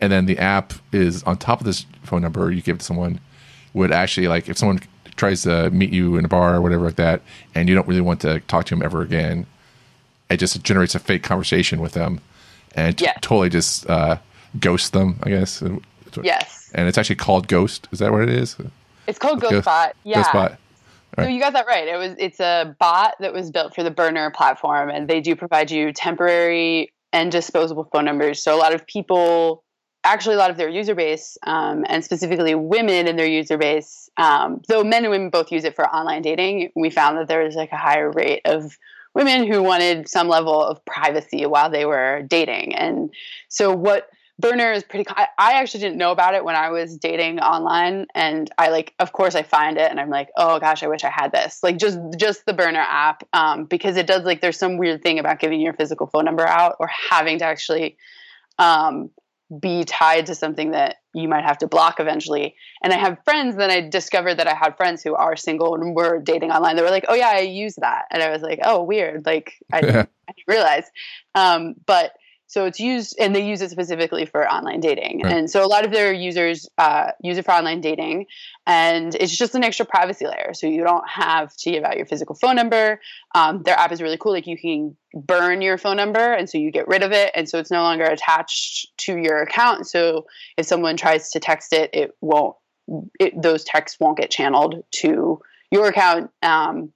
and 0.00 0.12
then 0.12 0.26
the 0.26 0.38
app 0.38 0.74
is 0.92 1.22
on 1.24 1.38
top 1.38 1.60
of 1.60 1.66
this 1.66 1.86
phone 2.02 2.22
number 2.22 2.50
you 2.52 2.62
give 2.62 2.78
to 2.78 2.84
someone. 2.84 3.20
Would 3.74 3.92
actually 3.92 4.28
like 4.28 4.48
if 4.48 4.56
someone 4.56 4.80
tries 5.16 5.42
to 5.42 5.70
meet 5.70 5.90
you 5.90 6.16
in 6.16 6.24
a 6.24 6.28
bar 6.28 6.54
or 6.56 6.60
whatever 6.60 6.84
like 6.84 6.96
that, 6.96 7.22
and 7.54 7.68
you 7.68 7.74
don't 7.74 7.88
really 7.88 8.00
want 8.00 8.20
to 8.22 8.40
talk 8.40 8.66
to 8.66 8.74
him 8.74 8.82
ever 8.82 9.02
again, 9.02 9.46
it 10.30 10.38
just 10.38 10.62
generates 10.62 10.94
a 10.94 10.98
fake 10.98 11.22
conversation 11.22 11.80
with 11.80 11.92
them, 11.92 12.20
and 12.74 12.98
t- 12.98 13.04
Yeah. 13.04 13.14
totally 13.20 13.48
just 13.48 13.88
uh, 13.88 14.16
ghosts 14.60 14.90
them. 14.90 15.18
I 15.22 15.30
guess. 15.30 15.62
Yes. 16.22 16.70
And 16.74 16.88
it's 16.88 16.96
actually 16.98 17.16
called 17.16 17.46
Ghost. 17.48 17.88
Is 17.92 17.98
that 17.98 18.10
what 18.12 18.22
it 18.22 18.30
is? 18.30 18.56
It's 19.06 19.18
called 19.18 19.40
Ghost- 19.40 19.66
GhostBot. 19.66 19.92
Yeah. 20.04 20.22
Ghostbot. 20.24 20.50
So 21.16 21.22
Right. 21.22 21.30
you 21.30 21.40
got 21.40 21.52
that 21.54 21.66
right. 21.66 21.86
It 21.88 21.96
was 21.96 22.14
it's 22.18 22.40
a 22.40 22.74
bot 22.78 23.14
that 23.20 23.32
was 23.32 23.50
built 23.50 23.74
for 23.74 23.82
the 23.82 23.90
Burner 23.90 24.30
platform, 24.30 24.90
and 24.90 25.08
they 25.08 25.20
do 25.20 25.34
provide 25.36 25.70
you 25.70 25.92
temporary 25.92 26.92
and 27.12 27.30
disposable 27.32 27.88
phone 27.92 28.04
numbers. 28.04 28.42
So 28.42 28.54
a 28.54 28.58
lot 28.58 28.74
of 28.74 28.86
people, 28.86 29.62
actually, 30.06 30.36
a 30.36 30.38
lot 30.38 30.50
of 30.50 30.56
their 30.56 30.68
user 30.68 30.94
base, 30.94 31.36
um, 31.42 31.84
and 31.88 32.04
specifically 32.04 32.54
women 32.54 33.06
in 33.06 33.16
their 33.16 33.26
user 33.26 33.58
base, 33.58 34.08
um, 34.16 34.62
though 34.68 34.84
men 34.84 35.04
and 35.04 35.10
women 35.10 35.30
both 35.30 35.52
use 35.52 35.64
it 35.64 35.74
for 35.74 35.86
online 35.88 36.22
dating, 36.22 36.72
we 36.74 36.90
found 36.90 37.18
that 37.18 37.28
there 37.28 37.44
was 37.44 37.54
like 37.54 37.72
a 37.72 37.76
higher 37.76 38.10
rate 38.10 38.42
of 38.44 38.78
women 39.14 39.50
who 39.50 39.62
wanted 39.62 40.08
some 40.08 40.28
level 40.28 40.62
of 40.62 40.84
privacy 40.84 41.46
while 41.46 41.70
they 41.70 41.84
were 41.86 42.22
dating. 42.28 42.74
And 42.74 43.10
so 43.48 43.74
what 43.74 44.08
Burner 44.38 44.72
is 44.72 44.84
pretty. 44.84 45.08
I, 45.16 45.28
actually 45.38 45.80
didn't 45.80 45.96
know 45.96 46.12
about 46.12 46.34
it 46.34 46.44
when 46.44 46.56
I 46.56 46.68
was 46.68 46.98
dating 46.98 47.40
online, 47.40 48.06
and 48.14 48.50
I 48.58 48.68
like, 48.68 48.92
of 48.98 49.12
course, 49.12 49.34
I 49.34 49.42
find 49.42 49.78
it, 49.78 49.90
and 49.90 49.98
I'm 49.98 50.10
like, 50.10 50.28
oh 50.36 50.60
gosh, 50.60 50.82
I 50.82 50.88
wish 50.88 51.04
I 51.04 51.08
had 51.08 51.32
this. 51.32 51.60
Like 51.62 51.78
just 51.78 51.98
just 52.18 52.44
the 52.44 52.52
Burner 52.52 52.84
app, 52.86 53.26
um, 53.32 53.64
because 53.64 53.96
it 53.96 54.06
does 54.06 54.24
like 54.24 54.42
there's 54.42 54.58
some 54.58 54.76
weird 54.76 55.02
thing 55.02 55.18
about 55.18 55.40
giving 55.40 55.60
your 55.60 55.72
physical 55.72 56.06
phone 56.06 56.26
number 56.26 56.46
out 56.46 56.76
or 56.78 56.86
having 56.86 57.38
to 57.38 57.46
actually 57.46 57.96
um, 58.58 59.08
be 59.60 59.84
tied 59.84 60.26
to 60.26 60.34
something 60.34 60.72
that 60.72 60.96
you 61.14 61.28
might 61.28 61.44
have 61.44 61.58
to 61.58 61.68
block 61.68 62.00
eventually. 62.00 62.56
And 62.82 62.92
I 62.92 62.96
have 62.96 63.18
friends. 63.24 63.56
Then 63.56 63.70
I 63.70 63.88
discovered 63.88 64.36
that 64.36 64.48
I 64.48 64.54
had 64.54 64.76
friends 64.76 65.02
who 65.02 65.14
are 65.14 65.36
single 65.36 65.74
and 65.74 65.94
were 65.94 66.20
dating 66.20 66.50
online. 66.50 66.76
They 66.76 66.82
were 66.82 66.90
like, 66.90 67.06
oh 67.08 67.14
yeah, 67.14 67.30
I 67.30 67.40
use 67.40 67.76
that, 67.76 68.06
and 68.10 68.22
I 68.22 68.30
was 68.30 68.42
like, 68.42 68.60
oh 68.64 68.82
weird. 68.82 69.24
Like 69.24 69.54
I 69.72 69.80
didn't, 69.82 70.10
I 70.28 70.32
didn't 70.32 70.48
realize. 70.48 70.84
Um, 71.34 71.74
but 71.86 72.12
so 72.48 72.64
it's 72.64 72.78
used, 72.78 73.16
and 73.18 73.34
they 73.34 73.46
use 73.46 73.60
it 73.60 73.70
specifically 73.70 74.24
for 74.24 74.48
online 74.48 74.80
dating. 74.80 75.22
Right. 75.22 75.32
And 75.32 75.50
so 75.50 75.64
a 75.64 75.66
lot 75.66 75.84
of 75.84 75.90
their 75.90 76.12
users 76.12 76.68
uh, 76.78 77.10
use 77.22 77.38
it 77.38 77.44
for 77.44 77.52
online 77.52 77.80
dating, 77.80 78.26
and 78.66 79.14
it's 79.14 79.36
just 79.36 79.54
an 79.54 79.64
extra 79.64 79.84
privacy 79.84 80.26
layer. 80.26 80.52
So 80.54 80.66
you 80.66 80.84
don't 80.84 81.08
have 81.08 81.56
to 81.56 81.70
give 81.70 81.84
out 81.84 81.96
your 81.96 82.06
physical 82.06 82.34
phone 82.36 82.56
number. 82.56 83.00
Um, 83.34 83.62
their 83.64 83.76
app 83.76 83.92
is 83.92 84.00
really 84.00 84.16
cool. 84.18 84.32
Like 84.32 84.46
you 84.46 84.56
can 84.56 84.96
burn 85.12 85.60
your 85.60 85.76
phone 85.76 85.96
number, 85.96 86.32
and 86.32 86.48
so 86.48 86.58
you 86.58 86.70
get 86.70 86.86
rid 86.86 87.02
of 87.02 87.12
it, 87.12 87.32
and 87.34 87.48
so 87.48 87.58
it's 87.58 87.70
no 87.70 87.82
longer 87.82 88.04
attached 88.04 88.96
to 88.98 89.16
your 89.16 89.42
account. 89.42 89.86
So 89.86 90.26
if 90.56 90.66
someone 90.66 90.96
tries 90.96 91.30
to 91.30 91.40
text 91.40 91.72
it, 91.72 91.90
it 91.92 92.12
won't. 92.20 92.54
It, 93.18 93.40
those 93.40 93.64
texts 93.64 93.98
won't 93.98 94.18
get 94.18 94.30
channeled 94.30 94.84
to 94.96 95.40
your 95.72 95.88
account. 95.88 96.30
Um, 96.42 96.92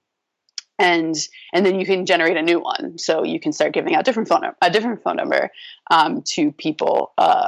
and 0.81 1.15
and 1.53 1.65
then 1.65 1.79
you 1.79 1.85
can 1.85 2.05
generate 2.05 2.37
a 2.37 2.41
new 2.41 2.59
one. 2.59 2.97
So 2.97 3.23
you 3.23 3.39
can 3.39 3.53
start 3.53 3.73
giving 3.73 3.95
out 3.95 4.03
different 4.03 4.27
phone 4.27 4.43
a 4.61 4.69
different 4.69 5.03
phone 5.03 5.15
number 5.15 5.51
um, 5.89 6.23
to 6.33 6.51
people. 6.51 7.13
Uh, 7.17 7.47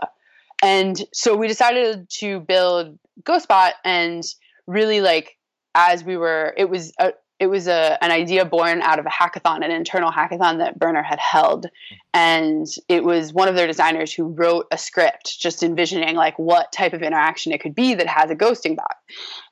and 0.61 1.01
so 1.11 1.35
we 1.35 1.47
decided 1.47 2.09
to 2.19 2.39
build 2.39 2.97
GhostBot, 3.23 3.71
and 3.83 4.23
really 4.67 5.01
like 5.01 5.37
as 5.75 6.03
we 6.03 6.15
were, 6.15 6.53
it 6.55 6.69
was 6.69 6.93
a, 6.99 7.13
it 7.39 7.47
was 7.47 7.67
a, 7.67 7.97
an 8.03 8.11
idea 8.11 8.45
born 8.45 8.81
out 8.83 8.99
of 8.99 9.07
a 9.07 9.09
hackathon, 9.09 9.65
an 9.65 9.71
internal 9.71 10.11
hackathon 10.11 10.59
that 10.59 10.77
Burner 10.77 11.01
had 11.01 11.19
held. 11.19 11.65
And 12.13 12.67
it 12.87 13.03
was 13.03 13.33
one 13.33 13.47
of 13.47 13.55
their 13.55 13.65
designers 13.65 14.13
who 14.13 14.25
wrote 14.25 14.67
a 14.71 14.77
script 14.77 15.39
just 15.39 15.63
envisioning 15.63 16.15
like 16.15 16.37
what 16.37 16.71
type 16.71 16.93
of 16.93 17.01
interaction 17.01 17.51
it 17.51 17.59
could 17.59 17.73
be 17.73 17.95
that 17.95 18.07
has 18.07 18.29
a 18.29 18.35
ghosting 18.35 18.75
bot. 18.75 18.95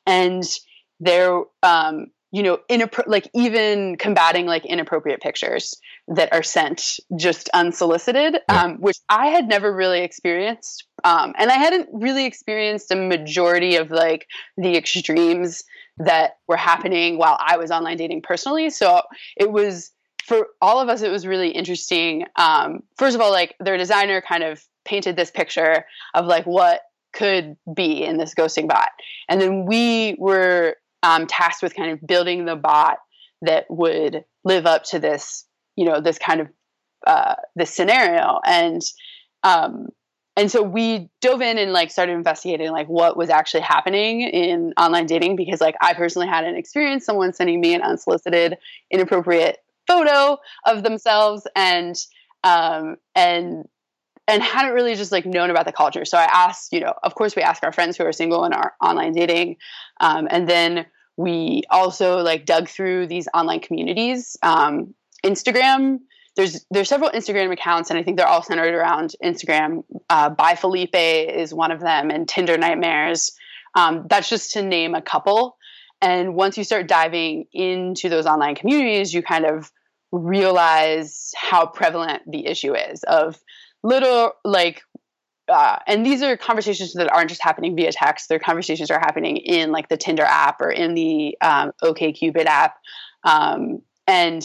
And 0.05 0.43
there, 0.99 1.41
um, 1.63 2.11
you 2.31 2.43
know, 2.43 2.59
inappro- 2.69 3.07
like 3.07 3.29
even 3.33 3.97
combating 3.97 4.45
like 4.45 4.65
inappropriate 4.65 5.19
pictures 5.21 5.75
that 6.07 6.31
are 6.31 6.43
sent 6.43 6.99
just 7.17 7.49
unsolicited, 7.53 8.37
yeah. 8.49 8.63
um, 8.63 8.77
which 8.77 8.97
I 9.09 9.27
had 9.27 9.47
never 9.47 9.73
really 9.73 10.01
experienced. 10.01 10.85
Um, 11.03 11.33
and 11.37 11.51
I 11.51 11.55
hadn't 11.55 11.89
really 11.91 12.25
experienced 12.25 12.91
a 12.91 12.95
majority 12.95 13.75
of 13.75 13.91
like 13.91 14.27
the 14.57 14.77
extremes 14.77 15.63
that 15.97 16.37
were 16.47 16.57
happening 16.57 17.17
while 17.17 17.37
I 17.39 17.57
was 17.57 17.69
online 17.69 17.97
dating 17.97 18.21
personally. 18.21 18.69
So 18.69 19.01
it 19.35 19.51
was 19.51 19.91
for 20.25 20.47
all 20.61 20.79
of 20.79 20.87
us, 20.87 21.01
it 21.01 21.11
was 21.11 21.27
really 21.27 21.49
interesting. 21.49 22.25
Um, 22.37 22.83
first 22.97 23.15
of 23.15 23.21
all, 23.21 23.31
like 23.31 23.55
their 23.59 23.77
designer 23.77 24.21
kind 24.21 24.43
of 24.43 24.63
painted 24.85 25.15
this 25.15 25.31
picture 25.31 25.85
of 26.13 26.25
like 26.25 26.45
what 26.45 26.81
could 27.13 27.57
be 27.73 28.03
in 28.03 28.17
this 28.17 28.33
ghosting 28.33 28.67
bot. 28.67 28.89
And 29.27 29.41
then 29.41 29.65
we 29.65 30.15
were 30.17 30.77
um, 31.03 31.27
tasked 31.27 31.63
with 31.63 31.75
kind 31.75 31.91
of 31.91 32.05
building 32.05 32.45
the 32.45 32.55
bot 32.55 32.97
that 33.41 33.65
would 33.69 34.23
live 34.43 34.65
up 34.65 34.83
to 34.83 34.99
this, 34.99 35.45
you 35.75 35.85
know, 35.85 36.01
this 36.01 36.17
kind 36.17 36.41
of 36.41 36.47
uh, 37.07 37.35
this 37.55 37.73
scenario. 37.73 38.39
And 38.45 38.81
um, 39.43 39.87
and 40.37 40.49
so 40.49 40.61
we 40.63 41.09
dove 41.19 41.41
in 41.41 41.57
and 41.57 41.73
like 41.73 41.91
started 41.91 42.13
investigating 42.13 42.71
like 42.71 42.87
what 42.87 43.17
was 43.17 43.29
actually 43.29 43.61
happening 43.61 44.21
in 44.21 44.73
online 44.77 45.05
dating 45.05 45.35
because 45.35 45.59
like 45.59 45.75
I 45.81 45.93
personally 45.93 46.27
had 46.27 46.45
an 46.45 46.55
experience 46.55 47.05
someone 47.05 47.33
sending 47.33 47.59
me 47.59 47.73
an 47.73 47.81
unsolicited, 47.81 48.57
inappropriate 48.89 49.57
photo 49.87 50.37
of 50.65 50.83
themselves 50.83 51.45
and 51.55 51.95
um, 52.43 52.95
and 53.13 53.67
and 54.31 54.41
hadn't 54.41 54.73
really 54.73 54.95
just 54.95 55.11
like 55.11 55.25
known 55.25 55.49
about 55.49 55.65
the 55.65 55.71
culture. 55.71 56.05
So 56.05 56.17
I 56.17 56.23
asked, 56.23 56.71
you 56.71 56.79
know, 56.79 56.93
of 57.03 57.15
course 57.15 57.35
we 57.35 57.41
ask 57.41 57.63
our 57.63 57.71
friends 57.71 57.97
who 57.97 58.05
are 58.05 58.13
single 58.13 58.43
and 58.43 58.53
are 58.53 58.73
online 58.81 59.11
dating, 59.13 59.57
um, 59.99 60.27
and 60.31 60.49
then 60.49 60.85
we 61.17 61.63
also 61.69 62.19
like 62.19 62.45
dug 62.45 62.69
through 62.69 63.07
these 63.07 63.27
online 63.33 63.59
communities. 63.59 64.37
Um, 64.41 64.93
Instagram, 65.23 65.99
there's 66.35 66.65
there's 66.71 66.89
several 66.89 67.11
Instagram 67.11 67.51
accounts, 67.51 67.89
and 67.89 67.99
I 67.99 68.03
think 68.03 68.17
they're 68.17 68.27
all 68.27 68.43
centered 68.43 68.73
around 68.73 69.15
Instagram. 69.23 69.83
Uh, 70.09 70.29
Bye 70.29 70.55
Felipe 70.55 70.95
is 70.95 71.53
one 71.53 71.71
of 71.71 71.81
them, 71.81 72.09
and 72.09 72.27
Tinder 72.27 72.57
Nightmares. 72.57 73.33
Um, 73.75 74.05
that's 74.09 74.29
just 74.29 74.51
to 74.53 74.63
name 74.63 74.95
a 74.95 75.01
couple. 75.01 75.57
And 76.01 76.35
once 76.35 76.57
you 76.57 76.63
start 76.63 76.87
diving 76.87 77.45
into 77.53 78.09
those 78.09 78.25
online 78.25 78.55
communities, 78.55 79.13
you 79.13 79.21
kind 79.21 79.45
of 79.45 79.71
realize 80.11 81.31
how 81.37 81.67
prevalent 81.67 82.23
the 82.29 82.47
issue 82.47 82.73
is 82.75 83.03
of 83.03 83.39
little 83.83 84.33
like 84.43 84.83
uh, 85.51 85.77
and 85.85 86.05
these 86.05 86.21
are 86.21 86.37
conversations 86.37 86.93
that 86.93 87.11
aren't 87.11 87.29
just 87.29 87.43
happening 87.43 87.75
via 87.75 87.91
text. 87.91 88.29
Their 88.29 88.39
conversations 88.39 88.89
are 88.89 88.99
happening 88.99 89.37
in 89.37 89.71
like 89.71 89.89
the 89.89 89.97
Tinder 89.97 90.23
app 90.23 90.61
or 90.61 90.71
in 90.71 90.93
the 90.93 91.37
um, 91.41 91.71
OKCupid 91.83 92.45
app, 92.45 92.75
um, 93.23 93.81
and 94.07 94.43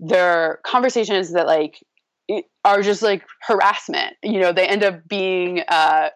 they're 0.00 0.58
conversations 0.64 1.32
that 1.34 1.46
like 1.46 1.78
are 2.64 2.82
just 2.82 3.02
like 3.02 3.24
harassment. 3.42 4.16
You 4.22 4.40
know, 4.40 4.52
they 4.52 4.66
end 4.66 4.82
up 4.82 5.06
being 5.06 5.62
uh, 5.68 6.08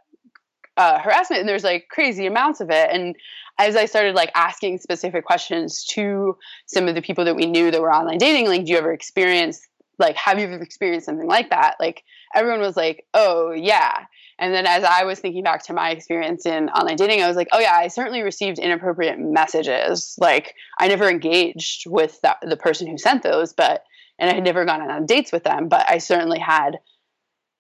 uh, 0.77 0.99
harassment, 0.99 1.41
and 1.41 1.49
there's 1.49 1.65
like 1.65 1.87
crazy 1.91 2.27
amounts 2.27 2.61
of 2.61 2.71
it. 2.71 2.89
And 2.91 3.15
as 3.59 3.77
I 3.77 3.85
started 3.85 4.17
like 4.17 4.33
asking 4.35 4.79
specific 4.79 5.25
questions 5.25 5.85
to 5.93 6.37
some 6.67 6.89
of 6.89 6.97
the 6.97 7.03
people 7.03 7.25
that 7.27 7.37
we 7.37 7.47
knew 7.47 7.71
that 7.71 7.81
were 7.81 7.93
online 7.93 8.19
dating, 8.19 8.49
like, 8.49 8.65
do 8.65 8.73
you 8.73 8.79
ever 8.79 8.93
experience 8.93 9.61
like 9.99 10.17
have 10.17 10.39
you 10.39 10.47
ever 10.47 10.61
experienced 10.61 11.07
something 11.07 11.29
like 11.29 11.51
that? 11.51 11.77
Like 11.79 12.03
everyone 12.35 12.61
was 12.61 12.77
like, 12.77 13.07
oh 13.15 13.53
yeah. 13.53 14.07
And 14.39 14.53
then 14.53 14.67
as 14.67 14.83
I 14.83 15.05
was 15.05 15.21
thinking 15.21 15.45
back 15.45 15.65
to 15.67 15.73
my 15.73 15.91
experience 15.91 16.45
in 16.45 16.69
online 16.71 16.97
dating, 16.97 17.23
I 17.23 17.29
was 17.29 17.37
like, 17.37 17.49
oh 17.53 17.61
yeah, 17.61 17.75
I 17.77 17.89
certainly 17.89 18.23
received 18.23 18.59
inappropriate 18.59 19.19
messages. 19.19 20.17
Like 20.19 20.55
I 20.79 20.89
never 20.89 21.09
engaged 21.09 21.89
with 21.89 22.21
the, 22.21 22.37
the 22.43 22.57
person 22.57 22.87
who 22.87 22.99
sent 22.99 23.23
those, 23.23 23.53
but 23.53 23.85
and 24.19 24.31
I 24.31 24.35
had 24.35 24.45
never 24.45 24.65
gone 24.65 24.81
on 24.81 25.07
dates 25.07 25.33
with 25.33 25.45
them, 25.45 25.69
but 25.69 25.89
I 25.89 25.99
certainly 25.99 26.39
had 26.39 26.79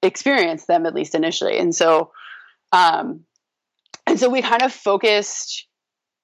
experienced 0.02 0.66
them 0.66 0.86
at 0.86 0.94
least 0.94 1.14
initially. 1.14 1.58
And 1.58 1.74
so, 1.74 2.12
um, 2.72 3.24
and 4.06 4.18
so 4.20 4.28
we 4.28 4.42
kind 4.42 4.62
of 4.62 4.72
focused. 4.72 5.66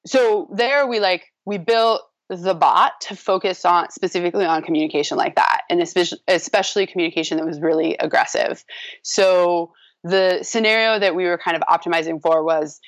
So 0.06 0.48
there 0.54 0.86
we 0.86 1.00
like 1.00 1.24
we 1.44 1.58
built 1.58 2.02
the 2.30 2.54
bot 2.54 3.00
to 3.00 3.16
focus 3.16 3.64
on 3.64 3.90
specifically 3.90 4.44
on 4.44 4.62
communication 4.62 5.18
like 5.18 5.34
that, 5.34 5.62
and 5.68 5.82
especially 5.82 6.20
especially 6.28 6.86
communication 6.86 7.36
that 7.36 7.46
was 7.46 7.60
really 7.60 7.96
aggressive. 7.98 8.64
So 9.02 9.72
the 10.04 10.38
scenario 10.42 10.98
that 11.00 11.16
we 11.16 11.24
were 11.24 11.36
kind 11.36 11.56
of 11.56 11.62
optimizing 11.62 12.22
for 12.22 12.44
was 12.44 12.80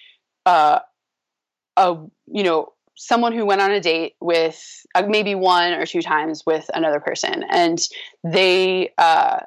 uh, 0.47 0.79
a 1.77 1.97
you 2.27 2.43
know 2.45 2.73
someone 2.97 3.33
who 3.33 3.45
went 3.45 3.61
on 3.61 3.73
a 3.73 3.81
date 3.81 4.15
with 4.21 4.87
uh, 4.95 5.03
maybe 5.09 5.35
one 5.35 5.73
or 5.73 5.87
two 5.87 6.03
times 6.03 6.45
with 6.47 6.71
another 6.73 7.01
person 7.01 7.45
and 7.51 7.89
they 8.23 8.93
uh, 8.99 9.41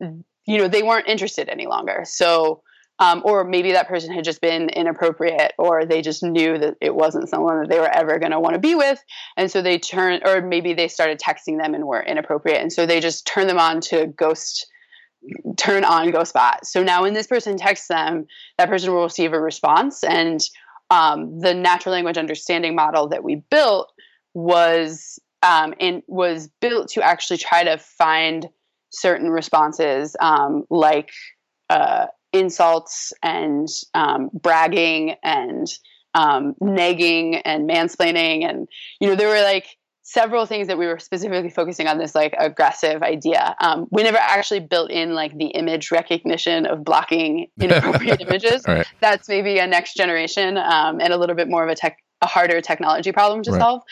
you 0.00 0.58
know 0.58 0.66
they 0.66 0.82
weren't 0.82 1.08
interested 1.08 1.48
any 1.48 1.66
longer 1.66 2.04
so 2.06 2.62
um, 3.02 3.20
or 3.24 3.42
maybe 3.42 3.72
that 3.72 3.88
person 3.88 4.12
had 4.14 4.22
just 4.22 4.40
been 4.40 4.68
inappropriate 4.68 5.52
or 5.58 5.84
they 5.84 6.02
just 6.02 6.22
knew 6.22 6.56
that 6.56 6.76
it 6.80 6.94
wasn't 6.94 7.28
someone 7.28 7.60
that 7.60 7.68
they 7.68 7.80
were 7.80 7.90
ever 7.90 8.18
going 8.20 8.30
to 8.30 8.38
want 8.38 8.54
to 8.54 8.60
be 8.60 8.74
with 8.74 9.02
and 9.36 9.50
so 9.50 9.60
they 9.60 9.78
turned 9.78 10.22
or 10.24 10.40
maybe 10.40 10.72
they 10.72 10.86
started 10.86 11.18
texting 11.18 11.60
them 11.60 11.74
and 11.74 11.84
were 11.84 12.02
inappropriate 12.02 12.60
and 12.60 12.72
so 12.72 12.86
they 12.86 13.00
just 13.00 13.26
turned 13.26 13.50
them 13.50 13.58
on 13.58 13.80
to 13.80 14.06
ghost 14.06 14.66
turn 15.56 15.84
on 15.84 16.08
GhostBot. 16.08 16.64
So 16.64 16.82
now 16.82 17.02
when 17.02 17.14
this 17.14 17.28
person 17.28 17.56
texts 17.56 17.88
them, 17.88 18.26
that 18.58 18.68
person 18.68 18.92
will 18.92 19.04
receive 19.04 19.32
a 19.32 19.40
response. 19.40 20.02
And 20.02 20.40
um, 20.90 21.38
the 21.38 21.54
natural 21.54 21.94
language 21.94 22.18
understanding 22.18 22.74
model 22.74 23.08
that 23.08 23.22
we 23.22 23.36
built 23.48 23.92
was 24.34 25.20
um, 25.42 25.74
and 25.80 26.02
was 26.06 26.48
built 26.60 26.88
to 26.90 27.02
actually 27.02 27.38
try 27.38 27.64
to 27.64 27.78
find 27.78 28.48
certain 28.90 29.30
responses 29.30 30.16
um, 30.20 30.64
like 30.70 31.10
uh, 31.70 32.06
insults 32.32 33.12
and 33.22 33.68
um, 33.94 34.30
bragging 34.32 35.16
and 35.22 35.66
um, 36.14 36.54
negging 36.60 37.40
and 37.44 37.68
mansplaining 37.68 38.48
and 38.48 38.68
you 39.00 39.08
know 39.08 39.14
there 39.14 39.28
were 39.28 39.42
like 39.42 39.66
several 40.12 40.44
things 40.46 40.66
that 40.66 40.76
we 40.76 40.86
were 40.86 40.98
specifically 40.98 41.48
focusing 41.48 41.86
on 41.86 41.96
this 41.96 42.14
like 42.14 42.34
aggressive 42.38 43.02
idea. 43.02 43.54
Um, 43.60 43.86
we 43.90 44.02
never 44.02 44.18
actually 44.18 44.60
built 44.60 44.90
in 44.90 45.14
like 45.14 45.36
the 45.36 45.46
image 45.46 45.90
recognition 45.90 46.66
of 46.66 46.84
blocking 46.84 47.46
inappropriate 47.60 48.20
images. 48.20 48.62
Right. 48.66 48.86
That's 49.00 49.28
maybe 49.28 49.58
a 49.58 49.66
next 49.66 49.94
generation 49.94 50.58
um, 50.58 51.00
and 51.00 51.12
a 51.12 51.16
little 51.16 51.36
bit 51.36 51.48
more 51.48 51.64
of 51.64 51.70
a 51.70 51.74
tech, 51.74 51.98
a 52.20 52.26
harder 52.26 52.60
technology 52.60 53.12
problem 53.12 53.42
to 53.44 53.52
right. 53.52 53.60
solve. 53.60 53.82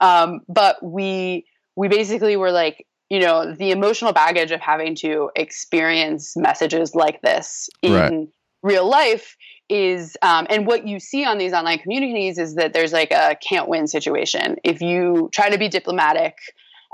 Um, 0.00 0.40
but 0.48 0.82
we 0.82 1.44
we 1.76 1.86
basically 1.86 2.36
were 2.36 2.50
like, 2.50 2.84
you 3.10 3.20
know, 3.20 3.54
the 3.54 3.70
emotional 3.70 4.12
baggage 4.12 4.50
of 4.50 4.60
having 4.60 4.94
to 4.96 5.30
experience 5.34 6.36
messages 6.36 6.94
like 6.94 7.22
this 7.22 7.70
in 7.82 7.92
right. 7.92 8.28
real 8.62 8.88
life 8.88 9.36
is 9.68 10.16
um, 10.22 10.46
and 10.50 10.66
what 10.66 10.86
you 10.86 10.98
see 10.98 11.24
on 11.24 11.38
these 11.38 11.52
online 11.52 11.78
communities 11.78 12.38
is 12.38 12.54
that 12.54 12.72
there's 12.72 12.92
like 12.92 13.10
a 13.10 13.36
can't 13.36 13.68
win 13.68 13.86
situation 13.86 14.56
if 14.64 14.80
you 14.80 15.28
try 15.32 15.50
to 15.50 15.58
be 15.58 15.68
diplomatic 15.68 16.36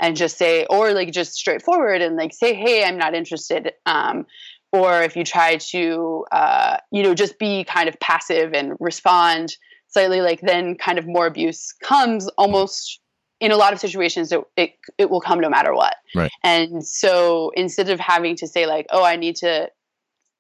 and 0.00 0.16
just 0.16 0.37
say 0.37 0.66
or 0.68 0.92
like 0.92 1.12
just 1.12 1.35
straightforward 1.35 2.03
and 2.03 2.16
like 2.16 2.33
say 2.33 2.53
hey 2.53 2.85
i'm 2.85 2.98
not 2.98 3.14
interested 3.14 3.72
um, 3.87 4.27
or 4.72 5.03
if 5.03 5.14
you 5.14 5.22
try 5.22 5.57
to 5.57 6.24
uh, 6.33 6.77
you 6.90 7.03
know 7.03 7.14
just 7.14 7.38
be 7.38 7.64
kind 7.64 7.88
of 7.88 7.98
passive 8.00 8.53
and 8.53 8.74
respond 8.81 9.57
slightly 9.88 10.20
like 10.20 10.40
then 10.40 10.77
kind 10.77 10.98
of 10.98 11.07
more 11.07 11.27
abuse 11.27 11.72
comes 11.83 12.29
almost 12.37 13.00
in 13.40 13.51
a 13.51 13.57
lot 13.57 13.73
of 13.73 13.81
situations 13.81 14.33
it, 14.33 14.40
it 14.57 14.70
it 14.99 15.11
will 15.11 15.20
come 15.20 15.40
no 15.40 15.49
matter 15.49 15.75
what. 15.75 15.97
Right. 16.14 16.31
and 16.42 16.85
so 16.87 17.51
instead 17.55 17.90
of 17.90 18.01
having 18.01 18.37
to 18.37 18.47
say 18.47 18.66
like 18.66 18.87
oh 18.90 19.05
i 19.05 19.16
need 19.16 19.37
to 19.37 19.70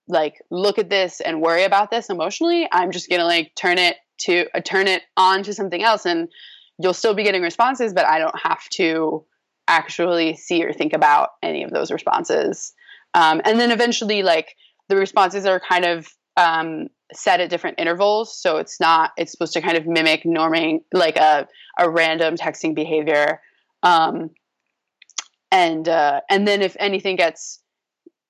like 0.06 0.42
look 0.50 0.78
at 0.78 0.90
this 0.90 1.20
and 1.20 1.40
worry 1.40 1.64
about 1.64 1.90
this 1.90 2.10
emotionally 2.10 2.68
i'm 2.70 2.90
just 2.90 3.08
gonna 3.08 3.24
like 3.24 3.52
turn 3.56 3.78
it 3.78 3.96
to 4.18 4.46
uh, 4.54 4.60
turn 4.60 4.86
it 4.86 5.02
on 5.16 5.42
to 5.42 5.52
something 5.52 5.82
else. 5.82 6.06
And 6.06 6.28
you'll 6.78 6.94
still 6.94 7.14
be 7.14 7.22
getting 7.22 7.42
responses 7.42 7.92
but 7.92 8.04
i 8.04 8.18
don't 8.18 8.38
have 8.38 8.68
to 8.68 9.24
actually 9.68 10.36
see 10.36 10.64
or 10.64 10.72
think 10.72 10.92
about 10.92 11.30
any 11.42 11.62
of 11.62 11.70
those 11.70 11.90
responses. 11.90 12.72
Um, 13.14 13.40
and 13.44 13.58
then 13.58 13.70
eventually 13.70 14.22
like 14.22 14.56
the 14.88 14.96
responses 14.96 15.46
are 15.46 15.60
kind 15.60 15.84
of 15.84 16.08
um, 16.36 16.88
set 17.12 17.40
at 17.40 17.50
different 17.50 17.78
intervals 17.78 18.36
so 18.36 18.56
it's 18.56 18.80
not 18.80 19.12
it's 19.16 19.30
supposed 19.30 19.52
to 19.52 19.60
kind 19.60 19.76
of 19.76 19.86
mimic 19.86 20.24
norming 20.24 20.80
like 20.92 21.16
a, 21.16 21.46
a 21.78 21.88
random 21.90 22.34
texting 22.36 22.74
behavior 22.74 23.40
um, 23.82 24.30
and 25.52 25.88
uh, 25.88 26.20
and 26.30 26.46
then 26.48 26.62
if 26.62 26.76
anything 26.80 27.16
gets 27.16 27.60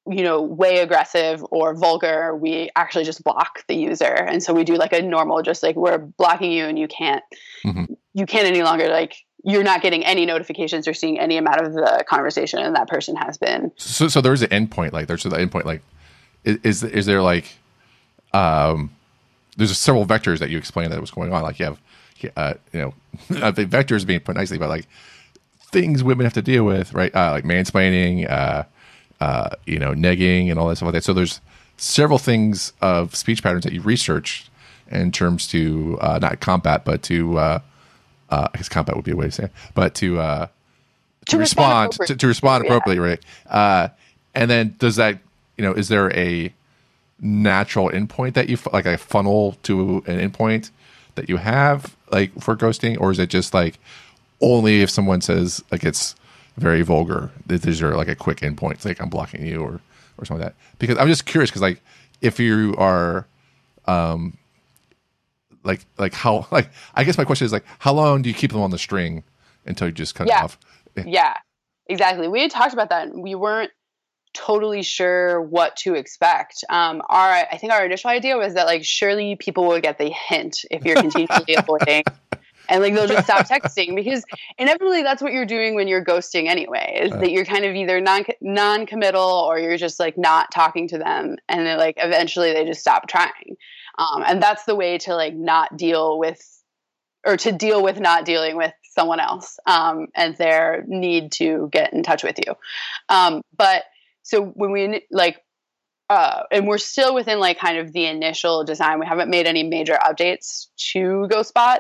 you 0.07 0.23
know 0.23 0.43
way 0.43 0.79
aggressive 0.81 1.43
or 1.51 1.75
vulgar 1.75 2.37
we 2.37 2.69
actually 2.77 3.05
just 3.05 3.25
block 3.25 3.61
the 3.69 3.75
user 3.75 4.05
and 4.13 4.43
so 4.43 4.53
we 4.53 4.65
do 4.65 4.75
like 4.77 4.93
a 4.93 5.01
normal 5.01 5.41
just 5.41 5.63
like 5.63 5.77
we're 5.77 5.99
blocking 5.99 6.53
you 6.53 6.65
and 6.67 6.79
you 6.79 6.89
can't 6.89 7.23
Mhm. 7.65 7.97
you 8.13 8.27
can't 8.27 8.47
any 8.47 8.63
longer 8.63 8.89
like 8.89 9.17
you're 9.47 9.63
not 9.63 9.81
getting 9.83 10.05
any 10.05 10.27
notifications 10.27 10.87
or 10.89 10.93
seeing 10.95 11.19
any 11.19 11.37
amount 11.39 11.61
of 11.63 11.73
the 11.75 12.05
conversation 12.09 12.59
and 12.59 12.75
that 12.77 12.89
person 12.89 13.15
has 13.17 13.39
been 13.39 13.71
So, 13.77 14.09
so 14.09 14.21
there's 14.23 14.41
an 14.43 14.49
endpoint. 14.51 14.93
Like 14.93 15.07
there's 15.07 15.27
an 15.27 15.33
endpoint. 15.33 15.65
Like, 15.67 15.83
is, 16.45 16.83
is 16.83 17.05
there 17.05 17.21
like, 17.21 17.45
um, 18.35 18.91
there's 19.57 19.77
several 19.79 20.05
vectors 20.05 20.39
that 20.41 20.51
you 20.51 20.59
explained 20.59 20.93
that 20.93 21.01
was 21.01 21.11
going 21.11 21.33
on. 21.33 21.43
Like 21.43 21.59
you 21.59 21.67
have, 21.67 21.81
uh, 22.37 22.55
you 22.73 22.81
know, 22.81 22.95
I 23.47 23.53
think 23.53 23.71
vectors 23.71 24.05
being 24.07 24.21
put 24.21 24.37
nicely, 24.37 24.59
but 24.59 24.69
like 24.69 24.87
things 25.71 26.03
women 26.03 26.25
have 26.25 26.33
to 26.35 26.43
deal 26.43 26.65
with, 26.65 26.93
right? 26.93 27.15
Uh, 27.15 27.31
like 27.33 27.45
mansplaining, 27.45 28.29
uh, 28.31 28.65
uh, 29.21 29.51
you 29.67 29.79
know, 29.79 29.93
negging, 29.93 30.51
and 30.51 30.59
all 30.59 30.69
that 30.69 30.77
stuff 30.77 30.87
like 30.87 30.95
that. 30.95 31.05
So 31.05 31.13
there's 31.13 31.41
several 31.77 32.19
things 32.19 32.73
of 32.81 33.15
speech 33.15 33.43
patterns 33.43 33.65
that 33.65 33.73
you 33.73 33.81
researched 33.81 34.51
in 34.91 35.13
terms 35.13 35.47
to 35.49 35.99
uh, 36.01 36.19
not 36.21 36.41
combat, 36.41 36.85
but 36.85 37.03
to 37.05 37.39
uh, 37.39 37.59
uh, 38.31 38.49
I 38.53 38.57
guess 38.57 38.69
combat 38.69 38.97
would 38.97 39.05
be 39.05 39.13
a 39.13 39.17
way 39.17 39.27
to 39.27 39.33
say 39.33 39.45
it, 39.45 39.53
but 39.75 39.95
to 39.97 40.19
uh, 40.19 40.47
to, 41.27 41.31
To 41.33 41.39
respond 41.39 41.89
respond, 41.91 42.09
to, 42.09 42.17
to 42.17 42.27
respond 42.27 42.65
Yeah. 42.65 42.69
appropriately, 42.71 42.99
right? 42.99 43.21
Uh, 43.49 43.89
and 44.35 44.51
then 44.51 44.75
does 44.79 44.97
that, 44.97 45.19
you 45.57 45.65
know, 45.65 45.73
is 45.73 45.89
there 45.89 46.13
a 46.17 46.53
natural 47.21 47.89
endpoint 47.91 48.35
that 48.35 48.49
you 48.49 48.59
like 48.73 48.87
a 48.87 48.99
funnel 48.99 49.57
to 49.63 50.03
an 50.07 50.31
endpoint 50.31 50.71
that 51.15 51.29
you 51.29 51.37
have 51.37 51.97
like 52.11 52.33
for 52.41 52.57
ghosting, 52.57 53.01
or 53.01 53.11
is 53.11 53.19
it 53.19 53.31
just 53.31 53.55
like 53.55 53.79
only 54.41 54.83
if 54.83 54.91
someone 54.91 55.21
says 55.21 55.63
like 55.71 55.85
it's 55.85 56.15
very 56.57 56.83
vulgar, 56.83 57.31
that 57.47 57.67
is 57.67 57.81
there 57.81 57.97
like 57.97 58.09
a 58.09 58.15
quick 58.15 58.39
endpoint, 58.39 58.73
It's 58.73 58.85
like 58.85 59.01
I'm 59.01 59.09
blocking 59.09 59.47
you 59.47 59.61
or 59.61 59.81
or 60.19 60.25
something 60.25 60.45
like 60.45 60.55
that? 60.55 60.79
Because 60.79 60.99
I'm 60.99 61.09
just 61.09 61.27
curious 61.27 61.51
because 61.51 61.63
like 61.63 61.81
if 62.21 62.39
you 62.39 62.75
are 62.79 63.27
um 63.87 64.37
like 65.63 65.85
like 65.99 66.15
how 66.15 66.47
like 66.53 66.71
I 66.95 67.05
guess 67.05 67.19
my 67.19 67.25
question 67.25 67.45
is 67.45 67.53
like 67.53 67.65
how 67.79 67.93
long 67.93 68.23
do 68.23 68.29
you 68.29 68.35
keep 68.35 68.53
them 68.53 68.61
on 68.61 68.71
the 68.71 68.79
string 68.79 69.25
until 69.67 69.89
you 69.89 69.93
just 69.93 70.15
cut 70.15 70.27
it 70.27 70.33
off? 70.33 70.59
yeah 71.07 71.37
exactly 71.87 72.29
we 72.29 72.41
had 72.41 72.51
talked 72.51 72.73
about 72.73 72.89
that 72.91 73.09
and 73.09 73.23
we 73.23 73.35
weren't 73.35 73.73
totally 74.35 74.83
sure 74.83 75.41
what 75.41 75.77
to 75.77 75.95
expect. 75.95 76.65
Um 76.69 77.03
our 77.09 77.31
i 77.31 77.57
think 77.59 77.73
our 77.73 77.85
initial 77.85 78.11
idea 78.11 78.37
was 78.37 78.55
that 78.55 78.67
like 78.67 78.85
surely 78.85 79.37
people 79.37 79.67
will 79.67 79.81
get 79.81 79.99
the 79.99 80.11
hint 80.11 80.65
if 80.71 80.85
you're 80.85 80.97
continually 80.97 81.55
avoiding. 81.59 82.03
And 82.69 82.83
like 82.83 82.95
they'll 82.95 83.07
just 83.07 83.27
stop 83.27 83.47
texting 83.47 83.95
because 83.95 84.25
inevitably 84.59 85.03
that's 85.03 85.21
what 85.23 85.33
you're 85.33 85.45
doing 85.47 85.75
when 85.75 85.87
you're 85.87 86.05
ghosting 86.05 86.49
anyway 86.49 86.99
is 87.03 87.11
Right. 87.13 87.21
that 87.21 87.31
you're 87.31 87.45
kind 87.45 87.65
of 87.65 87.75
either 87.75 88.01
non 88.01 88.25
non-committal 88.41 89.21
or 89.21 89.59
you're 89.59 89.77
just 89.77 90.01
like 90.01 90.17
not 90.17 90.51
talking 90.51 90.89
to 90.89 90.99
them. 90.99 91.37
And 91.49 91.67
then 91.67 91.79
like 91.79 91.97
eventually 91.99 92.53
they 92.53 92.65
just 92.65 92.81
stop 92.81 93.07
trying. 93.07 93.57
Um, 93.99 94.25
and 94.27 94.43
that's 94.43 94.65
the 94.65 94.75
way 94.75 94.99
to 94.99 95.15
like 95.15 95.35
not 95.35 95.77
deal 95.77 96.19
with 96.19 96.41
or 97.27 97.37
to 97.37 97.53
deal 97.53 97.83
with 97.83 98.01
not 98.01 98.25
dealing 98.25 98.57
with 98.57 98.73
someone 98.83 99.21
else 99.21 99.59
um, 99.67 100.09
and 100.15 100.37
their 100.37 100.85
need 100.87 101.33
to 101.33 101.69
get 101.73 101.93
in 101.93 102.03
touch 102.03 102.23
with 102.23 102.39
you. 102.47 102.55
Um, 103.09 103.43
but 103.57 103.85
so 104.25 104.45
when 104.45 104.73
we 104.73 105.07
like 105.13 105.41
uh, 106.11 106.43
and 106.53 106.67
we're 106.67 106.77
still 106.77 107.15
within 107.15 107.39
like 107.39 107.59
kind 107.59 107.79
of 107.79 107.93
the 107.93 108.05
initial 108.07 108.65
design 108.65 108.99
we 108.99 109.07
haven't 109.07 109.31
made 109.31 109.47
any 109.47 109.63
major 109.63 109.99
updates 110.05 110.67
to 110.77 111.29
ghostbot 111.31 111.79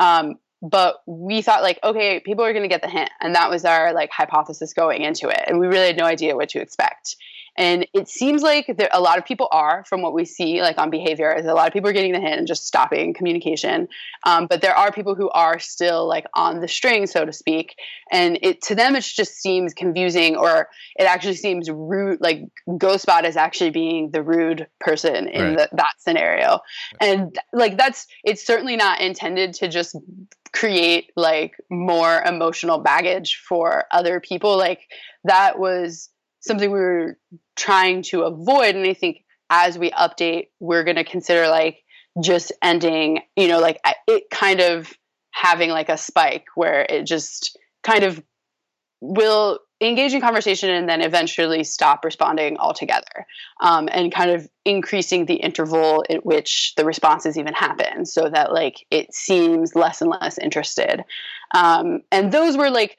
um, 0.00 0.36
but 0.62 0.96
we 1.06 1.42
thought 1.42 1.62
like 1.62 1.78
okay 1.82 2.20
people 2.20 2.44
are 2.44 2.52
going 2.52 2.62
to 2.62 2.68
get 2.68 2.82
the 2.82 2.88
hint 2.88 3.10
and 3.20 3.34
that 3.34 3.50
was 3.50 3.64
our 3.64 3.92
like 3.92 4.10
hypothesis 4.10 4.72
going 4.72 5.02
into 5.02 5.28
it 5.28 5.42
and 5.46 5.58
we 5.58 5.66
really 5.66 5.88
had 5.88 5.96
no 5.96 6.04
idea 6.04 6.36
what 6.36 6.48
to 6.48 6.60
expect 6.60 7.16
and 7.56 7.86
it 7.94 8.08
seems 8.08 8.42
like 8.42 8.66
there, 8.76 8.88
a 8.92 9.00
lot 9.00 9.18
of 9.18 9.24
people 9.24 9.48
are 9.50 9.84
from 9.88 10.02
what 10.02 10.12
we 10.12 10.24
see 10.24 10.60
like 10.60 10.78
on 10.78 10.90
behavior 10.90 11.32
is 11.34 11.46
a 11.46 11.54
lot 11.54 11.66
of 11.66 11.72
people 11.72 11.88
are 11.88 11.92
getting 11.92 12.12
the 12.12 12.20
hint 12.20 12.38
and 12.38 12.46
just 12.46 12.66
stopping 12.66 13.14
communication. 13.14 13.88
Um, 14.24 14.46
but 14.46 14.60
there 14.60 14.74
are 14.74 14.92
people 14.92 15.14
who 15.14 15.30
are 15.30 15.58
still 15.58 16.06
like 16.06 16.26
on 16.34 16.60
the 16.60 16.68
string 16.68 17.06
so 17.06 17.24
to 17.24 17.32
speak. 17.32 17.74
And 18.12 18.38
it 18.42 18.62
to 18.62 18.74
them 18.74 18.94
it 18.94 19.04
just 19.04 19.34
seems 19.36 19.72
confusing 19.72 20.36
or 20.36 20.68
it 20.96 21.04
actually 21.04 21.36
seems 21.36 21.70
rude 21.70 22.20
like 22.20 22.42
ghostbot 22.68 23.24
is 23.24 23.36
actually 23.36 23.70
being 23.70 24.10
the 24.10 24.22
rude 24.22 24.66
person 24.80 25.28
in 25.28 25.42
Right. 25.46 25.58
the, 25.58 25.76
that 25.76 25.92
scenario. 25.98 26.60
And 27.00 27.38
like 27.52 27.78
that's 27.78 28.06
it's 28.24 28.44
certainly 28.46 28.76
not 28.76 29.00
intended 29.00 29.54
to 29.54 29.68
just 29.68 29.96
create 30.52 31.12
like 31.16 31.54
more 31.70 32.22
emotional 32.22 32.78
baggage 32.78 33.42
for 33.48 33.84
other 33.92 34.20
people. 34.20 34.56
Like 34.56 34.80
that 35.24 35.58
was 35.58 36.10
something 36.46 36.70
we 36.70 36.78
were 36.78 37.18
trying 37.56 38.02
to 38.02 38.22
avoid 38.22 38.74
and 38.74 38.86
i 38.86 38.94
think 38.94 39.24
as 39.50 39.78
we 39.78 39.90
update 39.92 40.48
we're 40.60 40.84
going 40.84 40.96
to 40.96 41.04
consider 41.04 41.48
like 41.48 41.82
just 42.22 42.52
ending 42.62 43.20
you 43.36 43.48
know 43.48 43.60
like 43.60 43.80
it 44.06 44.24
kind 44.30 44.60
of 44.60 44.92
having 45.32 45.70
like 45.70 45.88
a 45.88 45.98
spike 45.98 46.46
where 46.54 46.86
it 46.88 47.04
just 47.04 47.58
kind 47.82 48.04
of 48.04 48.22
will 49.00 49.60
engage 49.80 50.14
in 50.14 50.20
conversation 50.20 50.70
and 50.70 50.88
then 50.88 51.02
eventually 51.02 51.62
stop 51.62 52.04
responding 52.04 52.56
altogether 52.56 53.26
um, 53.60 53.88
and 53.92 54.12
kind 54.12 54.30
of 54.30 54.48
increasing 54.64 55.26
the 55.26 55.34
interval 55.34 56.02
at 56.08 56.24
which 56.24 56.72
the 56.76 56.84
responses 56.84 57.36
even 57.36 57.52
happen 57.52 58.06
so 58.06 58.30
that 58.30 58.52
like 58.52 58.86
it 58.90 59.12
seems 59.12 59.74
less 59.74 60.00
and 60.00 60.10
less 60.10 60.38
interested. 60.38 61.04
Um, 61.54 62.00
and 62.10 62.32
those 62.32 62.56
were 62.56 62.70
like 62.70 62.96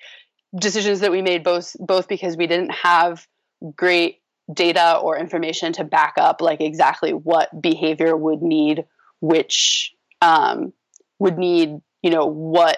decisions 0.57 0.99
that 0.99 1.11
we 1.11 1.21
made 1.21 1.43
both 1.43 1.75
both 1.79 2.07
because 2.07 2.37
we 2.37 2.47
didn't 2.47 2.71
have 2.71 3.27
great 3.75 4.21
data 4.53 4.97
or 4.97 5.17
information 5.17 5.73
to 5.73 5.83
back 5.83 6.13
up 6.17 6.41
like 6.41 6.61
exactly 6.61 7.11
what 7.11 7.61
behavior 7.61 8.15
would 8.15 8.41
need 8.41 8.85
which 9.19 9.93
um, 10.21 10.71
would 11.19 11.37
need 11.37 11.81
you 12.01 12.09
know 12.09 12.25
what 12.25 12.77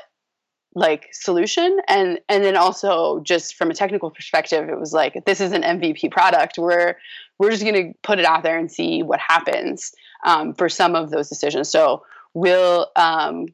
like 0.76 1.10
solution. 1.12 1.80
And 1.88 2.20
and 2.30 2.44
then 2.44 2.56
also 2.56 3.22
just 3.22 3.56
from 3.56 3.72
a 3.72 3.74
technical 3.74 4.12
perspective 4.12 4.70
it 4.70 4.80
was 4.80 4.94
like 4.94 5.26
this 5.26 5.42
is 5.42 5.52
an 5.52 5.64
mvp 5.64 6.12
product. 6.12 6.58
We're 6.58 6.96
we're 7.38 7.52
just 7.52 7.64
going 7.64 7.94
to 7.94 8.00
put 8.04 8.20
it 8.20 8.26
out 8.26 8.44
there 8.44 8.58
and 8.58 8.72
see 8.72 9.02
what 9.02 9.20
happens 9.20 9.94
um, 10.26 10.54
for 10.54 10.68
some 10.68 10.94
of 10.96 11.10
those 11.10 11.30
decisions. 11.30 11.70
So 11.70 12.04
we'll 12.34 12.88
um, 12.96 13.48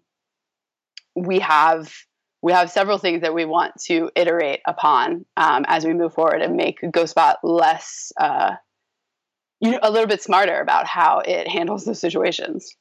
we 1.15 1.39
have 1.39 1.93
we 2.45 2.51
have 2.51 2.69
several 2.69 2.99
things 2.99 3.21
that 3.21 3.33
we 3.33 3.43
want 3.43 3.73
to 3.81 4.11
iterate 4.15 4.61
upon 4.67 5.25
um, 5.35 5.65
as 5.67 5.83
we 5.83 5.95
move 5.95 6.13
forward 6.13 6.43
and 6.43 6.55
make 6.55 6.79
ghostbot 6.79 7.37
less 7.41 8.13
uh, 8.19 8.51
you 9.59 9.71
know 9.71 9.79
a 9.81 9.89
little 9.89 10.07
bit 10.07 10.21
smarter 10.21 10.59
about 10.59 10.85
how 10.85 11.19
it 11.25 11.47
handles 11.47 11.85
those 11.85 11.99
situations 11.99 12.75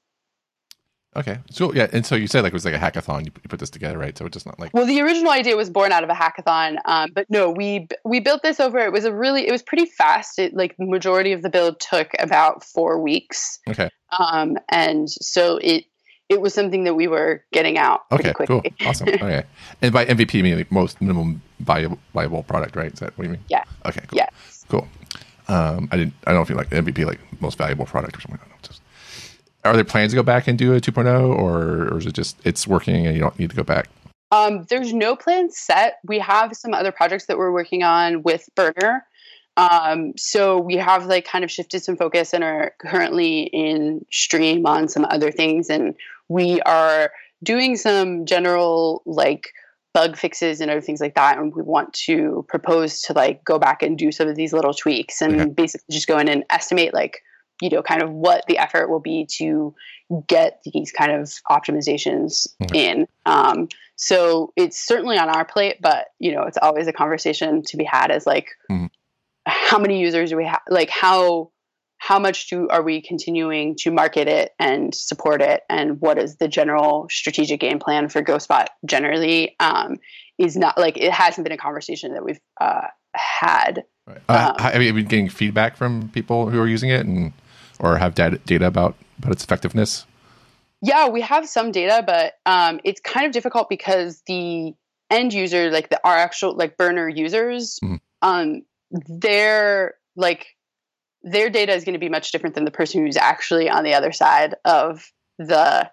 Okay. 1.17 1.39
So 1.49 1.73
yeah, 1.73 1.87
and 1.93 2.05
so 2.05 2.17
you 2.17 2.27
said 2.27 2.43
like 2.43 2.53
it 2.53 2.55
was 2.55 2.65
like 2.65 2.75
a 2.75 2.79
hackathon. 2.79 3.21
You, 3.25 3.31
you 3.37 3.49
put 3.49 3.61
this 3.61 3.71
together, 3.71 3.97
right? 3.97 4.19
So 4.19 4.27
it's 4.27 4.35
just 4.35 4.47
not 4.47 4.59
like 4.59 4.75
Well, 4.75 4.85
the 4.85 5.01
original 5.01 5.31
idea 5.31 5.57
was 5.57 5.71
born 5.71 5.93
out 5.93 6.03
of 6.03 6.11
a 6.11 6.13
hackathon, 6.13 6.79
um, 6.87 7.11
but 7.15 7.27
no, 7.31 7.51
we 7.51 7.87
we 8.05 8.19
built 8.19 8.43
this 8.43 8.59
over. 8.59 8.79
It 8.79 8.93
was 8.93 9.05
a 9.05 9.15
really, 9.15 9.47
it 9.47 9.53
was 9.53 9.63
pretty 9.63 9.87
fast. 9.87 10.41
It 10.41 10.55
like 10.55 10.75
the 10.77 10.87
majority 10.87 11.33
of 11.33 11.43
the 11.43 11.51
build 11.51 11.79
took 11.79 12.09
about 12.19 12.65
four 12.65 13.01
weeks, 13.01 13.61
okay, 13.69 13.91
um, 14.19 14.57
and 14.69 15.09
so 15.09 15.59
it 15.63 15.85
it 16.29 16.41
was 16.41 16.55
something 16.55 16.85
that 16.85 16.95
we 16.95 17.07
were 17.07 17.45
getting 17.53 17.79
out 17.79 18.09
pretty 18.09 18.31
okay, 18.31 18.47
cool, 18.47 18.63
awesome. 18.87 19.09
Okay, 19.15 19.45
and 19.83 19.93
by 19.93 20.05
MVP 20.07 20.35
you 20.35 20.43
mean 20.43 20.57
like 20.57 20.73
most 20.73 21.01
minimum 21.01 21.43
viable 21.61 21.99
viable 22.13 22.43
product, 22.43 22.77
right? 22.77 22.93
Is 22.93 23.01
that 23.01 23.17
what 23.19 23.25
you 23.25 23.31
mean? 23.31 23.45
Yeah. 23.49 23.65
Okay. 23.85 24.03
Cool. 24.09 24.17
Yes. 24.17 24.65
Cool. 24.69 24.89
Um, 25.49 25.89
I 25.93 25.97
didn't. 25.97 26.15
I 26.27 26.31
don't 26.31 26.37
know 26.37 26.43
if 26.43 26.49
you 26.49 26.57
like 26.57 26.71
MVP 26.71 27.05
like 27.05 27.21
most 27.41 27.59
valuable 27.59 27.87
product 27.87 28.17
or 28.17 28.21
something. 28.21 28.41
I 28.41 28.49
don't 28.49 28.51
know. 28.51 28.69
Just, 28.69 28.83
are 29.65 29.75
there 29.75 29.85
plans 29.85 30.13
to 30.13 30.17
go 30.17 30.23
back 30.23 30.49
and 30.49 30.59
do 30.59 30.75
a 30.75 30.81
2.0, 30.81 31.37
or 31.37 31.89
or 31.89 31.99
is 31.99 32.07
it 32.07 32.15
just 32.15 32.39
it's 32.45 32.67
working 32.67 33.07
and 33.07 33.15
you 33.15 33.21
don't 33.21 33.39
need 33.39 33.51
to 33.51 33.57
go 33.57 33.63
back? 33.63 33.89
Um, 34.31 34.65
there's 34.69 34.93
no 34.93 35.15
plan 35.15 35.51
set. 35.51 35.99
We 36.05 36.19
have 36.19 36.57
some 36.57 36.75
other 36.75 36.91
projects 36.91 37.27
that 37.27 37.39
we're 37.39 37.53
working 37.53 37.83
on 37.83 38.23
with 38.23 38.49
Burner. 38.57 39.07
Um, 39.57 40.13
so 40.17 40.59
we 40.59 40.77
have 40.77 41.07
like 41.07 41.25
kind 41.27 41.45
of 41.45 41.51
shifted 41.51 41.83
some 41.85 41.97
focus 41.97 42.35
and 42.35 42.43
are 42.43 42.73
currently 42.81 43.43
in 43.43 44.05
stream 44.11 44.67
on 44.67 44.89
some 44.89 45.05
other 45.05 45.31
things. 45.31 45.71
And 45.71 45.95
we 46.29 46.61
are 46.63 47.13
doing 47.43 47.77
some 47.77 48.25
general 48.27 49.03
like 49.07 49.49
bug 49.93 50.17
fixes 50.17 50.61
and 50.61 50.71
other 50.73 50.81
things 50.81 51.01
like 51.01 51.15
that 51.15 51.39
and 51.39 51.55
we 51.55 51.63
want 51.63 51.93
to 51.93 52.45
propose 52.49 53.01
to 53.03 53.13
like 53.13 53.45
go 53.45 53.61
back 53.61 53.81
and 53.81 53.97
do 53.97 54.11
some 54.11 54.27
of 54.27 54.35
these 54.35 54.53
little 54.53 54.75
tweaks 54.75 55.21
and 55.23 55.41
Okay. 55.41 55.51
basically 55.51 55.85
just 55.93 56.09
go 56.09 56.19
in 56.19 56.29
and 56.29 56.43
estimate 56.51 56.93
like 56.93 57.23
you 57.61 57.71
know 57.71 57.81
kind 57.81 58.03
of 58.03 58.11
what 58.11 58.45
the 58.49 58.59
effort 58.59 58.91
will 58.91 58.99
be 58.99 59.25
to 59.37 59.73
get 60.27 60.61
these 60.73 60.91
kind 60.91 61.13
of 61.13 61.31
optimizations 61.49 62.49
Okay. 62.65 62.91
in 62.91 63.07
um, 63.27 63.69
so 63.95 64.53
it's 64.57 64.85
certainly 64.85 65.17
on 65.17 65.29
our 65.29 65.45
plate 65.45 65.77
but 65.81 66.07
you 66.19 66.33
know 66.35 66.43
it's 66.43 66.59
always 66.61 66.89
a 66.89 66.93
conversation 66.93 67.63
to 67.63 67.77
be 67.77 67.85
had 67.85 68.11
as 68.11 68.27
like 68.27 68.49
Mhm. 68.69 68.84
How 69.47 69.79
many 69.79 70.01
users 70.01 70.31
do 70.31 70.37
we 70.37 70.47
have 70.47 70.61
like 70.69 70.91
how 70.91 71.51
how 71.99 72.19
much 72.19 72.49
do 72.51 72.69
are 72.69 72.83
we 72.83 73.01
continuing 73.01 73.75
to 73.79 73.91
market 73.91 74.29
it 74.29 74.53
and 74.59 74.95
support 74.95 75.41
it 75.41 75.63
and 75.71 76.01
what 76.01 76.19
is 76.19 76.37
the 76.37 76.49
general 76.49 77.07
strategic 77.11 77.61
game 77.61 77.79
plan 77.79 78.09
for 78.09 78.23
ghostbot 78.23 78.67
generally 78.85 79.55
um, 79.61 79.97
is 80.39 80.57
not 80.57 80.77
like 80.77 80.97
it 80.97 81.13
hasn't 81.13 81.45
been 81.45 81.53
a 81.53 81.57
conversation 81.59 82.13
that 82.15 82.25
we've 82.25 82.41
uh, 82.61 82.89
had 83.15 83.85
Right. 84.07 84.21
Uh, 84.29 84.53
Um, 84.59 84.63
have 84.63 84.83
you 84.83 84.93
been 84.93 85.07
getting 85.07 85.29
feedback 85.31 85.77
from 85.79 86.11
people 86.11 86.51
who 86.51 86.61
are 86.61 86.69
using 86.69 86.91
it 86.91 87.07
and 87.07 87.33
or 87.81 87.97
have 87.97 88.15
data, 88.15 88.39
data 88.45 88.67
about 88.67 88.97
about 89.19 89.33
its 89.33 89.43
effectiveness? 89.43 90.05
Yeah, 90.83 91.09
we 91.09 91.23
have 91.23 91.49
some 91.49 91.73
data, 91.73 92.03
but 92.07 92.35
um, 92.45 92.81
it's 92.85 93.01
kind 93.01 93.25
of 93.25 93.33
difficult 93.33 93.71
because 93.71 94.23
the 94.27 94.75
end 95.11 95.33
user, 95.33 95.71
like 95.71 95.89
the 95.89 95.99
our 96.07 96.15
actual 96.15 96.55
like 96.55 96.77
burner 96.77 97.09
users, 97.09 97.79
Mhm. 97.83 98.01
um, 98.21 98.63
their 99.09 99.95
like 100.17 100.47
their 101.23 101.51
data 101.51 101.73
is 101.73 101.85
going 101.85 101.95
to 101.95 101.99
be 101.99 102.09
much 102.09 102.33
different 102.33 102.55
than 102.55 102.65
the 102.65 102.71
person 102.71 103.05
who's 103.05 103.17
actually 103.17 103.69
on 103.69 103.83
the 103.83 103.95
other 103.95 104.13
side 104.13 104.55
of 104.65 105.11
the 105.39 105.91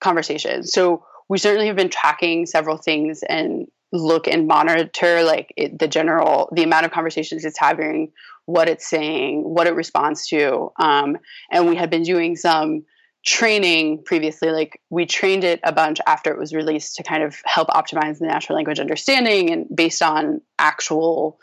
conversation. 0.00 0.62
So 0.64 1.04
we 1.28 1.38
certainly 1.38 1.66
have 1.66 1.76
been 1.76 1.88
tracking 1.88 2.46
several 2.46 2.76
things 2.76 3.22
and 3.28 3.66
look 3.92 4.28
and 4.28 4.46
monitor 4.46 5.22
like 5.22 5.52
it, 5.56 5.78
the 5.78 5.88
general 5.88 6.50
the 6.52 6.62
amount 6.62 6.86
of 6.86 6.92
conversations 6.92 7.44
it's 7.44 7.58
having, 7.58 8.12
what 8.44 8.68
it's 8.68 8.86
saying, 8.86 9.42
what 9.42 9.66
it 9.66 9.74
responds 9.74 10.26
to, 10.28 10.70
um, 10.78 11.16
and 11.50 11.68
we 11.68 11.76
had 11.76 11.90
been 11.90 12.02
doing 12.02 12.36
some 12.36 12.84
training 13.24 14.04
previously 14.04 14.50
like 14.50 14.80
we 14.88 15.04
trained 15.04 15.42
it 15.42 15.58
a 15.64 15.72
bunch 15.72 15.98
after 16.06 16.30
it 16.30 16.38
was 16.38 16.54
released 16.54 16.94
to 16.94 17.02
kind 17.02 17.24
of 17.24 17.36
help 17.44 17.66
optimize 17.68 18.20
the 18.20 18.26
natural 18.26 18.54
language 18.54 18.78
understanding 18.78 19.50
and 19.50 19.66
based 19.74 20.00
on 20.00 20.40
actual 20.60 21.36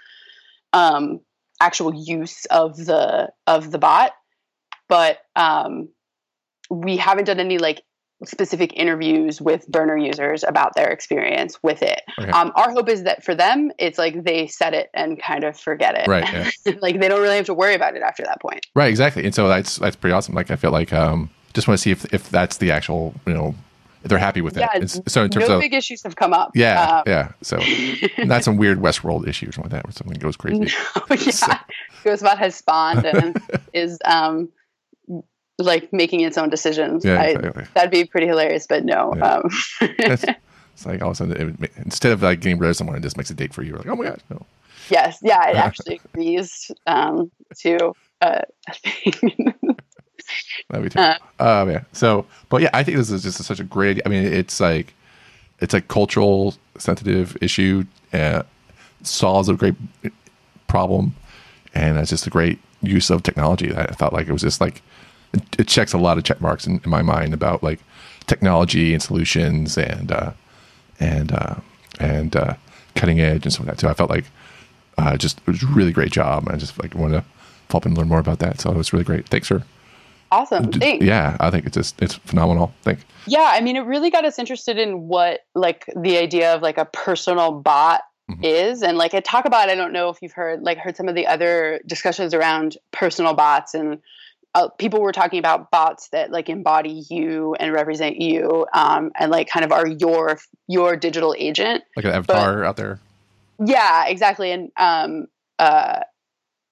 um 0.74 1.20
actual 1.62 1.94
use 1.94 2.46
of 2.46 2.76
the 2.78 3.30
of 3.48 3.72
the 3.72 3.78
bot 3.78 4.12
but 4.90 5.20
um 5.36 5.88
we 6.70 6.98
haven't 6.98 7.26
done 7.26 7.40
any 7.40 7.58
like 7.58 7.84
specific 8.26 8.72
interviews 8.78 9.42
with 9.42 9.68
burner 9.68 9.98
users 9.98 10.46
about 10.46 10.76
their 10.76 10.90
experience 10.90 11.60
with 11.62 11.82
it 11.82 12.02
Okay. 12.18 12.32
um, 12.32 12.54
our 12.56 12.72
hope 12.72 12.88
is 12.88 13.04
that 13.04 13.22
for 13.24 13.36
them 13.36 13.70
it's 13.78 13.98
like 13.98 14.24
they 14.24 14.48
set 14.48 14.74
it 14.74 14.90
and 14.94 15.22
kind 15.22 15.44
of 15.44 15.60
forget 15.60 15.96
it 15.98 16.08
Right, 16.08 16.24
yeah. 16.32 16.50
like 16.82 17.02
they 17.02 17.10
don't 17.10 17.22
really 17.22 17.36
have 17.36 17.48
to 17.48 17.54
worry 17.54 17.76
about 17.76 17.98
it 17.98 18.02
after 18.02 18.24
that 18.24 18.42
point 18.42 18.66
Right, 18.76 18.88
exactly. 18.90 19.26
And 19.26 19.36
so 19.36 19.48
that's 19.50 19.76
that's 19.78 19.96
pretty 19.98 20.14
awesome. 20.14 20.36
Like 20.36 20.52
I 20.52 20.56
feel 20.56 20.72
like 20.72 20.94
um 20.94 21.30
just 21.54 21.68
want 21.68 21.78
to 21.78 21.82
see 21.82 21.92
if 21.92 22.12
if 22.14 22.30
that's 22.30 22.58
the 22.58 22.72
actual 22.72 23.14
you 23.28 23.34
know 23.34 23.56
they're 24.04 24.18
happy 24.18 24.42
with 24.42 24.58
it. 24.58 24.68
And 24.74 24.90
so 25.10 25.24
in 25.24 25.30
terms 25.30 25.48
no 25.48 25.56
of 25.56 25.62
big 25.62 25.74
issues 25.74 26.04
have 26.04 26.16
come 26.16 26.34
up 26.34 26.52
yeah, 26.56 26.98
Um, 26.98 27.04
yeah. 27.08 27.32
So 27.42 27.60
not 28.20 28.44
some 28.44 28.58
weird 28.58 28.80
Westworld 28.80 29.28
issue 29.28 29.50
or 29.50 29.52
something 29.52 29.72
like 29.72 29.84
that 29.84 29.86
where 29.86 29.94
something 29.94 30.18
goes 30.20 30.38
crazy. 30.38 30.60
No, 30.60 30.66
yeah, 31.10 31.60
Ghostbot 32.04 32.38
has 32.38 32.56
spawned 32.56 33.06
and 33.06 33.42
is 33.74 34.00
um 34.06 34.50
like 35.60 35.92
making 35.94 36.22
its 36.22 36.38
own 36.38 36.50
decisions. 36.50 37.06
Yeah, 37.06 37.22
I, 37.22 37.26
exactly. 37.28 37.66
that'd 37.74 37.92
be 37.92 38.06
pretty 38.06 38.28
hilarious, 38.28 38.68
but 38.68 38.84
no. 38.84 39.14
Yeah. 39.16 39.26
Um, 39.26 39.50
It's, 39.82 40.26
it's 40.74 40.86
like 40.86 41.02
all 41.02 41.12
of 41.12 41.14
a 41.14 41.16
sudden, 41.16 41.58
it, 41.62 41.72
instead 41.78 42.12
of 42.12 42.24
like 42.24 42.40
getting 42.40 42.58
rid 42.58 42.70
of 42.70 42.76
someone, 42.76 42.96
it 42.96 43.02
just 43.02 43.18
makes 43.18 43.30
a 43.30 43.36
date 43.36 43.54
for 43.54 43.62
you. 43.62 43.70
You're 43.70 43.78
like, 43.78 43.88
oh 43.88 43.96
my 43.96 44.06
god, 44.06 44.24
no. 44.30 44.46
yes, 44.90 45.20
yeah, 45.22 45.50
it 45.50 45.56
actually 45.56 46.02
agrees 46.04 46.72
um, 46.88 47.32
to 47.60 47.94
uh, 48.22 48.42
a 48.68 48.74
thing. 48.74 49.54
That'd 50.70 50.84
be 50.84 50.90
terrible. 50.90 51.26
Um, 51.40 51.70
yeah. 51.70 51.84
So, 51.92 52.26
but 52.50 52.62
yeah, 52.62 52.70
I 52.74 52.84
think 52.84 52.98
this 52.98 53.10
is 53.10 53.24
just 53.24 53.44
such 53.44 53.60
a 53.60 53.64
great. 53.64 54.02
I 54.06 54.10
mean, 54.10 54.26
it's 54.26 54.60
like 54.60 54.94
it's 55.60 55.74
a 55.74 55.82
cultural 55.82 56.56
sensitive 56.78 57.38
issue. 57.42 57.86
Uh, 58.12 58.44
solves 59.02 59.50
a 59.50 59.54
great 59.54 59.76
problem, 60.68 61.16
and 61.74 61.98
it's 61.98 62.10
just 62.10 62.28
a 62.28 62.30
great 62.30 62.60
use 62.82 63.10
of 63.10 63.24
technology. 63.24 63.76
I 63.76 63.88
thought 63.94 64.14
like 64.14 64.28
it 64.28 64.32
was 64.34 64.42
just 64.42 64.62
like 64.62 64.82
it, 65.34 65.42
it 65.60 65.68
checks 65.68 65.94
a 65.94 65.98
lot 65.98 66.18
of 66.18 66.24
check 66.24 66.42
marks 66.42 66.66
in, 66.68 66.80
in 66.84 66.90
my 66.90 67.02
mind 67.02 67.34
about 67.34 67.64
like 67.64 67.80
technology 68.28 68.94
and 68.94 69.02
solutions 69.02 69.78
and 69.78 70.12
uh, 70.12 70.32
and 71.00 71.32
uh, 71.32 71.56
and 72.00 72.36
uh, 72.36 72.56
cutting 72.96 73.20
edge 73.20 73.46
and 73.46 73.54
stuff 73.54 73.68
like 73.68 73.76
that 73.76 73.82
too. 73.82 73.90
I 73.90 73.94
felt 73.94 74.10
like 74.10 74.26
uh, 74.98 75.18
just 75.18 75.40
it 75.40 75.48
was 75.48 75.64
a 75.64 75.68
really 75.68 75.92
great 75.92 76.12
job. 76.12 76.48
I 76.50 76.56
just 76.56 76.82
like 76.82 76.96
wanted 76.96 77.22
to 77.22 77.26
follow 77.70 77.82
up 77.82 77.86
and 77.86 77.98
learn 77.98 78.08
more 78.08 78.20
about 78.20 78.40
that. 78.40 78.62
So 78.62 78.72
it 78.72 78.78
was 78.78 78.94
really 78.94 79.06
great. 79.06 79.28
Thanks 79.28 79.48
for 79.48 79.64
awesome. 80.34 80.72
Thanks. 80.72 81.06
Yeah, 81.06 81.38
I 81.40 81.50
think 81.50 81.66
it's 81.66 81.76
just 81.76 82.02
it's 82.02 82.16
phenomenal. 82.16 82.74
I 82.82 82.84
think 82.84 83.00
Yeah, 83.28 83.50
I 83.54 83.62
mean, 83.62 83.76
it 83.76 83.82
really 83.82 84.10
got 84.10 84.26
us 84.26 84.38
interested 84.40 84.78
in 84.78 85.08
what 85.08 85.42
like 85.56 85.86
the 85.96 86.18
idea 86.18 86.54
of 86.56 86.62
like 86.62 86.78
a 86.78 86.86
personal 86.86 87.52
bot 87.52 88.02
Mhm. 88.32 88.40
is, 88.44 88.82
and 88.84 88.98
like 88.98 89.14
I 89.14 89.20
talk 89.20 89.44
about. 89.46 89.70
I 89.70 89.76
don't 89.76 89.92
know 89.92 90.08
if 90.10 90.18
you've 90.22 90.32
heard 90.32 90.62
like 90.62 90.78
heard 90.78 90.96
some 90.96 91.10
of 91.10 91.16
the 91.16 91.28
other 91.28 91.82
discussions 91.86 92.34
around 92.34 92.78
personal 92.92 93.34
bots, 93.34 93.74
and 93.74 94.00
uh, 94.56 94.70
people 94.78 95.02
were 95.02 95.12
talking 95.12 95.40
about 95.40 95.70
bots 95.72 96.08
that 96.14 96.32
like 96.32 96.48
embody 96.48 97.04
you 97.10 97.54
and 97.60 97.74
represent 97.74 98.22
you, 98.22 98.66
um, 98.74 99.12
and 99.20 99.30
like 99.30 99.50
kind 99.50 99.66
of 99.66 99.74
are 99.74 99.86
your 99.88 100.40
your 100.68 100.96
digital 100.96 101.36
agent. 101.38 101.84
like 101.98 102.06
an 102.06 102.12
avatar 102.12 102.64
out 102.64 102.78
there. 102.78 103.00
Yeah, 103.60 104.06
exactly. 104.08 104.52
And 104.54 104.72
um 104.78 105.28
uh 105.60 106.00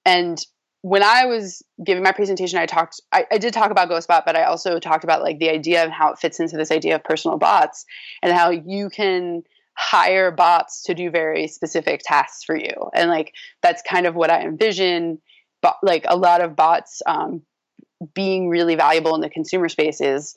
and 0.06 0.38
when 0.82 1.02
I 1.04 1.26
was 1.26 1.62
giving 1.84 2.02
my 2.02 2.12
presentation, 2.12 2.58
I 2.58 2.66
talked 2.66 3.00
I, 3.12 3.24
I 3.30 3.38
did 3.38 3.54
talk 3.54 3.70
about 3.70 3.88
Ghostbot, 3.88 4.24
but 4.26 4.36
I 4.36 4.44
also 4.44 4.78
talked 4.78 5.04
about 5.04 5.22
like 5.22 5.38
the 5.38 5.48
idea 5.48 5.84
of 5.84 5.90
how 5.90 6.12
it 6.12 6.18
fits 6.18 6.40
into 6.40 6.56
this 6.56 6.72
idea 6.72 6.96
of 6.96 7.04
personal 7.04 7.38
bots 7.38 7.86
and 8.20 8.32
how 8.32 8.50
you 8.50 8.90
can 8.90 9.44
hire 9.74 10.30
bots 10.32 10.82
to 10.84 10.94
do 10.94 11.10
very 11.10 11.46
specific 11.46 12.02
tasks 12.04 12.44
for 12.44 12.56
you. 12.56 12.90
And 12.94 13.08
like 13.08 13.32
that's 13.62 13.82
kind 13.82 14.06
of 14.06 14.16
what 14.16 14.30
I 14.30 14.42
envision. 14.42 15.18
But 15.62 15.76
like 15.84 16.04
a 16.08 16.16
lot 16.16 16.42
of 16.42 16.56
bots 16.56 17.00
um, 17.06 17.42
being 18.12 18.48
really 18.48 18.74
valuable 18.74 19.14
in 19.14 19.20
the 19.20 19.30
consumer 19.30 19.68
space 19.68 20.00
is 20.00 20.36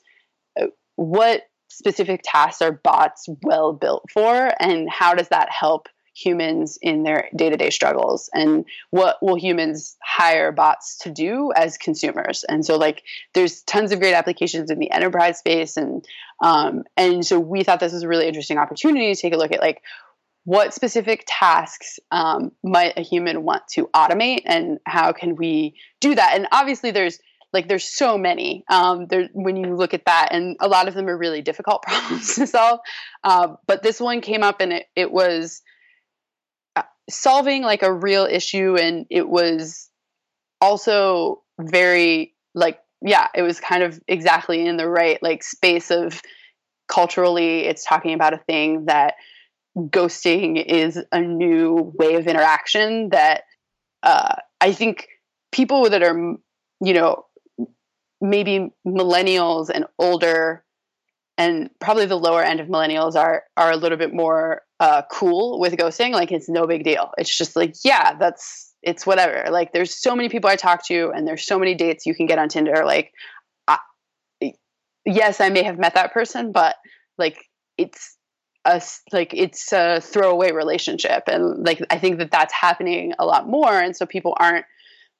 uh, 0.60 0.66
what 0.94 1.42
specific 1.68 2.20
tasks 2.24 2.62
are 2.62 2.72
bots 2.72 3.28
well 3.42 3.72
built 3.72 4.04
for 4.12 4.52
and 4.60 4.88
how 4.88 5.14
does 5.14 5.28
that 5.28 5.50
help 5.50 5.88
humans 6.16 6.78
in 6.80 7.02
their 7.02 7.28
day-to-day 7.36 7.68
struggles 7.68 8.30
and 8.32 8.64
what 8.90 9.18
will 9.20 9.38
humans 9.38 9.96
hire 10.02 10.50
bots 10.50 10.96
to 10.98 11.10
do 11.10 11.52
as 11.54 11.76
consumers. 11.76 12.44
And 12.48 12.64
so 12.64 12.76
like 12.76 13.02
there's 13.34 13.62
tons 13.62 13.92
of 13.92 14.00
great 14.00 14.14
applications 14.14 14.70
in 14.70 14.78
the 14.78 14.90
enterprise 14.90 15.38
space 15.38 15.76
and 15.76 16.04
um, 16.42 16.84
and 16.96 17.24
so 17.24 17.38
we 17.38 17.62
thought 17.64 17.80
this 17.80 17.92
was 17.92 18.02
a 18.02 18.08
really 18.08 18.26
interesting 18.26 18.58
opportunity 18.58 19.14
to 19.14 19.20
take 19.20 19.34
a 19.34 19.36
look 19.36 19.52
at 19.52 19.60
like 19.60 19.82
what 20.44 20.72
specific 20.72 21.24
tasks 21.26 21.98
um, 22.10 22.52
might 22.62 22.96
a 22.96 23.02
human 23.02 23.42
want 23.42 23.66
to 23.68 23.88
automate 23.88 24.42
and 24.46 24.78
how 24.86 25.12
can 25.12 25.36
we 25.36 25.74
do 26.00 26.14
that? 26.14 26.32
And 26.34 26.46
obviously 26.52 26.92
there's 26.92 27.18
like 27.52 27.68
there's 27.68 27.84
so 27.84 28.16
many 28.16 28.64
um, 28.68 29.06
there 29.06 29.28
when 29.32 29.56
you 29.56 29.76
look 29.76 29.92
at 29.92 30.04
that 30.06 30.28
and 30.30 30.56
a 30.60 30.68
lot 30.68 30.88
of 30.88 30.94
them 30.94 31.08
are 31.08 31.16
really 31.16 31.42
difficult 31.42 31.82
problems 31.86 32.36
to 32.36 32.46
solve. 32.46 32.80
Uh, 33.22 33.56
but 33.66 33.82
this 33.82 34.00
one 34.00 34.22
came 34.22 34.42
up 34.42 34.60
and 34.60 34.72
it, 34.72 34.86
it 34.94 35.10
was 35.10 35.62
solving 37.08 37.62
like 37.62 37.82
a 37.82 37.92
real 37.92 38.24
issue 38.24 38.76
and 38.76 39.06
it 39.10 39.28
was 39.28 39.88
also 40.60 41.42
very 41.60 42.34
like 42.54 42.80
yeah 43.02 43.28
it 43.34 43.42
was 43.42 43.60
kind 43.60 43.82
of 43.82 44.00
exactly 44.08 44.66
in 44.66 44.76
the 44.76 44.88
right 44.88 45.22
like 45.22 45.42
space 45.42 45.90
of 45.90 46.20
culturally 46.88 47.60
it's 47.60 47.84
talking 47.84 48.14
about 48.14 48.34
a 48.34 48.38
thing 48.38 48.86
that 48.86 49.14
ghosting 49.76 50.62
is 50.64 51.02
a 51.12 51.20
new 51.20 51.92
way 51.98 52.14
of 52.14 52.26
interaction 52.26 53.10
that 53.10 53.42
uh, 54.02 54.34
i 54.60 54.72
think 54.72 55.08
people 55.52 55.88
that 55.90 56.02
are 56.02 56.34
you 56.80 56.94
know 56.94 57.24
maybe 58.20 58.70
millennials 58.86 59.68
and 59.72 59.84
older 59.98 60.64
and 61.38 61.70
probably 61.80 62.06
the 62.06 62.16
lower 62.16 62.42
end 62.42 62.60
of 62.60 62.68
millennials 62.68 63.14
are 63.14 63.44
are 63.56 63.70
a 63.70 63.76
little 63.76 63.98
bit 63.98 64.12
more 64.12 64.62
uh, 64.80 65.02
cool 65.10 65.58
with 65.58 65.74
ghosting 65.74 66.12
like 66.12 66.32
it's 66.32 66.48
no 66.48 66.66
big 66.66 66.84
deal. 66.84 67.10
It's 67.18 67.36
just 67.36 67.56
like 67.56 67.74
yeah 67.84 68.14
that's 68.18 68.72
it's 68.82 69.06
whatever. 69.06 69.50
Like 69.50 69.72
there's 69.72 69.94
so 69.94 70.14
many 70.14 70.28
people 70.28 70.48
i 70.48 70.56
talk 70.56 70.86
to 70.86 71.10
and 71.14 71.26
there's 71.26 71.46
so 71.46 71.58
many 71.58 71.74
dates 71.74 72.06
you 72.06 72.14
can 72.14 72.26
get 72.26 72.38
on 72.38 72.48
tinder. 72.48 72.84
Like 72.84 73.12
I, 73.68 73.78
yes 75.04 75.40
i 75.40 75.48
may 75.50 75.62
have 75.62 75.78
met 75.78 75.94
that 75.94 76.12
person 76.12 76.52
but 76.52 76.74
like 77.16 77.44
it's 77.78 78.16
a 78.64 78.82
like 79.12 79.32
it's 79.32 79.72
a 79.72 80.00
throwaway 80.00 80.52
relationship. 80.52 81.24
And 81.26 81.64
like 81.64 81.80
i 81.90 81.98
think 81.98 82.18
that 82.18 82.30
that's 82.30 82.54
happening 82.54 83.12
a 83.18 83.26
lot 83.26 83.48
more. 83.48 83.72
And 83.72 83.96
so 83.96 84.06
people 84.06 84.36
aren't 84.38 84.64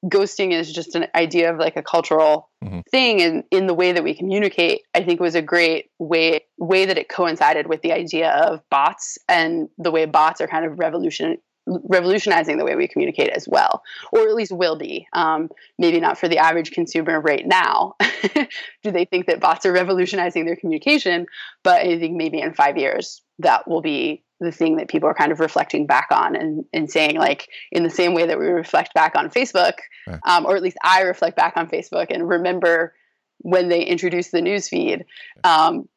ghosting 0.05 0.51
is 0.51 0.71
just 0.71 0.95
an 0.95 1.07
idea 1.15 1.51
of 1.51 1.57
like 1.57 1.75
a 1.75 1.83
cultural 1.83 2.49
mm-hmm. 2.63 2.81
thing 2.91 3.21
and 3.21 3.43
in 3.51 3.67
the 3.67 3.73
way 3.73 3.91
that 3.91 4.03
we 4.03 4.13
communicate 4.13 4.81
i 4.93 5.03
think 5.03 5.19
was 5.19 5.33
a 5.33 5.41
great 5.41 5.89
way 5.97 6.39
way 6.59 6.85
that 6.85 6.97
it 6.97 7.09
coincided 7.09 7.67
with 7.67 7.81
the 7.81 7.91
idea 7.91 8.29
of 8.29 8.61
bots 8.69 9.17
and 9.27 9.69
the 9.77 9.91
way 9.91 10.05
bots 10.05 10.39
are 10.39 10.47
kind 10.47 10.65
of 10.65 10.77
revolution 10.77 11.37
revolutionizing 11.67 12.57
the 12.57 12.65
way 12.65 12.75
we 12.75 12.87
communicate 12.87 13.29
as 13.29 13.47
well, 13.47 13.83
or 14.11 14.21
at 14.21 14.35
least 14.35 14.51
will 14.51 14.77
be. 14.77 15.07
Um, 15.13 15.49
maybe 15.77 15.99
not 15.99 16.17
for 16.17 16.27
the 16.27 16.37
average 16.37 16.71
consumer 16.71 17.19
right 17.19 17.45
now. 17.45 17.95
Do 18.83 18.91
they 18.91 19.05
think 19.05 19.27
that 19.27 19.39
bots 19.39 19.65
are 19.65 19.73
revolutionizing 19.73 20.45
their 20.45 20.55
communication? 20.55 21.25
But 21.63 21.81
I 21.81 21.99
think 21.99 22.15
maybe 22.15 22.39
in 22.39 22.53
five 22.53 22.77
years 22.77 23.21
that 23.39 23.67
will 23.67 23.81
be 23.81 24.23
the 24.39 24.51
thing 24.51 24.77
that 24.77 24.87
people 24.87 25.09
are 25.09 25.15
kind 25.15 25.31
of 25.31 25.39
reflecting 25.39 25.87
back 25.87 26.07
on 26.11 26.35
and, 26.35 26.65
and 26.73 26.91
saying 26.91 27.17
like 27.17 27.49
in 27.71 27.83
the 27.83 27.89
same 27.89 28.13
way 28.13 28.25
that 28.25 28.39
we 28.39 28.45
reflect 28.47 28.93
back 28.93 29.15
on 29.15 29.29
facebook 29.29 29.73
right. 30.05 30.19
um, 30.25 30.45
or 30.45 30.55
at 30.55 30.61
least 30.61 30.77
i 30.83 31.01
reflect 31.01 31.35
back 31.35 31.53
on 31.57 31.67
facebook 31.67 32.07
and 32.09 32.27
remember 32.27 32.93
when 33.39 33.69
they 33.69 33.83
introduced 33.83 34.31
the 34.31 34.41
news 34.41 34.69
feed 34.69 35.05
um, 35.43 35.87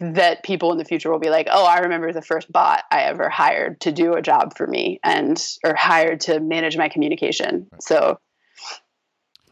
that 0.00 0.42
people 0.42 0.72
in 0.72 0.78
the 0.78 0.84
future 0.84 1.10
will 1.10 1.18
be 1.18 1.30
like, 1.30 1.48
oh, 1.50 1.64
I 1.64 1.80
remember 1.80 2.12
the 2.12 2.22
first 2.22 2.50
bot 2.50 2.84
I 2.90 3.02
ever 3.02 3.28
hired 3.28 3.80
to 3.82 3.92
do 3.92 4.14
a 4.14 4.22
job 4.22 4.56
for 4.56 4.66
me 4.66 5.00
and 5.04 5.42
or 5.64 5.74
hired 5.74 6.20
to 6.22 6.40
manage 6.40 6.76
my 6.76 6.88
communication. 6.88 7.66
Right. 7.70 7.82
So, 7.82 8.18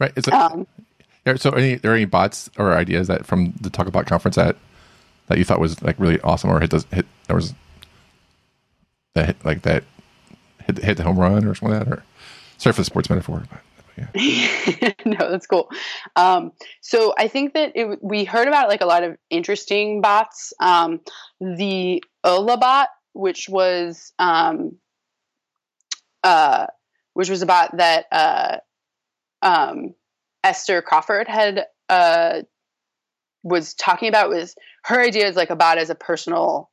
right. 0.01 0.29
Um, 0.29 0.67
so 1.37 1.51
any 1.51 1.77
there 1.77 1.93
are 1.93 1.97
any 1.97 2.05
bots 2.05 2.51
or 2.59 2.73
ideas 2.73 3.09
that 3.09 3.27
from 3.27 3.53
the 3.61 3.71
Talkabot 3.71 4.07
conference 4.07 4.37
that 4.37 4.57
that 5.29 5.39
you 5.39 5.45
thought 5.45 5.61
was 5.61 5.83
like 5.83 5.99
really 5.99 6.21
awesome 6.21 6.51
or 6.51 6.61
hit 6.61 6.71
does 6.71 6.87
hit 6.91 7.07
there 7.27 7.37
was 7.37 7.55
that 9.15 9.27
hit, 9.27 9.45
like 9.45 9.63
that 9.63 9.85
hit 10.67 10.79
hit 10.79 10.97
the 10.97 11.03
home 11.03 11.19
run 11.19 11.45
or 11.45 11.55
something 11.55 11.79
like 11.79 11.87
that 11.87 11.93
or 11.93 12.03
sorry 12.59 12.73
for 12.73 12.81
the 12.81 12.87
sports 12.87 13.11
metaphor, 13.11 13.45
but. 13.51 13.61
Yeah. 13.97 14.93
no, 15.05 15.31
that's 15.31 15.47
cool. 15.47 15.71
Um, 16.17 16.51
so 16.81 17.15
I 17.17 17.29
think 17.29 17.55
that 17.55 17.73
it, 17.77 18.03
we 18.03 18.25
heard 18.25 18.49
about 18.49 18.69
like 18.69 18.81
a 18.81 18.87
lot 18.87 19.05
of 19.05 19.17
interesting 19.31 20.01
bots. 20.01 20.53
Um, 20.59 21.01
the 21.41 22.03
Ola 22.25 22.57
bot, 22.57 22.89
which 23.13 23.49
was 23.49 24.13
um, 24.19 24.79
uh, 26.25 26.67
which 27.13 27.31
was 27.31 27.43
a 27.43 27.47
bot 27.47 27.77
that 27.77 28.07
uh, 28.11 28.57
um, 29.43 29.95
Esther 30.43 30.83
Crawford 30.83 31.29
had 31.29 31.67
uh, 31.89 32.43
was 33.45 33.75
talking 33.75 34.09
about 34.09 34.29
was 34.31 34.57
her 34.85 35.01
idea 35.01 35.29
is 35.29 35.37
like 35.37 35.51
a 35.51 35.57
bot 35.57 35.79
as 35.79 35.91
a 35.91 35.95
personal 35.95 36.71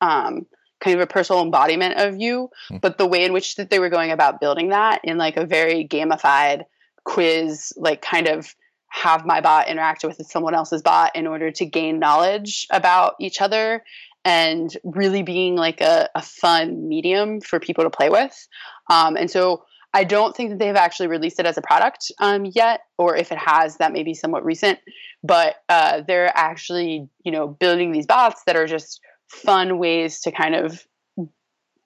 um, 0.00 0.46
kind 0.80 0.96
of 0.96 1.02
a 1.02 1.06
personal 1.06 1.42
embodiment 1.42 1.98
of 1.98 2.16
you 2.20 2.50
mm. 2.70 2.80
but 2.80 2.98
the 2.98 3.06
way 3.06 3.24
in 3.24 3.32
which 3.32 3.56
that 3.56 3.70
they 3.70 3.78
were 3.78 3.88
going 3.88 4.10
about 4.10 4.40
building 4.40 4.68
that 4.70 5.00
in 5.04 5.18
like 5.18 5.36
a 5.36 5.46
very 5.46 5.86
gamified 5.86 6.64
quiz 7.04 7.72
like 7.76 8.02
kind 8.02 8.26
of 8.26 8.54
have 8.88 9.24
my 9.24 9.40
bot 9.40 9.68
interact 9.68 10.04
with 10.04 10.20
someone 10.26 10.54
else's 10.54 10.82
bot 10.82 11.14
in 11.14 11.26
order 11.26 11.50
to 11.50 11.64
gain 11.64 11.98
knowledge 11.98 12.66
about 12.70 13.14
each 13.20 13.40
other 13.40 13.84
and 14.24 14.76
really 14.84 15.22
being 15.22 15.56
like 15.56 15.80
a, 15.80 16.08
a 16.14 16.20
fun 16.20 16.88
medium 16.88 17.40
for 17.40 17.58
people 17.58 17.84
to 17.84 17.90
play 17.90 18.10
with 18.10 18.48
um, 18.90 19.16
and 19.16 19.30
so 19.30 19.64
i 19.94 20.04
don't 20.04 20.36
think 20.36 20.50
that 20.50 20.58
they've 20.58 20.76
actually 20.76 21.06
released 21.06 21.38
it 21.38 21.46
as 21.46 21.56
a 21.56 21.62
product 21.62 22.10
um, 22.18 22.44
yet 22.44 22.80
or 22.98 23.16
if 23.16 23.32
it 23.32 23.38
has 23.38 23.76
that 23.76 23.92
may 23.92 24.02
be 24.02 24.14
somewhat 24.14 24.44
recent 24.44 24.78
but 25.22 25.56
uh, 25.68 26.00
they're 26.06 26.32
actually 26.36 27.08
you 27.24 27.32
know 27.32 27.46
building 27.46 27.92
these 27.92 28.06
bots 28.06 28.42
that 28.44 28.56
are 28.56 28.66
just 28.66 29.00
fun 29.30 29.78
ways 29.78 30.20
to 30.20 30.32
kind 30.32 30.54
of 30.54 30.84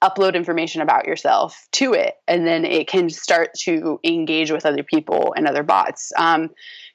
upload 0.03 0.35
information 0.35 0.83
about 0.83 1.07
yourself 1.07 1.67
to 1.73 1.93
it 1.93 2.15
and 2.27 2.47
then 2.47 2.65
it 2.65 2.89
can 2.89 3.09
start 3.09 3.51
to 3.55 3.99
engage 4.05 4.51
with 4.51 4.67
other 4.67 4.83
people 4.83 5.33
and 5.37 5.47
other 5.47 5.63
bots 5.63 6.13
um, 6.19 6.51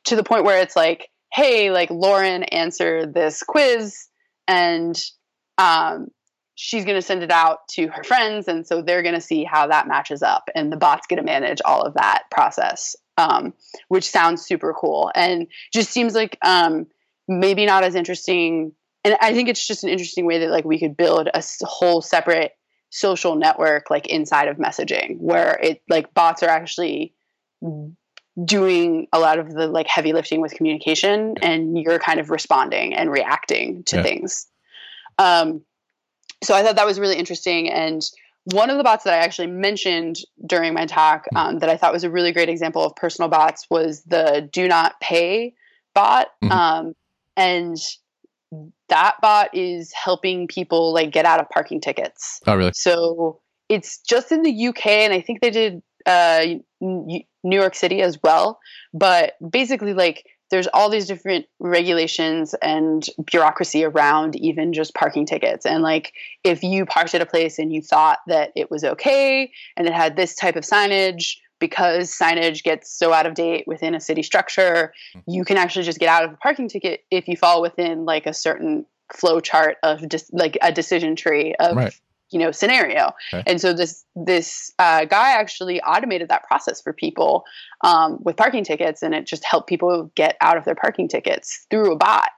to 0.05 0.15
the 0.15 0.23
point 0.23 0.43
where 0.43 0.61
it's 0.61 0.75
like 0.75 1.09
hey 1.31 1.71
like 1.71 1.89
lauren 1.89 2.43
answered 2.43 3.13
this 3.13 3.41
quiz 3.43 4.07
and 4.47 5.01
um, 5.57 6.07
she's 6.55 6.85
going 6.85 6.97
to 6.97 7.01
send 7.01 7.23
it 7.23 7.31
out 7.31 7.59
to 7.69 7.87
her 7.87 8.03
friends 8.03 8.47
and 8.47 8.65
so 8.65 8.81
they're 8.81 9.03
going 9.03 9.15
to 9.15 9.21
see 9.21 9.43
how 9.43 9.67
that 9.67 9.87
matches 9.87 10.21
up 10.21 10.49
and 10.55 10.71
the 10.71 10.77
bots 10.77 11.07
going 11.07 11.19
to 11.19 11.25
manage 11.25 11.61
all 11.65 11.81
of 11.81 11.93
that 11.95 12.23
process 12.29 12.95
um, 13.17 13.53
which 13.87 14.09
sounds 14.09 14.43
super 14.43 14.73
cool 14.73 15.11
and 15.15 15.47
just 15.73 15.91
seems 15.91 16.13
like 16.13 16.37
um, 16.43 16.85
maybe 17.27 17.65
not 17.65 17.83
as 17.83 17.95
interesting 17.95 18.71
and 19.09 19.17
I 19.21 19.33
think 19.33 19.49
it's 19.49 19.65
just 19.65 19.83
an 19.83 19.89
interesting 19.89 20.25
way 20.25 20.39
that 20.39 20.49
like 20.49 20.65
we 20.65 20.79
could 20.79 20.95
build 20.95 21.29
a 21.33 21.43
whole 21.63 22.01
separate 22.01 22.53
social 22.89 23.35
network 23.35 23.89
like 23.89 24.07
inside 24.07 24.47
of 24.47 24.57
messaging 24.57 25.17
where 25.19 25.59
it 25.61 25.81
like 25.89 26.13
bots 26.13 26.41
are 26.41 26.49
actually 26.49 27.13
doing 28.43 29.07
a 29.13 29.19
lot 29.19 29.37
of 29.37 29.53
the 29.53 29.67
like 29.67 29.87
heavy 29.87 30.13
lifting 30.13 30.41
with 30.41 30.53
communication 30.53 31.35
and 31.41 31.77
you're 31.77 31.99
kind 31.99 32.19
of 32.19 32.29
responding 32.29 32.95
and 32.95 33.11
reacting 33.11 33.83
to 33.83 33.97
yeah. 33.97 34.03
things 34.03 34.47
um 35.19 35.61
so 36.41 36.55
i 36.55 36.63
thought 36.63 36.77
that 36.77 36.85
was 36.85 36.99
really 36.99 37.15
interesting 37.15 37.69
and 37.69 38.09
one 38.45 38.71
of 38.71 38.77
the 38.77 38.83
bots 38.83 39.03
that 39.03 39.13
i 39.13 39.17
actually 39.17 39.47
mentioned 39.47 40.17
during 40.47 40.73
my 40.73 40.85
talk 40.87 41.25
hmm. 41.31 41.37
um, 41.37 41.59
that 41.59 41.69
i 41.69 41.77
thought 41.77 41.93
was 41.93 42.03
a 42.03 42.09
really 42.09 42.31
great 42.31 42.49
example 42.49 42.83
of 42.83 42.95
personal 42.95 43.29
bots 43.29 43.67
was 43.69 44.01
the 44.03 44.49
DoNotPay 44.51 45.53
bot 45.93 46.27
mm-hmm. 46.41 46.51
um, 46.51 46.95
and 47.35 47.77
that 48.89 49.15
bot 49.21 49.49
is 49.53 49.91
helping 49.93 50.47
people 50.47 50.93
like 50.93 51.11
get 51.11 51.25
out 51.25 51.39
of 51.39 51.49
parking 51.49 51.81
tickets. 51.81 52.39
Oh, 52.47 52.55
really? 52.55 52.71
So 52.73 53.41
it's 53.67 53.99
just 53.99 54.31
in 54.31 54.41
the 54.43 54.67
UK, 54.67 54.87
and 54.87 55.13
I 55.13 55.21
think 55.21 55.41
they 55.41 55.51
did 55.51 55.81
uh, 56.05 56.45
New 56.81 57.23
York 57.43 57.75
City 57.75 58.01
as 58.01 58.19
well. 58.23 58.59
But 58.93 59.33
basically, 59.47 59.93
like 59.93 60.25
there's 60.49 60.67
all 60.67 60.89
these 60.89 61.05
different 61.05 61.45
regulations 61.59 62.55
and 62.61 63.05
bureaucracy 63.25 63.83
around 63.83 64.35
even 64.35 64.73
just 64.73 64.95
parking 64.95 65.25
tickets. 65.25 65.65
And 65.65 65.83
like 65.83 66.13
if 66.43 66.63
you 66.63 66.85
parked 66.85 67.13
at 67.13 67.21
a 67.21 67.25
place 67.25 67.59
and 67.59 67.71
you 67.71 67.81
thought 67.81 68.19
that 68.27 68.51
it 68.55 68.71
was 68.71 68.83
okay 68.83 69.51
and 69.77 69.87
it 69.87 69.93
had 69.93 70.15
this 70.15 70.35
type 70.35 70.55
of 70.55 70.63
signage, 70.63 71.37
because 71.59 72.15
signage 72.15 72.63
gets 72.63 72.91
so 72.91 73.13
out 73.13 73.25
of 73.25 73.33
date 73.33 73.65
within 73.67 73.93
a 73.93 73.99
city 73.99 74.23
structure, 74.23 74.93
hmm. 75.13 75.19
you 75.27 75.45
can 75.45 75.57
actually 75.57 75.85
just 75.85 75.99
get 75.99 76.09
out 76.09 76.23
of 76.23 76.33
a 76.33 76.37
parking 76.37 76.67
ticket 76.67 77.03
if 77.11 77.27
you 77.27 77.37
fall 77.37 77.61
within 77.61 78.05
like 78.05 78.25
a 78.25 78.33
certain 78.33 78.85
flow 79.13 79.39
chart 79.39 79.77
of 79.83 80.07
just 80.07 80.33
like 80.33 80.57
a 80.61 80.71
decision 80.71 81.15
tree 81.15 81.55
of 81.59 81.75
right. 81.75 81.99
you 82.31 82.39
know 82.39 82.51
scenario. 82.51 83.11
Okay. 83.33 83.43
And 83.47 83.59
so 83.59 83.73
this 83.73 84.05
this 84.15 84.71
uh, 84.79 85.05
guy 85.05 85.31
actually 85.31 85.81
automated 85.81 86.29
that 86.29 86.43
process 86.43 86.81
for 86.81 86.93
people 86.93 87.43
um, 87.81 88.19
with 88.21 88.37
parking 88.37 88.63
tickets, 88.63 89.01
and 89.01 89.13
it 89.13 89.25
just 89.25 89.43
helped 89.43 89.67
people 89.67 90.11
get 90.15 90.37
out 90.41 90.57
of 90.57 90.65
their 90.65 90.75
parking 90.75 91.07
tickets 91.07 91.65
through 91.69 91.91
a 91.91 91.97
bot. 91.97 92.29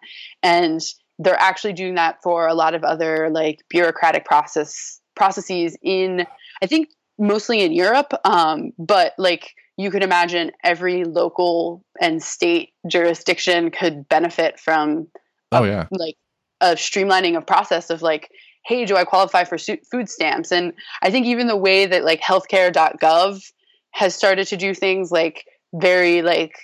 And 0.43 0.81
they're 1.19 1.39
actually 1.39 1.73
doing 1.73 1.95
that 1.95 2.21
for 2.23 2.47
a 2.47 2.53
lot 2.53 2.73
of 2.73 2.83
other 2.83 3.29
like 3.29 3.63
bureaucratic 3.69 4.25
process 4.25 4.99
processes 5.15 5.77
in 5.83 6.25
I 6.63 6.67
think 6.67 6.89
mostly 7.21 7.61
in 7.61 7.71
Europe, 7.71 8.13
um, 8.25 8.73
but 8.77 9.13
like 9.17 9.55
you 9.77 9.91
could 9.91 10.03
imagine 10.03 10.51
every 10.63 11.05
local 11.05 11.85
and 12.01 12.21
state 12.21 12.69
jurisdiction 12.87 13.71
could 13.71 14.09
benefit 14.09 14.59
from 14.59 15.07
oh 15.51 15.63
yeah. 15.63 15.87
like 15.91 16.15
a 16.59 16.73
streamlining 16.73 17.37
of 17.37 17.45
process 17.45 17.89
of 17.89 18.01
like 18.01 18.29
hey 18.65 18.85
do 18.85 18.95
i 18.95 19.03
qualify 19.03 19.43
for 19.43 19.57
food 19.57 20.09
stamps? 20.09 20.51
And 20.51 20.73
i 21.01 21.09
think 21.11 21.25
even 21.25 21.47
the 21.47 21.55
way 21.55 21.85
that 21.85 22.03
like 22.03 22.21
healthcare.gov 22.21 23.51
has 23.91 24.15
started 24.15 24.47
to 24.47 24.57
do 24.57 24.73
things 24.73 25.11
like 25.11 25.45
very 25.73 26.21
like 26.21 26.57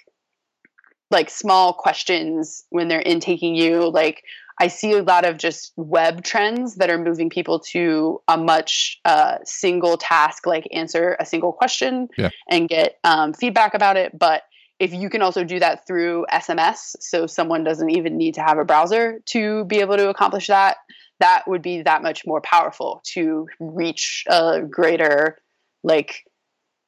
like 1.10 1.30
small 1.30 1.74
questions 1.74 2.66
when 2.70 2.88
they're 2.88 3.02
intaking 3.02 3.56
you 3.56 3.90
like 3.90 4.24
I 4.60 4.68
see 4.68 4.94
a 4.94 5.04
lot 5.04 5.26
of 5.26 5.38
just 5.38 5.72
web 5.76 6.24
trends 6.24 6.76
that 6.76 6.90
are 6.90 6.98
moving 6.98 7.30
people 7.30 7.60
to 7.60 8.22
a 8.28 8.38
much 8.38 9.00
uh, 9.06 9.38
single 9.44 9.98
task, 9.98 10.48
like 10.48 10.68
answer 10.72 11.16
a 11.20 11.26
single 11.26 11.54
question 11.54 12.08
yeah. 12.18 12.30
and 12.50 12.68
get 12.68 12.98
um, 13.04 13.34
feedback 13.34 13.74
about 13.74 13.98
it. 13.98 14.18
But 14.18 14.44
if 14.80 14.94
you 14.94 15.10
can 15.10 15.22
also 15.22 15.44
do 15.44 15.60
that 15.60 15.86
through 15.86 16.26
SMS, 16.32 16.96
so 17.00 17.28
someone 17.28 17.64
doesn't 17.64 17.90
even 17.90 18.18
need 18.18 18.36
to 18.36 18.42
have 18.42 18.58
a 18.58 18.66
browser 18.66 19.20
to 19.28 19.66
be 19.66 19.80
able 19.80 19.98
to 19.98 20.10
accomplish 20.10 20.48
that, 20.48 20.78
that 21.20 21.48
would 21.48 21.62
be 21.62 21.82
that 21.82 22.04
much 22.04 22.26
more 22.26 22.42
powerful 22.42 23.02
to 23.14 23.48
reach 23.60 24.24
a 24.28 24.62
greater, 24.62 25.38
like, 25.84 26.24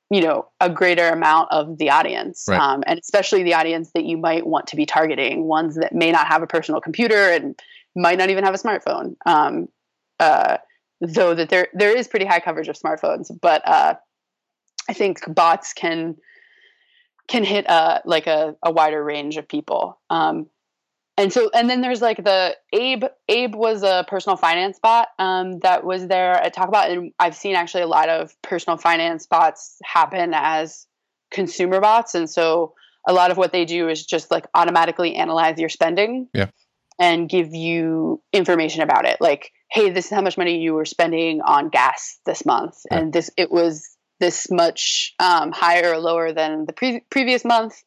you 0.09 0.21
know 0.21 0.47
a 0.59 0.69
greater 0.69 1.07
amount 1.09 1.47
of 1.51 1.77
the 1.77 1.89
audience 1.89 2.45
right. 2.47 2.59
um, 2.59 2.83
and 2.87 2.99
especially 2.99 3.43
the 3.43 3.53
audience 3.53 3.91
that 3.93 4.05
you 4.05 4.17
might 4.17 4.45
want 4.45 4.67
to 4.67 4.75
be 4.75 4.85
targeting 4.85 5.45
ones 5.45 5.75
that 5.75 5.93
may 5.93 6.11
not 6.11 6.27
have 6.27 6.41
a 6.41 6.47
personal 6.47 6.81
computer 6.81 7.29
and 7.31 7.59
might 7.95 8.17
not 8.17 8.29
even 8.29 8.43
have 8.43 8.53
a 8.53 8.57
smartphone 8.57 9.15
um, 9.25 9.67
uh, 10.19 10.57
though 11.01 11.33
that 11.33 11.49
there 11.49 11.67
there 11.73 11.95
is 11.95 12.07
pretty 12.07 12.25
high 12.25 12.39
coverage 12.39 12.67
of 12.67 12.75
smartphones 12.75 13.31
but 13.41 13.67
uh, 13.67 13.93
i 14.89 14.93
think 14.93 15.19
bots 15.33 15.73
can 15.73 16.15
can 17.27 17.43
hit 17.43 17.65
a 17.65 17.71
uh, 17.71 17.99
like 18.05 18.25
a, 18.27 18.55
a 18.63 18.71
wider 18.71 19.03
range 19.03 19.37
of 19.37 19.47
people 19.47 19.99
um, 20.09 20.47
and 21.19 21.31
so 21.31 21.49
and 21.53 21.69
then 21.69 21.81
there's 21.81 22.01
like 22.01 22.23
the 22.23 22.55
abe 22.73 23.03
abe 23.27 23.53
was 23.53 23.83
a 23.83 24.05
personal 24.07 24.37
finance 24.37 24.79
bot 24.81 25.09
um, 25.19 25.59
that 25.59 25.83
was 25.83 26.07
there 26.07 26.33
at 26.33 26.55
Talkabot 26.55 26.91
and 26.91 27.11
i've 27.19 27.35
seen 27.35 27.55
actually 27.55 27.83
a 27.83 27.87
lot 27.87 28.09
of 28.09 28.31
personal 28.41 28.77
finance 28.77 29.27
bots 29.27 29.77
happen 29.83 30.31
as 30.33 30.87
consumer 31.31 31.79
bots, 31.79 32.15
and 32.15 32.29
so 32.29 32.73
a 33.07 33.13
lot 33.13 33.31
of 33.31 33.37
what 33.37 33.51
they 33.51 33.65
do 33.65 33.89
is 33.89 34.05
just 34.05 34.31
like 34.31 34.45
automatically 34.53 35.15
analyze 35.15 35.59
your 35.59 35.69
spending. 35.69 36.27
Yeah. 36.33 36.49
And 37.01 37.29
give 37.29 37.53
you 37.53 38.21
information 38.33 38.81
about 38.81 39.05
it, 39.05 39.21
like, 39.21 39.53
hey, 39.71 39.89
this 39.89 40.07
is 40.07 40.11
how 40.11 40.19
much 40.19 40.37
money 40.37 40.59
you 40.59 40.73
were 40.73 40.83
spending 40.83 41.39
on 41.39 41.69
gas 41.69 42.19
this 42.25 42.45
month, 42.45 42.75
yeah. 42.91 42.97
and 42.97 43.13
this 43.13 43.31
it 43.37 43.49
was 43.49 43.87
this 44.19 44.51
much 44.51 45.13
um, 45.17 45.53
higher 45.53 45.93
or 45.93 45.97
lower 45.97 46.33
than 46.33 46.65
the 46.65 46.73
pre- 46.73 47.05
previous 47.09 47.45
month. 47.45 47.81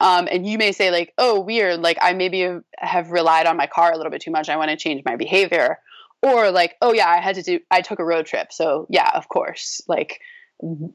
Um, 0.00 0.28
and 0.30 0.46
you 0.46 0.58
may 0.58 0.72
say 0.72 0.90
like, 0.90 1.12
oh, 1.18 1.40
weird, 1.40 1.80
like 1.80 1.98
I 2.00 2.12
maybe 2.12 2.48
have, 2.78 3.10
relied 3.10 3.46
on 3.46 3.56
my 3.56 3.66
car 3.66 3.92
a 3.92 3.96
little 3.96 4.12
bit 4.12 4.22
too 4.22 4.30
much. 4.30 4.48
I 4.48 4.56
want 4.56 4.70
to 4.70 4.76
change 4.76 5.02
my 5.04 5.16
behavior 5.16 5.78
or 6.22 6.50
like 6.50 6.76
oh 6.82 6.92
yeah 6.92 7.08
i 7.08 7.20
had 7.20 7.36
to 7.36 7.42
do 7.42 7.60
i 7.70 7.80
took 7.80 7.98
a 7.98 8.04
road 8.04 8.26
trip 8.26 8.52
so 8.52 8.86
yeah 8.90 9.10
of 9.14 9.28
course 9.28 9.80
like 9.88 10.20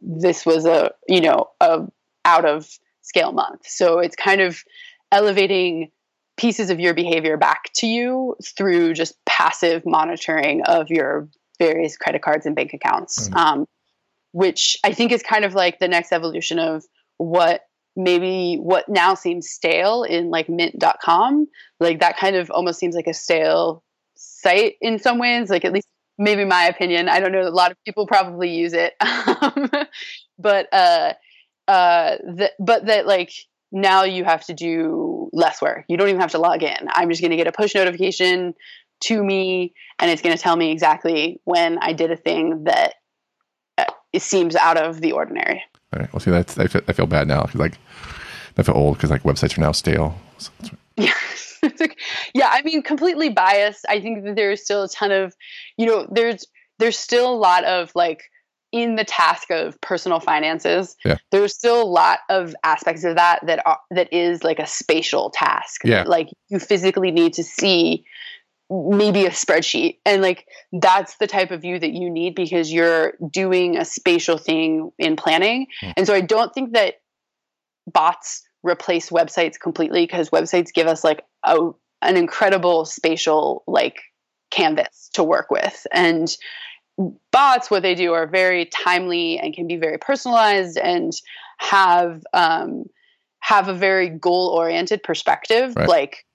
this 0.01 0.45
was 0.45 0.65
a 0.65 0.91
you 1.07 1.21
know 1.21 1.49
a 1.61 1.81
out 2.25 2.45
of 2.45 2.67
scale 3.01 3.31
month 3.31 3.61
so 3.65 3.99
it's 3.99 4.15
kind 4.15 4.41
of 4.41 4.61
elevating 5.11 5.89
pieces 6.35 6.69
of 6.69 6.79
your 6.79 6.93
behavior 6.93 7.37
back 7.37 7.71
to 7.75 7.87
you 7.87 8.35
through 8.57 8.93
just 8.93 9.13
passive 9.25 9.85
monitoring 9.85 10.63
of 10.63 10.89
your 10.89 11.29
various 11.59 11.95
credit 11.95 12.21
cards 12.21 12.45
and 12.45 12.55
bank 12.55 12.73
accounts 12.73 13.29
mm-hmm. 13.29 13.37
um, 13.37 13.67
which 14.31 14.77
i 14.83 14.91
think 14.91 15.11
is 15.11 15.21
kind 15.21 15.45
of 15.45 15.53
like 15.53 15.79
the 15.79 15.87
next 15.87 16.11
evolution 16.11 16.59
of 16.59 16.83
what 17.17 17.61
maybe 17.95 18.55
what 18.55 18.89
now 18.89 19.13
seems 19.13 19.49
stale 19.49 20.03
in 20.03 20.29
like 20.29 20.49
mint.com 20.49 21.47
like 21.79 21.99
that 21.99 22.17
kind 22.17 22.35
of 22.35 22.49
almost 22.49 22.79
seems 22.79 22.95
like 22.95 23.07
a 23.07 23.13
stale 23.13 23.83
site 24.15 24.75
in 24.81 24.99
some 24.99 25.19
ways, 25.19 25.49
like 25.49 25.65
at 25.65 25.73
least 25.73 25.87
maybe 26.17 26.45
my 26.45 26.65
opinion. 26.65 27.09
I 27.09 27.19
don't 27.19 27.31
know. 27.31 27.41
A 27.41 27.49
lot 27.49 27.71
of 27.71 27.77
people 27.85 28.07
probably 28.07 28.49
use 28.49 28.73
it, 28.73 28.93
but 30.39 30.67
uh, 30.71 31.13
uh, 31.67 32.17
that 32.35 32.51
but 32.59 32.85
that 32.85 33.07
like 33.07 33.31
now 33.71 34.03
you 34.03 34.23
have 34.23 34.45
to 34.45 34.53
do 34.53 35.29
less 35.33 35.61
work. 35.61 35.85
You 35.87 35.97
don't 35.97 36.09
even 36.09 36.21
have 36.21 36.31
to 36.31 36.37
log 36.39 36.63
in. 36.63 36.87
I'm 36.89 37.09
just 37.09 37.21
going 37.21 37.31
to 37.31 37.37
get 37.37 37.47
a 37.47 37.51
push 37.51 37.75
notification 37.75 38.53
to 39.01 39.23
me, 39.23 39.73
and 39.99 40.09
it's 40.11 40.21
going 40.21 40.35
to 40.35 40.41
tell 40.41 40.55
me 40.55 40.71
exactly 40.71 41.41
when 41.43 41.77
I 41.79 41.93
did 41.93 42.11
a 42.11 42.17
thing 42.17 42.65
that 42.65 42.95
uh, 43.77 43.85
it 44.11 44.21
seems 44.21 44.55
out 44.55 44.77
of 44.77 45.01
the 45.01 45.13
ordinary. 45.13 45.63
All 45.93 45.99
right. 45.99 46.13
Well, 46.13 46.19
see, 46.19 46.31
that's 46.31 46.57
I 46.57 46.67
feel, 46.67 46.81
I 46.87 46.93
feel 46.93 47.05
bad 47.05 47.27
now 47.27 47.43
because 47.43 47.59
like 47.59 47.77
I 48.57 48.63
feel 48.63 48.75
old 48.75 48.97
because 48.97 49.09
like 49.09 49.23
websites 49.23 49.57
are 49.57 49.61
now 49.61 49.71
stale. 49.71 50.19
So 50.37 50.51
yeah. 50.97 51.13
yeah, 52.33 52.49
I 52.51 52.61
mean, 52.63 52.81
completely 52.81 53.29
biased. 53.29 53.85
I 53.87 54.01
think 54.01 54.25
that 54.25 54.35
there's 54.35 54.63
still 54.63 54.83
a 54.83 54.89
ton 54.89 55.11
of, 55.11 55.35
you 55.77 55.85
know, 55.85 56.07
there's 56.11 56.45
there's 56.79 56.97
still 56.97 57.31
a 57.31 57.35
lot 57.35 57.63
of 57.63 57.91
like 57.95 58.23
in 58.71 58.95
the 58.95 59.03
task 59.03 59.51
of 59.51 59.79
personal 59.81 60.19
finances. 60.19 60.95
Yeah. 61.05 61.17
There's 61.31 61.53
still 61.53 61.81
a 61.81 61.85
lot 61.85 62.19
of 62.29 62.55
aspects 62.63 63.03
of 63.03 63.15
that 63.15 63.45
that 63.45 63.65
are, 63.67 63.79
that 63.91 64.11
is 64.11 64.43
like 64.43 64.57
a 64.57 64.65
spatial 64.65 65.29
task. 65.29 65.81
Yeah. 65.85 66.03
Like 66.07 66.29
you 66.49 66.57
physically 66.59 67.11
need 67.11 67.33
to 67.33 67.43
see 67.43 68.03
maybe 68.69 69.25
a 69.25 69.29
spreadsheet 69.29 69.97
and 70.05 70.21
like 70.21 70.47
that's 70.71 71.17
the 71.17 71.27
type 71.27 71.51
of 71.51 71.61
view 71.61 71.77
that 71.77 71.91
you 71.91 72.09
need 72.09 72.33
because 72.33 72.71
you're 72.71 73.13
doing 73.29 73.77
a 73.77 73.85
spatial 73.85 74.37
thing 74.37 74.91
in 74.97 75.15
planning. 75.15 75.67
Mm. 75.83 75.93
And 75.97 76.07
so 76.07 76.13
I 76.13 76.21
don't 76.21 76.53
think 76.53 76.73
that 76.73 76.95
bots 77.91 78.43
replace 78.63 79.09
websites 79.09 79.59
completely 79.59 80.05
because 80.05 80.29
websites 80.29 80.73
give 80.73 80.87
us 80.87 81.03
like 81.03 81.23
a, 81.43 81.57
an 82.01 82.17
incredible 82.17 82.85
spatial 82.85 83.63
like 83.67 83.99
canvas 84.49 85.09
to 85.13 85.23
work 85.23 85.51
with 85.51 85.85
and 85.91 86.35
bots 87.31 87.71
what 87.71 87.81
they 87.81 87.95
do 87.95 88.13
are 88.13 88.27
very 88.27 88.65
timely 88.65 89.39
and 89.39 89.53
can 89.53 89.67
be 89.67 89.77
very 89.77 89.97
personalized 89.97 90.77
and 90.77 91.11
have 91.57 92.23
um, 92.33 92.85
have 93.39 93.67
a 93.67 93.73
very 93.73 94.09
goal 94.09 94.49
oriented 94.55 95.01
perspective 95.03 95.73
right. 95.75 95.89
like 95.89 96.25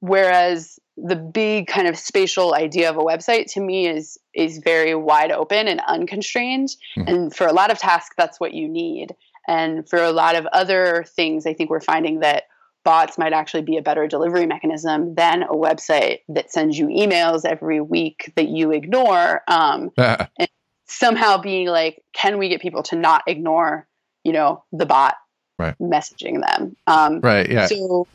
whereas 0.00 0.78
the 1.04 1.16
big 1.16 1.66
kind 1.66 1.86
of 1.86 1.98
spatial 1.98 2.54
idea 2.54 2.90
of 2.90 2.96
a 2.96 3.02
website 3.02 3.46
to 3.52 3.60
me 3.60 3.86
is 3.86 4.18
is 4.34 4.58
very 4.58 4.94
wide 4.94 5.30
open 5.30 5.68
and 5.68 5.80
unconstrained 5.86 6.68
mm-hmm. 6.96 7.08
and 7.08 7.36
for 7.36 7.46
a 7.46 7.52
lot 7.52 7.70
of 7.70 7.78
tasks 7.78 8.14
that's 8.16 8.40
what 8.40 8.52
you 8.52 8.68
need 8.68 9.14
and 9.48 9.88
for 9.88 10.00
a 10.00 10.12
lot 10.12 10.36
of 10.36 10.46
other 10.52 11.04
things, 11.08 11.46
I 11.46 11.54
think 11.54 11.70
we're 11.70 11.80
finding 11.80 12.20
that 12.20 12.44
bots 12.84 13.18
might 13.18 13.32
actually 13.32 13.62
be 13.62 13.78
a 13.78 13.82
better 13.82 14.06
delivery 14.06 14.46
mechanism 14.46 15.14
than 15.14 15.42
a 15.42 15.54
website 15.54 16.20
that 16.28 16.52
sends 16.52 16.78
you 16.78 16.86
emails 16.86 17.44
every 17.44 17.80
week 17.80 18.30
that 18.36 18.48
you 18.48 18.70
ignore. 18.70 19.42
Um, 19.48 19.90
and 19.96 20.48
somehow 20.86 21.38
being 21.38 21.66
like, 21.66 22.04
can 22.12 22.38
we 22.38 22.50
get 22.50 22.60
people 22.60 22.82
to 22.84 22.96
not 22.96 23.22
ignore, 23.26 23.88
you 24.22 24.32
know, 24.32 24.64
the 24.70 24.86
bot 24.86 25.14
right. 25.58 25.74
messaging 25.80 26.42
them? 26.46 26.76
Um, 26.86 27.20
right. 27.20 27.50
Yeah. 27.50 27.66
So, 27.66 28.06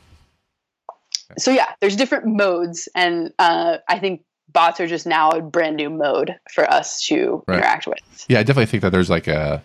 so 1.38 1.52
yeah, 1.52 1.74
there's 1.80 1.96
different 1.96 2.26
modes, 2.26 2.90
and 2.96 3.34
uh, 3.40 3.78
I 3.88 4.00
think 4.00 4.24
bots 4.52 4.80
are 4.80 4.88
just 4.88 5.06
now 5.06 5.32
a 5.32 5.42
brand 5.42 5.78
new 5.78 5.90
mode 5.90 6.36
for 6.52 6.70
us 6.72 7.06
to 7.08 7.44
right. 7.48 7.58
interact 7.58 7.88
with. 7.88 8.26
Yeah, 8.30 8.40
I 8.40 8.44
definitely 8.44 8.68
think 8.68 8.84
that 8.84 8.92
there's 8.92 9.10
like 9.10 9.28
a 9.28 9.62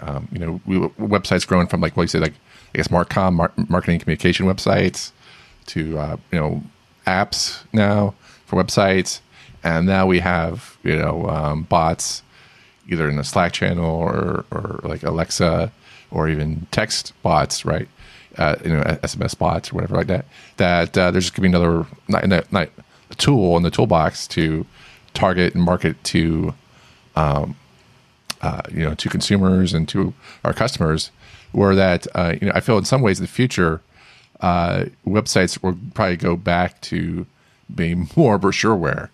um, 0.00 0.28
you 0.32 0.38
know, 0.38 0.60
we, 0.66 0.78
websites 0.78 1.46
growing 1.46 1.66
from 1.66 1.80
like 1.80 1.96
what 1.96 2.04
you 2.04 2.08
say, 2.08 2.20
like 2.20 2.32
I 2.74 2.78
guess 2.78 2.88
Marcom, 2.88 3.34
mar- 3.34 3.52
marketing 3.68 4.00
communication 4.00 4.46
websites, 4.46 5.10
to 5.66 5.98
uh, 5.98 6.16
you 6.30 6.38
know 6.38 6.62
apps 7.06 7.62
now 7.72 8.14
for 8.46 8.62
websites, 8.62 9.20
and 9.62 9.86
now 9.86 10.06
we 10.06 10.20
have 10.20 10.76
you 10.82 10.96
know 10.96 11.28
um, 11.28 11.62
bots 11.64 12.22
either 12.88 13.08
in 13.08 13.16
the 13.16 13.24
Slack 13.24 13.52
channel 13.52 13.84
or 13.84 14.44
or 14.50 14.80
like 14.82 15.02
Alexa 15.02 15.72
or 16.10 16.28
even 16.28 16.66
text 16.70 17.12
bots, 17.22 17.64
right? 17.64 17.88
Uh, 18.36 18.56
you 18.64 18.70
know, 18.70 18.82
SMS 18.82 19.38
bots 19.38 19.70
or 19.70 19.76
whatever 19.76 19.96
like 19.96 20.08
that. 20.08 20.26
That 20.56 20.98
uh, 20.98 21.10
there's 21.10 21.24
just 21.24 21.34
going 21.34 21.52
to 21.52 21.58
be 21.58 21.64
another 21.64 21.86
not, 22.08 22.52
not, 22.52 22.68
a 23.10 23.14
tool 23.14 23.56
in 23.56 23.62
the 23.62 23.70
toolbox 23.70 24.26
to 24.28 24.66
target 25.12 25.54
and 25.54 25.62
market 25.62 26.02
to 26.04 26.54
um, 27.16 27.56
uh, 28.42 28.62
you 28.70 28.80
know 28.80 28.94
to 28.94 29.08
consumers 29.08 29.72
and 29.72 29.88
to 29.88 30.12
our 30.44 30.52
customers 30.52 31.10
were 31.52 31.74
that 31.74 32.06
uh, 32.14 32.34
you 32.40 32.48
know 32.48 32.52
I 32.54 32.60
feel 32.60 32.76
in 32.78 32.84
some 32.84 33.00
ways 33.00 33.18
in 33.18 33.24
the 33.24 33.30
future 33.30 33.80
uh, 34.40 34.86
websites 35.06 35.62
will 35.62 35.78
probably 35.94 36.16
go 36.16 36.36
back 36.36 36.80
to 36.82 37.26
being 37.74 38.08
more 38.16 38.38
brochureware 38.38 39.08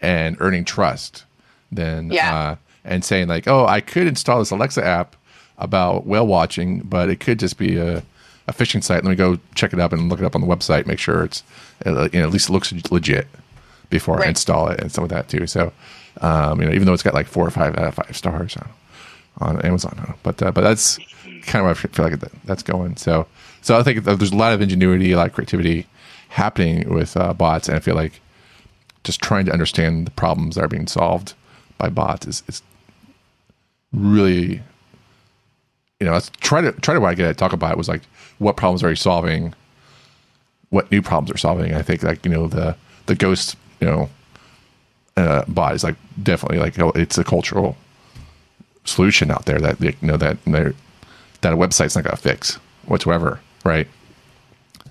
and 0.00 0.36
earning 0.40 0.64
trust 0.64 1.24
than 1.72 2.10
yeah. 2.10 2.36
Uh, 2.36 2.56
and 2.84 3.04
saying 3.04 3.28
like 3.28 3.48
oh 3.48 3.66
I 3.66 3.80
could 3.80 4.06
install 4.06 4.40
this 4.40 4.50
Alexa 4.50 4.84
app 4.84 5.16
about 5.56 6.06
whale 6.06 6.26
watching 6.26 6.80
but 6.80 7.08
it 7.08 7.20
could 7.20 7.38
just 7.38 7.56
be 7.56 7.78
a, 7.78 8.02
a 8.46 8.52
phishing 8.52 8.82
site 8.82 9.04
let 9.04 9.10
me 9.10 9.16
go 9.16 9.38
check 9.54 9.72
it 9.72 9.80
up 9.80 9.92
and 9.92 10.08
look 10.08 10.20
it 10.20 10.24
up 10.24 10.34
on 10.34 10.40
the 10.40 10.46
website 10.46 10.86
make 10.86 10.98
sure 10.98 11.24
it's 11.24 11.42
uh, 11.86 12.08
you 12.12 12.20
know 12.20 12.26
at 12.26 12.32
least 12.32 12.48
it 12.48 12.52
looks 12.52 12.72
legit 12.90 13.26
before 13.90 14.16
right. 14.16 14.26
I 14.26 14.28
install 14.30 14.68
it 14.68 14.80
and 14.80 14.90
some 14.90 15.04
of 15.04 15.10
that 15.10 15.28
too 15.28 15.46
so 15.46 15.72
um, 16.20 16.60
you 16.60 16.66
know, 16.66 16.72
even 16.72 16.86
though 16.86 16.92
it's 16.92 17.02
got 17.02 17.14
like 17.14 17.26
four 17.26 17.46
or 17.46 17.50
five 17.50 17.76
out 17.76 17.84
of 17.86 17.94
five 17.94 18.16
stars 18.16 18.56
on, 18.56 18.68
on 19.38 19.62
Amazon, 19.62 20.14
but 20.22 20.42
uh, 20.42 20.52
but 20.52 20.60
that's 20.60 20.98
kind 21.42 21.64
of 21.64 21.70
what 21.70 21.70
I 21.70 21.88
feel 21.88 22.04
like 22.04 22.20
that's 22.44 22.62
going. 22.62 22.96
So 22.96 23.26
so 23.62 23.78
I 23.78 23.82
think 23.82 24.04
there's 24.04 24.32
a 24.32 24.36
lot 24.36 24.52
of 24.52 24.62
ingenuity, 24.62 25.12
a 25.12 25.16
lot 25.16 25.26
of 25.26 25.32
creativity 25.32 25.86
happening 26.28 26.88
with 26.88 27.16
uh, 27.16 27.32
bots, 27.34 27.68
and 27.68 27.76
I 27.76 27.80
feel 27.80 27.94
like 27.94 28.20
just 29.02 29.20
trying 29.20 29.44
to 29.46 29.52
understand 29.52 30.06
the 30.06 30.12
problems 30.12 30.54
that 30.54 30.64
are 30.64 30.68
being 30.68 30.86
solved 30.86 31.34
by 31.78 31.88
bots 31.88 32.26
is, 32.26 32.42
is 32.46 32.62
really 33.92 34.62
you 36.00 36.06
know 36.06 36.12
let's 36.12 36.30
try 36.40 36.60
to 36.60 36.72
try 36.72 36.94
to 36.94 37.00
what 37.00 37.08
I 37.08 37.14
get 37.14 37.28
to 37.28 37.34
talk 37.34 37.52
about 37.52 37.72
it 37.72 37.78
was 37.78 37.88
like 37.88 38.02
what 38.44 38.56
problems 38.56 38.82
are 38.82 38.90
you 38.90 38.96
solving, 38.96 39.54
what 40.70 40.90
new 40.90 41.00
problems 41.00 41.30
are 41.34 41.38
solving. 41.38 41.74
I 41.74 41.82
think 41.82 42.02
like 42.02 42.24
you 42.24 42.30
know 42.30 42.46
the 42.46 42.76
the 43.06 43.14
ghost 43.14 43.56
you 43.80 43.86
know 43.86 44.10
uh, 45.16 45.44
bot 45.48 45.74
is 45.74 45.82
like 45.82 45.96
definitely 46.22 46.58
like 46.58 46.78
oh, 46.78 46.92
it's 46.94 47.18
a 47.18 47.24
cultural 47.24 47.76
solution 48.84 49.30
out 49.30 49.46
there 49.46 49.58
that 49.58 49.80
you 49.80 49.94
know 50.02 50.18
that 50.18 50.36
that 50.44 51.52
a 51.52 51.56
website's 51.56 51.96
not 51.96 52.04
to 52.04 52.16
fix 52.16 52.58
whatsoever, 52.84 53.40
right? 53.64 53.88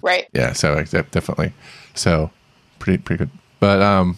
Right. 0.01 0.28
Yeah. 0.34 0.54
So 0.54 0.76
definitely. 0.84 1.54
So 1.93 2.32
pretty 2.80 3.01
pretty 3.01 3.26
good. 3.26 3.30
But 3.60 3.82
um, 3.82 4.18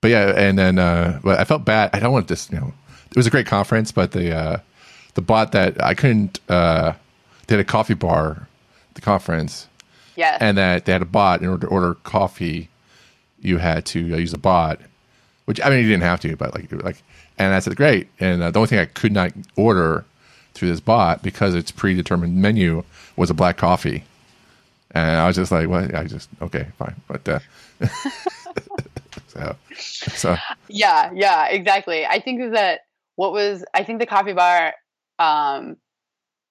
but 0.00 0.10
yeah, 0.10 0.32
and 0.36 0.58
then 0.58 0.78
uh, 0.78 1.20
but 1.22 1.40
I 1.40 1.44
felt 1.44 1.64
bad. 1.64 1.90
I 1.92 1.98
don't 1.98 2.12
want 2.12 2.28
this. 2.28 2.48
You 2.50 2.60
know, 2.60 2.72
it 3.10 3.16
was 3.16 3.26
a 3.26 3.30
great 3.30 3.46
conference, 3.46 3.90
but 3.90 4.12
the 4.12 4.34
uh, 4.34 4.58
the 5.14 5.20
bot 5.20 5.52
that 5.52 5.82
I 5.82 5.94
couldn't 5.94 6.38
uh, 6.48 6.92
they 7.48 7.56
had 7.56 7.60
a 7.60 7.68
coffee 7.68 7.94
bar 7.94 8.46
at 8.90 8.94
the 8.94 9.00
conference. 9.00 9.66
Yeah. 10.16 10.38
And 10.40 10.56
that 10.58 10.84
they 10.84 10.92
had 10.92 11.02
a 11.02 11.06
bot 11.06 11.42
in 11.42 11.48
order 11.48 11.66
to 11.66 11.72
order 11.72 11.94
coffee 11.94 12.68
you 13.40 13.58
had 13.58 13.84
to 13.86 14.14
uh, 14.14 14.16
use 14.16 14.32
a 14.32 14.38
bot, 14.38 14.80
which 15.44 15.60
I 15.64 15.70
mean 15.70 15.80
you 15.80 15.88
didn't 15.88 16.02
have 16.02 16.20
to, 16.20 16.36
but 16.36 16.54
like 16.54 16.70
like, 16.72 17.02
and 17.38 17.54
I 17.54 17.60
said 17.60 17.76
great. 17.76 18.08
And 18.20 18.42
uh, 18.42 18.50
the 18.50 18.58
only 18.58 18.68
thing 18.68 18.78
I 18.78 18.86
could 18.86 19.12
not 19.12 19.32
order 19.56 20.04
through 20.54 20.68
this 20.68 20.80
bot 20.80 21.22
because 21.22 21.54
its 21.54 21.70
predetermined 21.70 22.36
menu 22.36 22.82
was 23.16 23.30
a 23.30 23.34
black 23.34 23.56
coffee, 23.56 24.04
and 24.90 25.20
I 25.20 25.26
was 25.26 25.36
just 25.36 25.52
like, 25.52 25.68
"What?" 25.68 25.94
I 25.94 26.04
just 26.04 26.28
okay, 26.42 26.66
fine, 26.78 26.96
but. 27.06 27.28
Uh, 27.28 27.38
so, 29.28 29.56
so 29.98 30.36
yeah, 30.68 31.10
yeah, 31.14 31.46
exactly. 31.46 32.04
I 32.04 32.20
think 32.20 32.52
that 32.52 32.80
what 33.14 33.32
was 33.32 33.64
I 33.72 33.84
think 33.84 34.00
the 34.00 34.06
coffee 34.06 34.32
bar 34.32 34.74
um, 35.18 35.76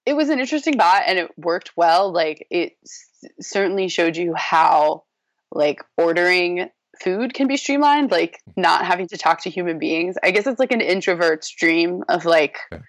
it 0.08 0.16
was 0.16 0.30
an 0.30 0.39
interesting 0.39 0.78
bot 0.78 1.03
and 1.05 1.20
it 1.20 1.30
worked 1.38 1.72
well. 1.76 2.12
Like 2.12 2.47
it 2.49 2.78
s- 2.86 3.30
certainly 3.41 3.89
showed 3.89 4.16
you 4.16 4.34
how 4.34 5.03
like 5.51 5.84
ordering 5.97 6.70
food 7.03 7.34
can 7.34 7.47
be 7.47 7.58
streamlined, 7.58 8.10
like 8.10 8.39
not 8.55 8.86
having 8.86 9.08
to 9.10 9.18
talk 9.18 9.43
to 9.43 9.49
human 9.49 9.80
beings. 9.80 10.16
I 10.24 10.32
guess 10.32 10.47
it's 10.47 10.60
like 10.60 10.72
an 10.72 10.82
introvert's 10.82 11.51
dream 11.51 12.03
of 12.08 12.24
like, 12.26 12.58
Okay. 12.72 12.82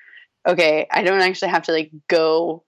okay, 0.47 0.87
I 0.93 1.03
don't 1.03 1.21
actually 1.21 1.49
have 1.51 1.65
to 1.65 1.73
like 1.73 1.91
go 2.09 2.63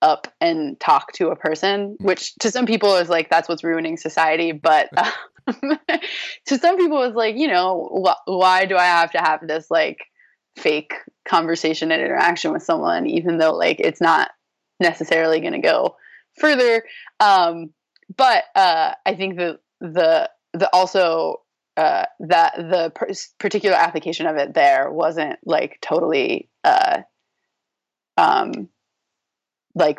up 0.00 0.26
and 0.40 0.80
talk 0.80 1.12
to 1.12 1.28
a 1.28 1.36
person, 1.36 1.96
which 2.00 2.34
to 2.36 2.50
some 2.50 2.64
people 2.66 2.96
is 2.96 3.08
like 3.10 3.28
that's 3.30 3.48
what's 3.48 3.62
ruining 3.62 3.96
society, 3.98 4.52
but 4.52 4.88
um, 4.96 5.78
to 6.46 6.58
some 6.58 6.78
people 6.78 7.02
it's 7.02 7.14
like 7.16 7.36
you 7.36 7.48
know 7.48 8.04
wh- 8.06 8.28
why 8.28 8.64
do 8.64 8.76
I 8.76 8.86
have 8.86 9.12
to 9.12 9.18
have 9.18 9.46
this 9.46 9.70
like 9.70 9.98
fake 10.56 10.94
conversation 11.24 11.92
and 11.92 12.02
interaction 12.02 12.52
with 12.52 12.62
someone, 12.62 13.06
even 13.06 13.38
though 13.38 13.54
like 13.54 13.80
it's 13.80 14.00
not 14.00 14.30
necessarily 14.80 15.40
going 15.40 15.52
to 15.52 15.60
go 15.60 15.96
further. 16.38 16.84
Um, 17.20 17.70
but 18.16 18.44
uh, 18.54 18.92
I 19.06 19.14
think 19.14 19.36
the 19.36 19.58
the 19.80 20.30
the 20.52 20.68
also 20.72 21.42
uh, 21.76 22.04
that 22.20 22.54
the 22.56 22.92
particular 23.38 23.76
application 23.76 24.26
of 24.26 24.36
it 24.36 24.54
there 24.54 24.90
wasn't 24.90 25.38
like 25.44 25.78
totally 25.80 26.50
uh, 26.64 27.02
um, 28.16 28.68
like 29.74 29.98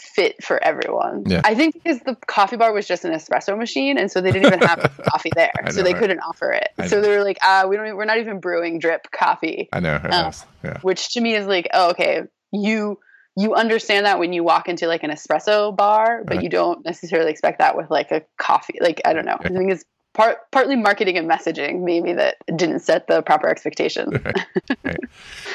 fit 0.00 0.42
for 0.42 0.62
everyone. 0.62 1.24
Yeah. 1.26 1.40
I 1.44 1.54
think 1.54 1.74
because 1.74 2.00
the 2.00 2.16
coffee 2.26 2.56
bar 2.56 2.72
was 2.72 2.86
just 2.86 3.04
an 3.04 3.12
espresso 3.12 3.56
machine, 3.58 3.98
and 3.98 4.10
so 4.10 4.20
they 4.20 4.30
didn't 4.32 4.46
even 4.46 4.60
have 4.60 4.80
coffee 5.04 5.30
there, 5.34 5.52
I 5.64 5.70
so 5.70 5.82
they 5.82 5.92
right? 5.92 6.00
couldn't 6.00 6.20
offer 6.20 6.50
it. 6.52 6.68
I 6.78 6.86
So 6.86 6.96
know. 6.96 7.02
they 7.02 7.16
were 7.16 7.24
like, 7.24 7.38
"Ah, 7.42 7.66
we 7.68 7.76
don't. 7.76 7.96
We're 7.96 8.04
not 8.04 8.18
even 8.18 8.40
brewing 8.40 8.78
drip 8.78 9.10
coffee." 9.10 9.68
I 9.72 9.80
know. 9.80 10.00
I 10.02 10.08
know. 10.08 10.30
yeah. 10.64 10.78
which 10.82 11.10
to 11.14 11.20
me 11.20 11.34
is 11.34 11.46
like, 11.46 11.68
oh, 11.74 11.90
okay, 11.90 12.22
you 12.52 12.98
you 13.36 13.54
understand 13.54 14.06
that 14.06 14.18
when 14.18 14.32
you 14.32 14.42
walk 14.42 14.68
into 14.68 14.86
like 14.88 15.02
an 15.04 15.10
espresso 15.10 15.74
bar, 15.74 16.24
but 16.24 16.34
Right. 16.36 16.42
you 16.42 16.48
don't 16.50 16.84
necessarily 16.84 17.30
expect 17.30 17.58
that 17.60 17.76
with 17.76 17.90
like 17.90 18.10
a 18.10 18.22
coffee. 18.38 18.78
Like 18.80 19.00
I 19.04 19.12
don't 19.12 19.24
know. 19.24 19.36
I 19.40 19.48
think 19.48 19.70
it's 19.70 19.84
part 20.12 20.38
partly 20.50 20.74
marketing 20.74 21.16
and 21.16 21.30
messaging 21.30 21.82
maybe 21.84 22.12
that 22.14 22.36
didn't 22.56 22.80
set 22.80 23.06
the 23.06 23.22
proper 23.22 23.48
expectation. 23.48 24.20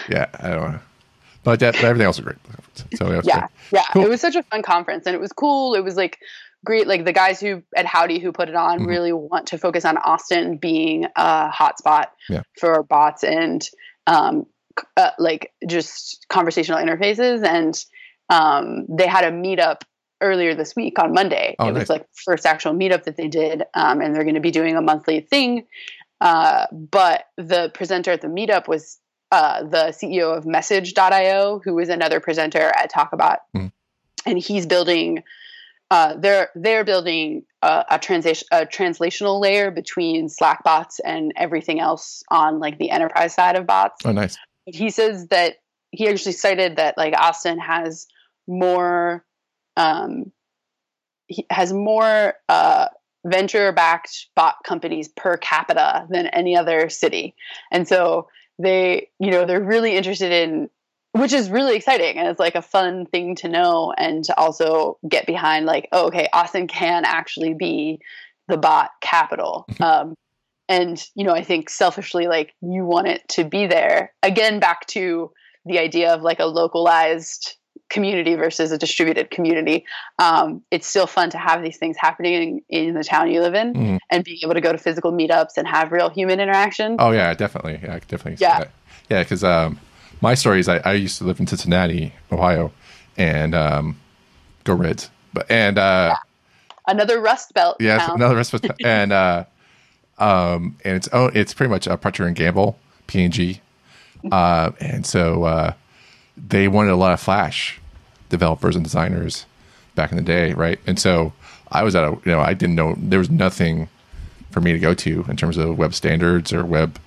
Yeah. 0.09 0.27
I 0.39 0.49
don't 0.49 0.71
know. 0.73 0.79
But, 1.45 1.59
that, 1.61 1.75
but 1.75 1.85
everything 1.85 2.05
else 2.05 2.17
was 2.19 2.25
great. 2.25 2.37
So 2.97 3.05
was 3.15 3.25
yeah, 3.25 3.39
great. 3.39 3.49
yeah. 3.71 3.83
Cool. 3.93 4.03
It 4.03 4.09
was 4.09 4.19
such 4.19 4.35
a 4.35 4.43
fun 4.43 4.61
conference, 4.63 5.05
and 5.05 5.15
it 5.15 5.19
was 5.21 5.31
cool. 5.31 5.75
It 5.75 5.83
was 5.83 5.95
like 5.95 6.17
great. 6.65 6.87
Like 6.87 7.05
the 7.05 7.13
guys 7.13 7.39
who 7.39 7.63
at 7.75 7.85
Howdy 7.85 8.19
who 8.19 8.31
put 8.33 8.49
it 8.49 8.55
on 8.55 8.79
Mhm. 8.81 8.87
really 8.87 9.13
want 9.13 9.47
to 9.47 9.57
focus 9.57 9.85
on 9.85 9.97
Austin 9.97 10.57
being 10.57 11.05
a 11.15 11.49
hotspot 11.49 12.07
Yeah. 12.27 12.41
for 12.59 12.83
bots 12.83 13.23
and 13.23 13.65
um, 14.07 14.45
uh, 14.97 15.11
like 15.19 15.53
just 15.67 16.25
conversational 16.29 16.79
interfaces. 16.79 17.45
And 17.45 17.81
um, 18.29 18.85
they 18.89 19.07
had 19.07 19.23
a 19.23 19.31
meetup 19.31 19.81
earlier 20.21 20.55
this 20.55 20.75
week 20.75 20.97
on 20.97 21.13
Monday. 21.13 21.55
Oh, 21.59 21.67
it 21.69 21.73
nice. 21.73 21.81
was 21.81 21.89
like 21.89 22.07
first 22.25 22.45
actual 22.45 22.73
meetup 22.73 23.03
that 23.03 23.15
they 23.17 23.27
did, 23.27 23.63
um, 23.75 24.01
and 24.01 24.15
they're 24.15 24.23
going 24.23 24.35
to 24.35 24.41
be 24.41 24.51
doing 24.51 24.75
a 24.75 24.81
monthly 24.81 25.19
thing. 25.21 25.67
Uh, 26.21 26.65
but 26.71 27.25
the 27.37 27.69
presenter 27.75 28.11
at 28.11 28.21
the 28.21 28.27
meetup 28.27 28.67
was 28.67 28.97
uh, 29.31 29.63
the 29.63 29.87
CEO 29.91 30.35
of 30.37 30.45
Message.io, 30.45 31.61
who 31.63 31.77
is 31.79 31.89
another 31.89 32.19
presenter 32.19 32.71
at 32.75 32.91
Talkabot, 32.91 33.37
Mhm. 33.55 33.71
and 34.25 34.37
he's 34.39 34.65
building. 34.65 35.23
Uh, 35.91 36.15
they're 36.17 36.49
they're 36.55 36.83
building 36.83 37.43
a, 37.61 37.85
a 37.91 37.99
translation 37.99 38.47
a 38.51 38.65
translational 38.65 39.39
layer 39.39 39.69
between 39.71 40.29
Slack 40.29 40.63
bots 40.63 40.99
and 40.99 41.31
everything 41.35 41.79
else 41.79 42.23
on 42.31 42.59
like 42.59 42.79
the 42.79 42.89
enterprise 42.89 43.33
side 43.35 43.55
of 43.55 43.67
bots 43.67 44.03
Oh, 44.03 44.11
nice. 44.11 44.35
he 44.65 44.89
says 44.89 45.27
that 45.27 45.57
he 45.91 46.07
actually 46.09 46.31
cited 46.31 46.77
that 46.77 46.97
like 46.97 47.13
Austin 47.15 47.59
has 47.59 48.07
more 48.47 49.23
um 49.77 50.31
he 51.27 51.45
has 51.51 51.71
more 51.71 52.33
uh 52.49 52.87
venture 53.23 53.71
backed 53.71 54.27
bot 54.35 54.55
companies 54.65 55.07
per 55.07 55.37
capita 55.37 56.07
than 56.09 56.27
any 56.27 56.55
other 56.57 56.89
city. 56.89 57.35
And 57.71 57.87
so 57.87 58.27
they, 58.59 59.09
you 59.19 59.31
know, 59.31 59.45
they're 59.45 59.63
really 59.63 59.95
interested 59.95 60.31
in 60.31 60.69
which 61.11 61.31
is 61.31 61.49
really 61.49 61.77
exciting 61.77 62.17
and 62.17 62.27
it's 62.27 62.41
like 62.41 62.55
a 62.55 62.61
fun 62.61 63.05
thing 63.05 63.35
to 63.35 63.47
know 63.47 63.93
and 63.97 64.25
to 64.25 64.37
also 64.37 64.97
get 65.07 65.25
behind 65.25 65.65
like, 65.65 65.87
oh, 65.93 66.07
okay, 66.07 66.27
Austin 66.33 66.67
can 66.67 67.05
actually 67.05 67.53
be 67.53 67.99
the 68.47 68.57
bot 68.57 68.91
capital. 69.01 69.65
Um 69.79 70.15
and 70.67 71.05
you 71.15 71.23
know 71.23 71.33
i 71.33 71.43
think 71.43 71.69
selfishly 71.69 72.27
like 72.27 72.53
you 72.61 72.85
want 72.85 73.07
it 73.07 73.21
to 73.27 73.43
be 73.43 73.67
there 73.67 74.11
again 74.23 74.59
back 74.59 74.85
to 74.87 75.31
the 75.65 75.79
idea 75.79 76.13
of 76.13 76.21
like 76.21 76.39
a 76.39 76.45
localized 76.45 77.55
community 77.89 78.35
versus 78.35 78.71
a 78.71 78.77
distributed 78.77 79.29
community 79.29 79.85
um, 80.19 80.61
it's 80.71 80.87
still 80.87 81.05
fun 81.07 81.29
to 81.29 81.37
have 81.37 81.61
these 81.61 81.77
things 81.77 81.95
happening 81.97 82.63
in, 82.69 82.87
in 82.87 82.93
the 82.95 83.03
town 83.03 83.29
you 83.29 83.41
live 83.41 83.53
in 83.53 83.73
Mhm. 83.73 83.99
and 84.09 84.23
being 84.23 84.39
able 84.43 84.53
to 84.55 84.61
go 84.61 84.71
to 84.71 84.77
physical 84.77 85.11
meetups 85.11 85.57
and 85.57 85.67
have 85.67 85.91
real 85.91 86.09
human 86.09 86.39
interaction 86.39 86.95
Oh 86.99 87.11
yeah, 87.11 87.33
definitely. 87.33 87.79
Yeah, 87.83 87.99
definitely. 88.07 88.37
Yeah. 88.39 88.65
yeah. 89.09 89.21
Because 89.23 89.43
um, 89.43 89.79
my 90.21 90.33
story 90.33 90.59
is 90.59 90.67
I, 90.67 90.77
I 90.77 90.93
used 90.93 91.17
to 91.19 91.23
live 91.25 91.39
in 91.39 91.47
Cincinnati, 91.47 92.13
Ohio, 92.31 92.71
and 93.17 93.53
um, 93.53 93.99
go 94.63 94.73
Reds. 94.73 95.09
But 95.33 95.49
and 95.51 95.77
uh, 95.77 96.15
another 96.87 97.19
rust 97.19 97.53
belt 97.53 97.77
yeah, 97.79 98.13
another 98.13 98.35
rest 98.35 98.53
of 98.55 98.63
and 98.83 99.11
uh, 99.13 99.45
um, 100.17 100.77
and 100.83 100.95
it's 100.97 101.09
oh, 101.13 101.27
it's 101.33 101.53
pretty 101.53 101.69
much 101.69 101.85
a 101.87 101.97
Procter 101.97 102.25
and 102.25 102.35
Gamble 102.35 102.77
P 103.07 103.23
and 103.23 103.33
G, 103.33 103.61
uh, 104.31 104.71
and 104.79 105.05
so 105.05 105.43
uh, 105.43 105.73
they 106.37 106.67
wanted 106.67 106.91
a 106.91 106.95
lot 106.95 107.13
of 107.13 107.19
Flash 107.19 107.79
developers 108.29 108.75
and 108.75 108.83
designers 108.83 109.45
back 109.95 110.11
in 110.11 110.17
the 110.17 110.23
day, 110.23 110.53
right? 110.53 110.79
And 110.85 110.99
so 110.99 111.33
I 111.71 111.83
was 111.83 111.95
at 111.95 112.03
a 112.03 112.11
you 112.25 112.31
know 112.31 112.39
I 112.39 112.53
didn't 112.53 112.75
know 112.75 112.95
there 112.97 113.19
was 113.19 113.29
nothing 113.29 113.89
for 114.51 114.61
me 114.61 114.71
to 114.71 114.79
go 114.79 114.93
to 114.93 115.25
in 115.27 115.37
terms 115.37 115.57
of 115.57 115.77
web 115.77 115.93
standards 115.93 116.53
or 116.53 116.65
web 116.65 116.99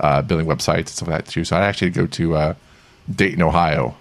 uh, 0.00 0.22
building 0.22 0.46
websites 0.46 0.78
and 0.78 0.88
stuff 0.88 1.08
like 1.08 1.24
that 1.24 1.30
too. 1.30 1.44
So 1.44 1.56
I 1.56 1.60
actually 1.66 1.90
go 1.90 2.06
to 2.06 2.34
uh, 2.34 2.54
Dayton, 3.14 3.42
Ohio, 3.42 3.94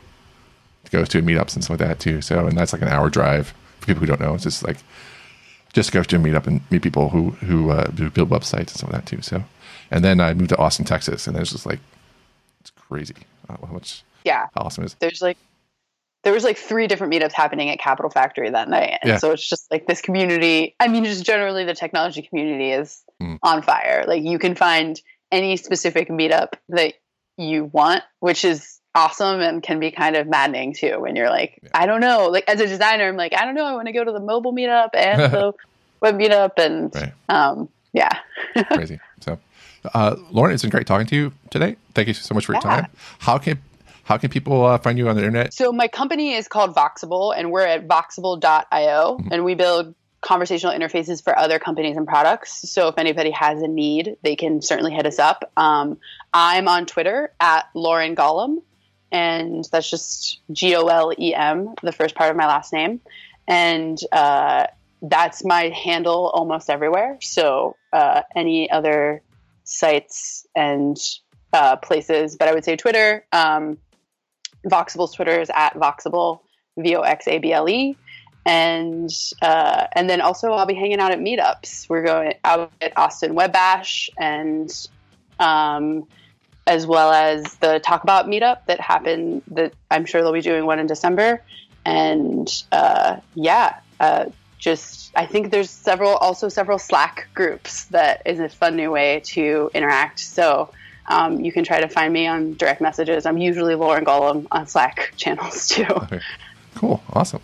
to 0.85 0.91
go 0.91 1.05
to 1.05 1.21
meetups 1.21 1.55
and 1.55 1.63
stuff 1.63 1.79
like 1.79 1.87
that 1.87 1.99
too. 1.99 2.21
So 2.21 2.45
and 2.47 2.57
that's 2.57 2.73
like 2.73 2.81
an 2.81 2.87
hour 2.87 3.09
drive 3.09 3.53
for 3.79 3.87
people 3.87 4.01
who 4.01 4.07
don't 4.07 4.19
know. 4.19 4.33
It's 4.35 4.43
just 4.43 4.63
like 4.63 4.77
just 5.73 5.91
go 5.91 6.03
to 6.03 6.15
a 6.15 6.19
meetup 6.19 6.47
and 6.47 6.61
meet 6.71 6.81
people 6.81 7.09
who 7.09 7.31
who, 7.31 7.71
uh, 7.71 7.89
who 7.91 8.09
build 8.09 8.29
websites 8.29 8.59
and 8.59 8.69
stuff 8.69 8.91
like 8.91 9.05
that 9.05 9.07
too. 9.07 9.21
So 9.21 9.43
and 9.91 10.03
then 10.03 10.19
I 10.19 10.33
moved 10.33 10.49
to 10.49 10.57
Austin, 10.57 10.85
Texas, 10.85 11.27
and 11.27 11.37
it's 11.37 11.51
just 11.51 11.65
like 11.65 11.79
it's 12.61 12.71
crazy 12.71 13.15
uh, 13.49 13.57
how 13.65 13.73
much 13.73 14.03
yeah 14.25 14.47
how 14.55 14.63
awesome 14.63 14.83
is. 14.83 14.95
there's 14.99 15.21
like 15.21 15.37
there 16.23 16.33
was 16.33 16.43
like 16.43 16.57
three 16.57 16.87
different 16.87 17.13
meetups 17.13 17.33
happening 17.33 17.69
at 17.69 17.77
Capital 17.77 18.09
Factory 18.09 18.49
that 18.49 18.67
night. 18.67 18.97
And 19.03 19.09
Yeah. 19.11 19.17
so 19.19 19.29
it's 19.31 19.47
just 19.47 19.69
like 19.71 19.85
this 19.85 20.01
community. 20.01 20.75
I 20.79 20.87
mean, 20.87 21.03
just 21.05 21.23
generally 21.23 21.65
the 21.65 21.75
technology 21.75 22.23
community 22.23 22.71
is 22.71 23.03
Mm. 23.21 23.37
on 23.43 23.61
fire. 23.61 24.05
Like 24.07 24.23
you 24.23 24.39
can 24.39 24.55
find 24.55 24.99
any 25.31 25.55
specific 25.55 26.09
meetup 26.09 26.53
that 26.69 26.95
you 27.37 27.65
want, 27.65 28.01
which 28.21 28.43
is 28.43 28.79
awesome 28.95 29.39
and 29.39 29.61
can 29.61 29.79
be 29.79 29.91
kind 29.91 30.15
of 30.15 30.25
maddening 30.25 30.73
too 30.73 30.99
when 30.99 31.15
you're 31.15 31.29
like, 31.29 31.59
Yeah. 31.61 31.69
I 31.75 31.85
don't 31.85 32.01
know. 32.01 32.29
Like 32.29 32.45
as 32.47 32.59
a 32.59 32.65
designer, 32.65 33.07
I'm 33.07 33.17
like, 33.17 33.35
I 33.35 33.45
don't 33.45 33.53
know, 33.53 33.65
I 33.65 33.73
want 33.73 33.85
to 33.85 33.93
go 33.93 34.03
to 34.03 34.11
the 34.11 34.19
mobile 34.19 34.51
meetup 34.53 34.89
and 34.95 35.31
the 35.31 35.53
web 36.01 36.17
meetup 36.17 36.53
and 36.57 36.91
Right. 36.95 37.13
um 37.29 37.69
yeah. 37.93 38.09
crazy. 38.73 38.99
So, 39.21 39.37
uh, 39.93 40.15
Lauren, 40.31 40.53
it's 40.55 40.63
been 40.63 40.71
great 40.71 40.87
talking 40.87 41.05
to 41.05 41.15
you 41.15 41.33
today. 41.51 41.75
Thank 41.93 42.07
you 42.07 42.15
so 42.15 42.33
much 42.33 42.47
for 42.47 42.53
your 42.53 42.61
Yeah. 42.65 42.81
time. 42.81 42.87
How 43.19 43.37
can 43.37 43.61
how 44.05 44.17
can 44.17 44.29
people 44.29 44.63
uh, 44.65 44.77
find 44.77 44.97
you 44.97 45.09
on 45.09 45.15
the 45.15 45.21
internet? 45.21 45.53
So 45.53 45.71
my 45.71 45.87
company 45.87 46.33
is 46.33 46.47
called 46.47 46.75
Voxable, 46.75 47.33
and 47.35 47.51
we're 47.51 47.65
at 47.65 47.87
voxable.io, 47.87 49.17
Mm-hmm. 49.17 49.31
and 49.31 49.43
we 49.43 49.55
build 49.55 49.95
conversational 50.21 50.73
interfaces 50.73 51.23
for 51.23 51.37
other 51.37 51.59
companies 51.59 51.97
and 51.97 52.07
products. 52.07 52.69
So 52.69 52.87
if 52.87 52.97
anybody 52.97 53.31
has 53.31 53.61
a 53.61 53.67
need, 53.67 54.17
they 54.23 54.35
can 54.35 54.61
certainly 54.61 54.93
hit 54.93 55.05
us 55.05 55.19
up. 55.19 55.51
Um, 55.57 55.97
I'm 56.33 56.67
on 56.67 56.85
Twitter 56.85 57.31
at 57.39 57.65
Lauren 57.73 58.15
Golem, 58.15 58.61
and 59.11 59.67
that's 59.71 59.89
just 59.89 60.39
G 60.51 60.75
O 60.75 60.87
L 60.87 61.11
E 61.17 61.33
M, 61.33 61.73
the 61.81 61.91
first 61.91 62.15
part 62.15 62.29
of 62.31 62.37
my 62.37 62.47
last 62.47 62.73
name, 62.73 63.01
and 63.47 63.99
uh, 64.11 64.67
that's 65.01 65.43
my 65.43 65.69
handle 65.69 66.29
almost 66.33 66.69
everywhere. 66.69 67.17
So 67.21 67.75
uh, 67.93 68.21
any 68.35 68.69
other 68.69 69.21
sites 69.63 70.45
and 70.55 70.97
uh, 71.53 71.75
places, 71.77 72.35
but 72.35 72.47
I 72.47 72.53
would 72.53 72.65
say 72.65 72.75
Twitter. 72.75 73.25
Um, 73.31 73.77
Voxable's 74.65 75.13
Twitter 75.13 75.39
is 75.39 75.49
at 75.55 75.73
Voxable, 75.75 76.39
V 76.77 76.95
O 76.95 77.01
X 77.01 77.27
A 77.27 77.37
B 77.37 77.53
L 77.53 77.69
E. 77.69 77.95
And 78.45 79.09
uh, 79.41 79.87
and 79.93 80.09
then 80.09 80.21
also 80.21 80.51
I'll 80.51 80.67
be 80.67 80.75
hanging 80.75 80.99
out 80.99 81.11
at 81.11 81.19
meetups. 81.19 81.89
We're 81.89 82.03
going 82.03 82.33
out 82.43 82.71
at 82.79 82.95
Austin 82.95 83.33
Web 83.33 83.51
Bash 83.51 84.09
and 84.19 84.71
um, 85.39 86.07
as 86.67 86.85
well 86.85 87.11
as 87.11 87.43
the 87.55 87.79
Talkabot 87.83 88.27
meetup 88.27 88.65
that 88.67 88.79
happened. 88.79 89.41
That 89.47 89.73
I'm 89.89 90.05
sure 90.05 90.21
they'll 90.21 90.31
be 90.31 90.41
doing 90.41 90.65
one 90.65 90.79
in 90.79 90.85
December. 90.85 91.41
And 91.85 92.51
uh, 92.71 93.17
yeah, 93.33 93.79
uh, 93.99 94.25
just 94.59 95.11
I 95.15 95.25
think 95.25 95.51
there's 95.51 95.69
several 95.69 96.15
also 96.15 96.49
several 96.49 96.77
Slack 96.77 97.27
groups 97.33 97.85
that 97.85 98.21
is 98.25 98.39
a 98.39 98.49
fun 98.49 98.75
new 98.75 98.91
way 98.91 99.21
to 99.25 99.71
interact. 99.73 100.19
So 100.19 100.69
um, 101.07 101.39
you 101.39 101.51
can 101.51 101.63
try 101.63 101.79
to 101.79 101.87
find 101.87 102.13
me 102.13 102.27
on 102.27 102.53
direct 102.55 102.81
messages. 102.81 103.25
I'm 103.25 103.37
usually 103.37 103.75
Lauren 103.75 104.05
Golem 104.05 104.47
on 104.51 104.67
Slack 104.67 105.13
channels 105.17 105.67
too. 105.67 105.85
Okay. 105.85 106.21
Cool. 106.75 107.01
Awesome. 107.13 107.41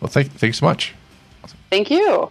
Well, 0.00 0.08
thank, 0.08 0.30
thank 0.32 0.48
you 0.48 0.52
so 0.52 0.66
much. 0.66 0.94
Awesome. 1.42 1.58
Thank 1.70 1.90
you. 1.90 2.30